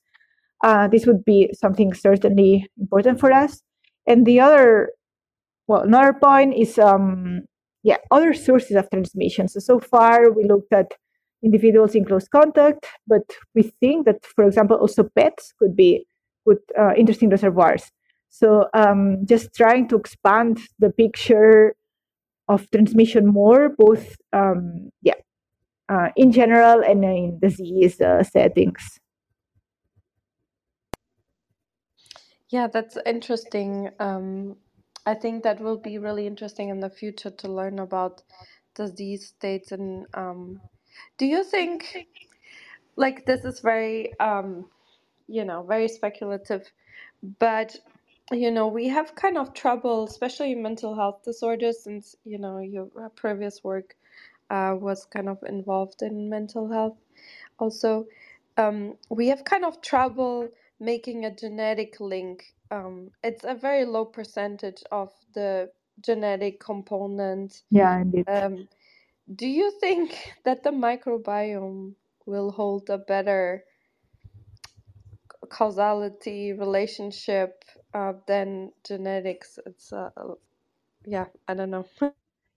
uh, 0.65 0.89
this 0.89 1.07
would 1.07 1.25
be 1.25 1.51
something 1.53 1.93
certainly 1.93 2.69
important 2.79 3.21
for 3.21 3.33
us. 3.33 3.63
And 4.07 4.25
the 4.25 4.41
other, 4.41 4.91
well, 5.67 5.83
another 5.83 6.13
point 6.13 6.55
is, 6.55 6.79
um, 6.79 7.43
yeah, 7.83 7.99
other 8.11 8.33
sources 8.33 8.77
of 8.77 8.89
transmission. 8.91 9.49
So 9.49 9.61
so 9.61 9.81
far 9.81 10.31
we 10.33 10.45
looked 10.45 10.73
at 10.73 10.93
individuals 11.43 11.95
in 11.95 12.05
close 12.05 12.29
contact, 12.29 12.87
but 13.07 13.23
we 13.55 13.63
think 13.81 14.07
that, 14.07 14.25
for 14.25 14.45
example, 14.45 14.77
also 14.77 15.05
pets 15.17 15.53
could 15.59 15.75
be 15.75 16.07
good, 16.47 16.59
uh, 16.79 16.93
interesting 16.97 17.31
reservoirs. 17.31 17.91
So 18.31 18.69
um, 18.73 19.27
just 19.27 19.55
trying 19.55 19.89
to 19.89 19.97
expand 19.97 20.59
the 20.79 20.91
picture 20.91 21.75
of 22.49 22.71
transmission 22.71 23.27
more, 23.27 23.71
both 23.77 24.17
um, 24.33 24.91
yeah, 25.03 25.15
uh, 25.89 26.09
in 26.17 26.33
general 26.33 26.83
and 26.83 27.05
in 27.05 27.39
disease 27.41 28.01
uh, 28.01 28.23
settings. 28.23 28.99
Yeah, 32.51 32.69
that's 32.69 32.99
interesting. 33.07 33.91
Um, 33.99 34.57
I 35.07 35.15
think 35.15 35.43
that 35.43 35.61
will 35.61 35.79
be 35.79 35.99
really 35.99 36.27
interesting 36.27 36.69
in 36.69 36.81
the 36.81 36.91
future 36.91 37.31
to 37.31 37.49
learn 37.49 37.79
about 37.79 38.23
disease 38.75 39.29
states. 39.29 39.73
And 39.73 40.07
um, 40.15 40.61
do 41.19 41.27
you 41.27 41.45
think, 41.45 42.09
like, 42.97 43.27
this 43.27 43.45
is 43.45 43.61
very, 43.61 44.19
um, 44.21 44.67
you 45.29 45.45
know, 45.45 45.63
very 45.65 45.89
speculative, 45.89 46.71
but 47.41 47.77
you 48.33 48.51
know, 48.51 48.69
we 48.69 48.89
have 48.89 49.15
kind 49.17 49.39
of 49.39 49.55
trouble, 49.55 50.05
especially 50.05 50.53
in 50.53 50.63
mental 50.63 50.95
health 50.97 51.23
disorders, 51.25 51.85
since 51.85 52.17
you 52.25 52.39
know 52.39 52.59
your 52.59 52.89
previous 53.17 53.65
work 53.65 53.97
uh, 54.51 54.77
was 54.79 55.07
kind 55.07 55.29
of 55.29 55.39
involved 55.49 56.03
in 56.03 56.31
mental 56.31 56.71
health. 56.71 56.99
Also, 57.59 58.07
um, 58.59 58.97
we 59.11 59.29
have 59.29 59.45
kind 59.45 59.65
of 59.65 59.81
trouble 59.83 60.49
making 60.81 61.25
a 61.25 61.35
genetic 61.35 62.01
link. 62.01 62.55
Um, 62.71 63.11
it's 63.25 63.45
a 63.45 63.55
very 63.55 63.85
low 63.85 64.05
percentage 64.07 64.83
of 64.93 65.13
the 65.35 65.71
genetic 66.03 66.61
component. 66.61 67.63
Yeah, 67.71 68.01
indeed. 68.01 68.27
Um, 68.27 68.69
do 69.35 69.47
you 69.49 69.73
think 69.81 70.17
that 70.45 70.65
the 70.65 70.71
microbiome 70.71 71.95
will 72.27 72.53
hold 72.53 72.91
a 72.91 72.99
better 72.99 73.65
causality 75.51 76.53
relationship 76.53 77.65
uh, 77.95 78.15
than 78.29 78.73
genetics? 78.87 79.59
It's 79.67 79.93
uh, 79.93 80.11
yeah, 81.07 81.27
I 81.49 81.55
don't 81.55 81.71
know. 81.71 81.87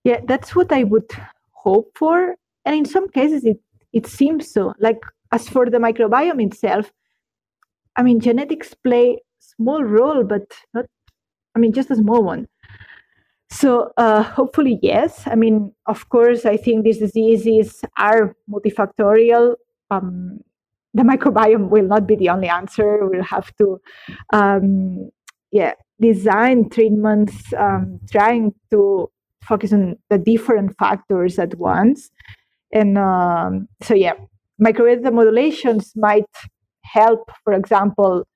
yeah, 0.05 0.21
that's 0.27 0.55
what 0.55 0.71
I 0.71 0.83
would 0.85 1.11
hope 1.53 1.91
for, 1.97 2.35
and 2.65 2.75
in 2.75 2.85
some 2.85 3.09
cases 3.09 3.45
it 3.45 3.59
it 3.93 4.07
seems 4.07 4.51
so. 4.51 4.73
Like 4.79 5.01
as 5.31 5.49
for 5.49 5.69
the 5.69 5.79
microbiome 5.79 6.43
itself, 6.45 6.91
I 7.95 8.03
mean, 8.03 8.19
genetics 8.19 8.73
play 8.73 9.19
small 9.39 9.83
role, 9.83 10.23
but 10.23 10.43
not, 10.73 10.85
I 11.55 11.59
mean, 11.59 11.73
just 11.73 11.91
a 11.91 11.95
small 11.95 12.23
one. 12.23 12.47
So 13.49 13.91
uh, 13.97 14.23
hopefully, 14.23 14.79
yes. 14.81 15.23
I 15.27 15.35
mean, 15.35 15.71
of 15.85 16.09
course, 16.09 16.45
I 16.45 16.57
think 16.57 16.83
these 16.83 16.97
diseases 16.97 17.83
are 17.97 18.35
multifactorial. 18.49 19.55
Um, 19.91 20.39
the 20.93 21.03
microbiome 21.03 21.69
will 21.69 21.87
not 21.87 22.07
be 22.07 22.15
the 22.15 22.29
only 22.29 22.47
answer. 22.47 22.99
We'll 23.01 23.23
have 23.23 23.55
to, 23.57 23.79
um, 24.33 25.09
yeah, 25.51 25.73
design 25.99 26.69
treatments 26.69 27.53
um, 27.53 27.99
trying 28.11 28.53
to 28.71 29.11
focus 29.43 29.71
on 29.73 29.97
the 30.09 30.17
different 30.17 30.75
factors 30.77 31.37
at 31.37 31.55
once. 31.55 32.09
And 32.73 32.97
um, 32.97 33.67
so, 33.83 33.93
yeah, 33.93 34.13
microbiota 34.61 35.13
modulations 35.13 35.93
might 35.95 36.25
help, 36.83 37.29
for 37.43 37.53
example, 37.53 38.27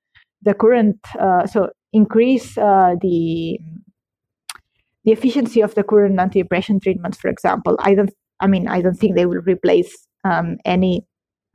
the 0.41 0.53
current, 0.53 0.99
uh, 1.19 1.47
so 1.47 1.69
increase 1.93 2.57
uh, 2.57 2.95
the 3.01 3.59
the 5.05 5.11
efficiency 5.11 5.61
of 5.61 5.75
the 5.75 5.83
current 5.83 6.17
antidepressant 6.17 6.81
treatments, 6.83 7.17
for 7.17 7.29
example. 7.29 7.77
I 7.79 7.95
don't, 7.95 8.11
I 8.39 8.47
mean, 8.47 8.67
I 8.67 8.81
don't 8.81 8.95
think 8.95 9.15
they 9.15 9.25
will 9.25 9.41
replace 9.41 10.07
um, 10.23 10.57
any 10.65 11.05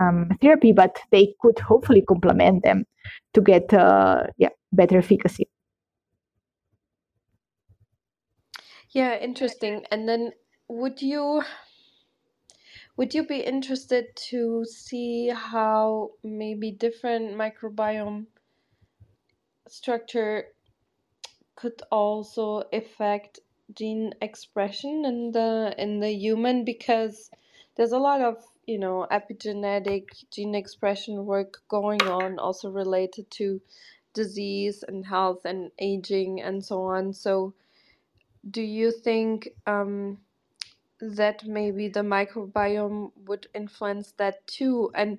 um, 0.00 0.30
therapy, 0.40 0.72
but 0.72 0.98
they 1.10 1.34
could 1.40 1.58
hopefully 1.58 2.02
complement 2.02 2.62
them 2.64 2.84
to 3.34 3.40
get, 3.40 3.72
uh, 3.72 4.24
yeah, 4.38 4.50
better 4.72 4.98
efficacy. 4.98 5.48
Yeah, 8.90 9.18
interesting. 9.18 9.84
And 9.90 10.08
then 10.08 10.32
would 10.68 11.02
you 11.02 11.42
would 12.96 13.12
you 13.12 13.26
be 13.26 13.40
interested 13.40 14.14
to 14.28 14.64
see 14.64 15.28
how 15.28 16.10
maybe 16.22 16.70
different 16.70 17.34
microbiome 17.36 18.26
structure 19.68 20.44
could 21.56 21.82
also 21.90 22.64
affect 22.72 23.40
gene 23.74 24.14
expression 24.22 25.04
in 25.04 25.32
the 25.32 25.74
in 25.78 26.00
the 26.00 26.10
human 26.12 26.64
because 26.64 27.30
there's 27.76 27.92
a 27.92 27.98
lot 27.98 28.20
of 28.20 28.44
you 28.66 28.78
know 28.78 29.06
epigenetic 29.10 30.08
gene 30.30 30.54
expression 30.54 31.26
work 31.26 31.62
going 31.68 32.02
on, 32.02 32.38
also 32.38 32.70
related 32.70 33.30
to 33.32 33.60
disease 34.14 34.84
and 34.86 35.06
health 35.06 35.44
and 35.44 35.70
aging 35.78 36.40
and 36.40 36.64
so 36.64 36.82
on. 36.84 37.12
So, 37.12 37.54
do 38.50 38.62
you 38.62 38.90
think 38.92 39.48
um, 39.66 40.18
that 41.00 41.44
maybe 41.46 41.88
the 41.88 42.00
microbiome 42.00 43.12
would 43.26 43.48
influence 43.54 44.12
that 44.18 44.46
too? 44.46 44.90
And 44.94 45.18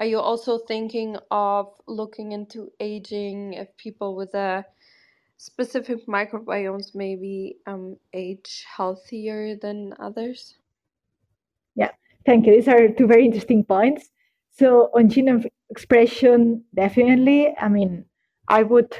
are 0.00 0.06
you 0.06 0.20
also 0.20 0.58
thinking 0.58 1.16
of 1.30 1.74
looking 1.86 2.32
into 2.32 2.72
aging 2.80 3.54
if 3.54 3.76
people 3.76 4.16
with 4.16 4.34
a 4.34 4.66
specific 5.36 6.06
microbiomes 6.06 6.94
maybe 6.94 7.56
um, 7.66 7.96
age 8.12 8.64
healthier 8.76 9.56
than 9.56 9.94
others? 9.98 10.54
Yeah, 11.74 11.90
thank 12.24 12.46
you. 12.46 12.52
These 12.54 12.68
are 12.68 12.88
two 12.88 13.06
very 13.06 13.24
interesting 13.24 13.64
points. 13.64 14.10
So 14.50 14.90
on 14.94 15.08
gene 15.08 15.44
expression, 15.70 16.64
definitely. 16.74 17.54
I 17.60 17.68
mean, 17.68 18.04
I 18.48 18.62
would 18.62 18.96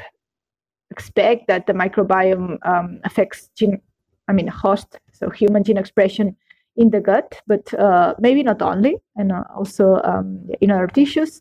expect 0.90 1.46
that 1.48 1.66
the 1.66 1.72
microbiome 1.72 2.58
um, 2.66 3.00
affects 3.04 3.50
gene, 3.56 3.80
I 4.28 4.32
mean, 4.32 4.48
host, 4.48 4.98
so 5.12 5.30
human 5.30 5.64
gene 5.64 5.78
expression 5.78 6.36
in 6.76 6.90
the 6.90 7.00
gut, 7.00 7.40
but 7.46 7.72
uh, 7.74 8.14
maybe 8.18 8.42
not 8.42 8.60
only, 8.60 8.96
and 9.16 9.32
uh, 9.32 9.44
also 9.54 9.98
um, 10.04 10.46
in 10.60 10.70
other 10.70 10.86
tissues. 10.86 11.40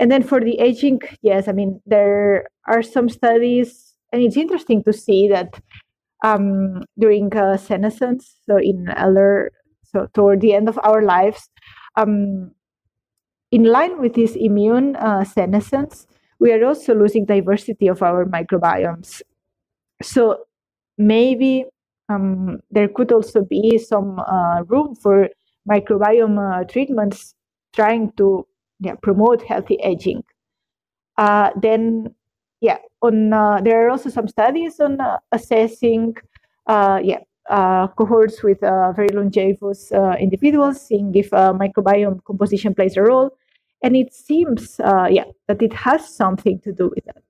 And 0.00 0.10
then 0.10 0.24
for 0.24 0.40
the 0.40 0.58
aging, 0.58 1.00
yes, 1.22 1.46
I 1.46 1.52
mean, 1.52 1.80
there 1.86 2.48
are 2.66 2.82
some 2.82 3.08
studies, 3.08 3.83
and 4.14 4.22
it's 4.22 4.36
interesting 4.36 4.84
to 4.84 4.92
see 4.92 5.28
that 5.28 5.60
um, 6.24 6.84
during 6.98 7.36
uh, 7.36 7.56
senescence, 7.56 8.36
so 8.46 8.56
in 8.58 8.88
elder, 8.96 9.50
so 9.82 10.06
toward 10.14 10.40
the 10.40 10.54
end 10.54 10.68
of 10.68 10.78
our 10.84 11.02
lives, 11.02 11.50
um, 11.96 12.52
in 13.50 13.64
line 13.64 14.00
with 14.00 14.14
this 14.14 14.36
immune 14.36 14.94
uh, 14.96 15.24
senescence, 15.24 16.06
we 16.38 16.52
are 16.52 16.64
also 16.64 16.94
losing 16.94 17.24
diversity 17.26 17.88
of 17.88 18.02
our 18.02 18.24
microbiomes. 18.24 19.20
So 20.02 20.44
maybe 20.96 21.64
um, 22.08 22.60
there 22.70 22.88
could 22.88 23.10
also 23.10 23.42
be 23.42 23.78
some 23.78 24.20
uh, 24.20 24.62
room 24.68 24.94
for 24.94 25.28
microbiome 25.68 26.38
uh, 26.38 26.64
treatments 26.64 27.34
trying 27.74 28.12
to 28.18 28.46
yeah, 28.78 28.94
promote 29.02 29.42
healthy 29.42 29.76
aging. 29.82 30.22
Uh, 31.16 31.50
then, 31.60 32.14
yeah, 32.60 32.78
on 33.02 33.32
uh, 33.32 33.60
there 33.62 33.86
are 33.86 33.90
also 33.90 34.10
some 34.10 34.28
studies 34.28 34.80
on 34.80 35.00
uh, 35.00 35.18
assessing, 35.32 36.16
uh, 36.66 37.00
yeah, 37.02 37.20
cohorts 37.96 38.42
with 38.42 38.60
very 38.60 39.08
longevous 39.08 39.92
individuals, 40.18 40.80
seeing 40.80 41.14
if 41.14 41.30
microbiome 41.30 42.24
composition 42.24 42.74
plays 42.74 42.96
a 42.96 43.02
role, 43.02 43.36
and 43.82 43.96
it 43.96 44.14
seems, 44.14 44.76
yeah, 44.78 45.24
that 45.46 45.62
it 45.62 45.72
has 45.74 46.08
something 46.08 46.58
to 46.60 46.72
do 46.72 46.90
with 46.94 47.04
that. 47.04 47.22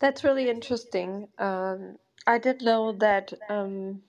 That's 0.00 0.24
really 0.24 0.50
interesting. 0.50 1.28
Um, 1.38 1.96
I 2.26 2.38
did 2.38 2.62
know 2.62 2.92
that 3.00 3.32
um, 3.48 4.02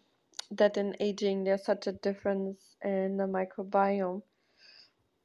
that 0.52 0.78
in 0.78 0.96
aging 1.00 1.44
there's 1.46 1.66
such 1.66 1.88
a 1.88 1.94
difference 1.94 2.76
in 2.84 3.18
the 3.18 3.26
microbiome. 3.26 4.22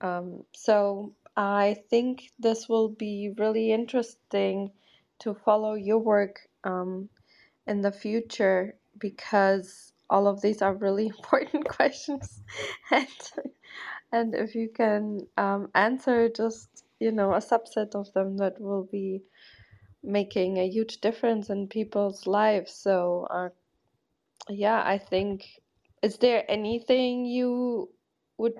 Um, 0.00 0.44
so 0.54 1.14
I 1.40 1.76
think 1.90 2.32
this 2.38 2.68
will 2.68 2.90
be 2.90 3.32
really 3.38 3.72
interesting 3.72 4.72
to 5.20 5.34
follow 5.34 5.74
your 5.74 5.98
work 5.98 6.40
um, 6.64 7.08
in 7.66 7.80
the 7.82 7.92
future 7.92 8.76
because 8.98 9.92
all 10.10 10.28
of 10.28 10.42
these 10.42 10.62
are 10.62 10.74
really 10.74 11.06
important 11.18 11.66
questions, 11.68 12.42
and 12.92 13.08
and 14.12 14.34
if 14.34 14.54
you 14.54 14.68
can 14.74 15.26
um, 15.38 15.70
answer 15.74 16.28
just 16.28 16.84
you 17.00 17.12
know 17.12 17.32
a 17.32 17.38
subset 17.38 17.94
of 17.94 18.12
them, 18.12 18.36
that 18.38 18.60
will 18.60 18.84
be 18.84 19.22
making 20.02 20.58
a 20.58 20.68
huge 20.68 21.00
difference 21.00 21.50
in 21.50 21.68
people's 21.68 22.26
lives. 22.26 22.72
So, 22.74 23.26
uh, 23.30 23.50
yeah, 24.48 24.82
I 24.84 24.98
think, 24.98 25.60
is 26.02 26.18
there 26.18 26.44
anything 26.50 27.26
you 27.26 27.90
would 28.38 28.54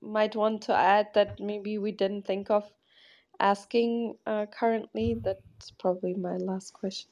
might 0.00 0.36
want 0.36 0.62
to 0.62 0.74
add 0.74 1.08
that 1.14 1.40
maybe 1.40 1.78
we 1.78 1.92
didn't 1.92 2.26
think 2.26 2.50
of 2.50 2.64
asking 3.40 4.14
uh, 4.26 4.46
currently? 4.46 5.16
That's 5.22 5.70
probably 5.78 6.14
my 6.14 6.36
last 6.36 6.72
question. 6.72 7.10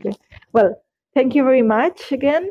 Okay. 0.00 0.16
Well, 0.52 0.82
thank 1.14 1.34
you 1.34 1.44
very 1.44 1.62
much 1.62 2.12
again. 2.12 2.50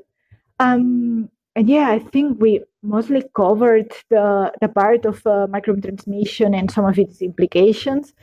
Um, 0.60 1.30
and 1.56 1.70
yeah, 1.70 1.90
I 1.90 2.00
think 2.00 2.40
we 2.40 2.62
mostly 2.84 3.24
covered 3.36 3.92
the 4.10 4.52
the 4.62 4.68
part 4.68 5.06
of 5.06 5.26
uh, 5.26 5.48
microbiome 5.48 5.84
transmission 5.84 6.54
and 6.54 6.70
some 6.70 6.86
of 6.86 7.00
its 7.00 7.22
implications 7.22 8.14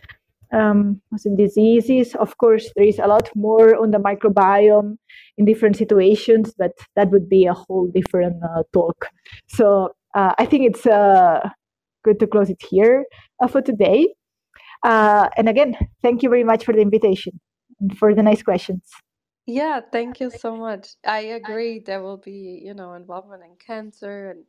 um, 0.53 1.01
in 1.24 1.37
diseases. 1.37 2.14
Of 2.14 2.39
course, 2.39 2.70
there 2.76 2.87
is 2.87 2.99
a 2.99 3.07
lot 3.07 3.28
more 3.35 3.76
on 3.76 3.91
the 3.91 3.99
microbiome 3.99 4.99
in 5.37 5.45
different 5.45 5.76
situations, 5.76 6.55
but 6.57 6.72
that 6.95 7.11
would 7.11 7.28
be 7.28 7.47
a 7.47 7.55
whole 7.55 7.89
different 7.89 8.43
uh, 8.43 8.62
talk. 8.72 9.09
So 9.49 9.95
I 10.15 10.47
think 10.47 10.67
it's 10.67 10.87
uh, 10.87 11.49
good 12.05 12.21
to 12.21 12.27
close 12.27 12.51
it 12.51 12.62
here 12.71 13.05
uh, 13.43 13.49
for 13.49 13.61
today. 13.62 14.15
Uh, 14.85 15.29
and 15.37 15.49
again, 15.49 15.77
thank 16.03 16.23
you 16.23 16.29
very 16.29 16.45
much 16.45 16.65
for 16.65 16.75
the 16.75 16.81
invitation 16.81 17.41
and 17.81 17.97
for 17.99 18.15
the 18.15 18.23
nice 18.23 18.43
questions. 18.43 18.83
Yeah, 19.47 19.81
thank 19.93 20.21
you 20.21 20.31
so 20.31 20.57
much. 20.57 20.89
I 21.07 21.21
agree. 21.41 21.79
There 21.79 22.03
will 22.03 22.17
be, 22.17 22.62
you 22.65 22.75
know, 22.75 22.95
involvement 22.95 23.43
in 23.43 23.57
cancer 23.57 24.31
and 24.31 24.45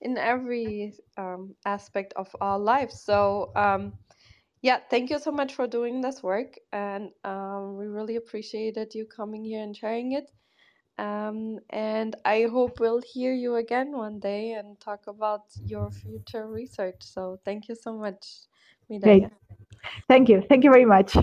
in 0.00 0.18
every 0.18 0.94
um, 1.16 1.54
aspect 1.64 2.14
of 2.16 2.34
our 2.40 2.58
lives. 2.58 3.00
So, 3.00 3.52
um, 3.54 3.92
yeah, 4.62 4.78
thank 4.90 5.10
you 5.10 5.18
so 5.18 5.30
much 5.30 5.54
for 5.54 5.66
doing 5.66 6.00
this 6.00 6.22
work, 6.22 6.54
and 6.72 7.10
um, 7.24 7.76
we 7.76 7.86
really 7.86 8.16
appreciated 8.16 8.94
you 8.94 9.06
coming 9.06 9.44
here 9.44 9.62
and 9.62 9.74
sharing 9.74 10.12
it. 10.12 10.30
Um, 11.00 11.60
and 11.70 12.14
I 12.26 12.42
hope 12.42 12.78
we'll 12.78 13.00
hear 13.00 13.32
you 13.32 13.56
again 13.56 13.96
one 13.96 14.20
day 14.20 14.52
and 14.52 14.78
talk 14.80 15.06
about 15.06 15.44
your 15.64 15.90
future 15.90 16.46
research. 16.46 16.96
So 17.00 17.40
thank 17.42 17.68
you 17.70 17.74
so 17.74 17.96
much, 17.96 18.26
Mireia. 18.90 19.30
Thank 20.08 20.28
you. 20.28 20.42
Thank 20.46 20.62
you 20.62 20.70
very 20.70 20.84
much. 20.84 21.16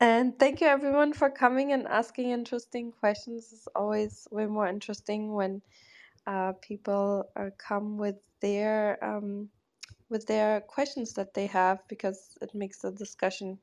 And 0.00 0.38
thank 0.38 0.60
you 0.60 0.66
everyone 0.66 1.14
for 1.14 1.30
coming 1.30 1.72
and 1.72 1.86
asking 1.88 2.30
interesting 2.30 2.92
questions. 2.92 3.54
It's 3.54 3.66
always 3.74 4.28
way 4.30 4.44
more 4.44 4.66
interesting 4.66 5.32
when 5.32 5.62
uh, 6.26 6.52
people 6.60 7.24
uh, 7.36 7.48
come 7.56 7.96
with 7.96 8.16
their 8.42 9.02
um, 9.02 9.48
with 10.10 10.26
their 10.26 10.60
questions 10.60 11.14
that 11.14 11.32
they 11.32 11.46
have 11.46 11.78
because 11.88 12.36
it 12.42 12.54
makes 12.54 12.80
the 12.80 12.90
discussion 12.90 13.58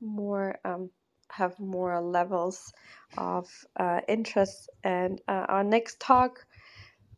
more 0.00 0.56
um, 0.64 0.90
have 1.30 1.58
more 1.58 2.00
levels 2.00 2.72
of 3.18 3.48
uh, 3.78 4.00
interest. 4.08 4.70
And 4.84 5.20
uh, 5.28 5.46
our 5.48 5.64
next 5.64 6.00
talk, 6.00 6.44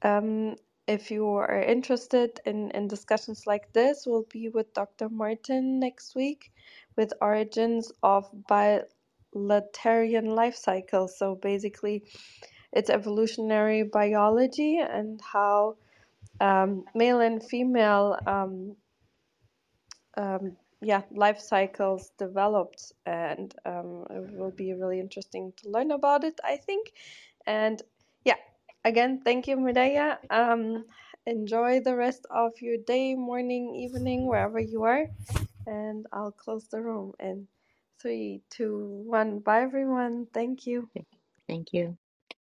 um, 0.03 0.57
if 0.87 1.11
you 1.11 1.27
are 1.29 1.63
interested 1.63 2.41
in, 2.45 2.71
in 2.73 2.89
discussions 2.89 3.47
like 3.47 3.73
this, 3.73 4.05
will 4.07 4.27
be 4.31 4.49
with 4.49 4.73
Dr. 4.75 5.09
Martin 5.09 5.79
next 5.79 6.15
week 6.15 6.53
with 6.97 7.13
origins 7.21 7.93
of 8.03 8.31
bilaterian 8.51 10.27
life 10.35 10.57
cycles. 10.57 11.19
So 11.19 11.37
basically, 11.37 12.05
it's 12.73 12.91
evolutionary 12.91 13.83
biology 13.85 14.79
and 14.79 15.21
how 15.21 15.77
um, 16.41 16.85
male 16.95 17.21
and 17.21 17.43
female 17.43 18.19
um, 18.27 18.77
um, 20.17 20.57
yeah 20.83 21.03
life 21.13 21.41
cycles 21.41 22.13
developed 22.19 22.93
and 23.07 23.55
um, 23.67 24.07
it 24.11 24.33
will 24.39 24.53
be 24.53 24.75
really 24.75 25.01
interesting 25.01 25.53
to 25.59 25.71
learn 25.71 25.93
about 25.93 26.25
it 26.25 26.41
i 26.45 26.57
think. 26.57 26.93
And 27.47 27.83
yeah 28.25 28.37
again 28.85 29.21
thank 29.25 29.49
you 29.49 29.57
Mireia. 29.57 30.19
Um, 30.31 30.85
enjoy 31.27 31.81
the 31.81 31.97
rest 31.97 32.27
of 32.31 32.53
your 32.61 32.79
day 32.87 33.15
morning 33.15 33.75
evening 33.77 34.29
wherever 34.29 34.61
you 34.61 34.85
are. 34.85 35.07
And 35.67 36.07
i'll 36.13 36.33
close 36.33 36.69
the 36.69 36.83
room 36.83 37.15
in 37.21 37.49
three 38.01 38.43
two 38.51 39.03
one. 39.07 39.41
Bye 39.41 39.63
everyone. 39.63 40.27
Thank 40.35 40.67
you. 40.67 40.91
Thank 41.49 41.73
you 41.73 41.99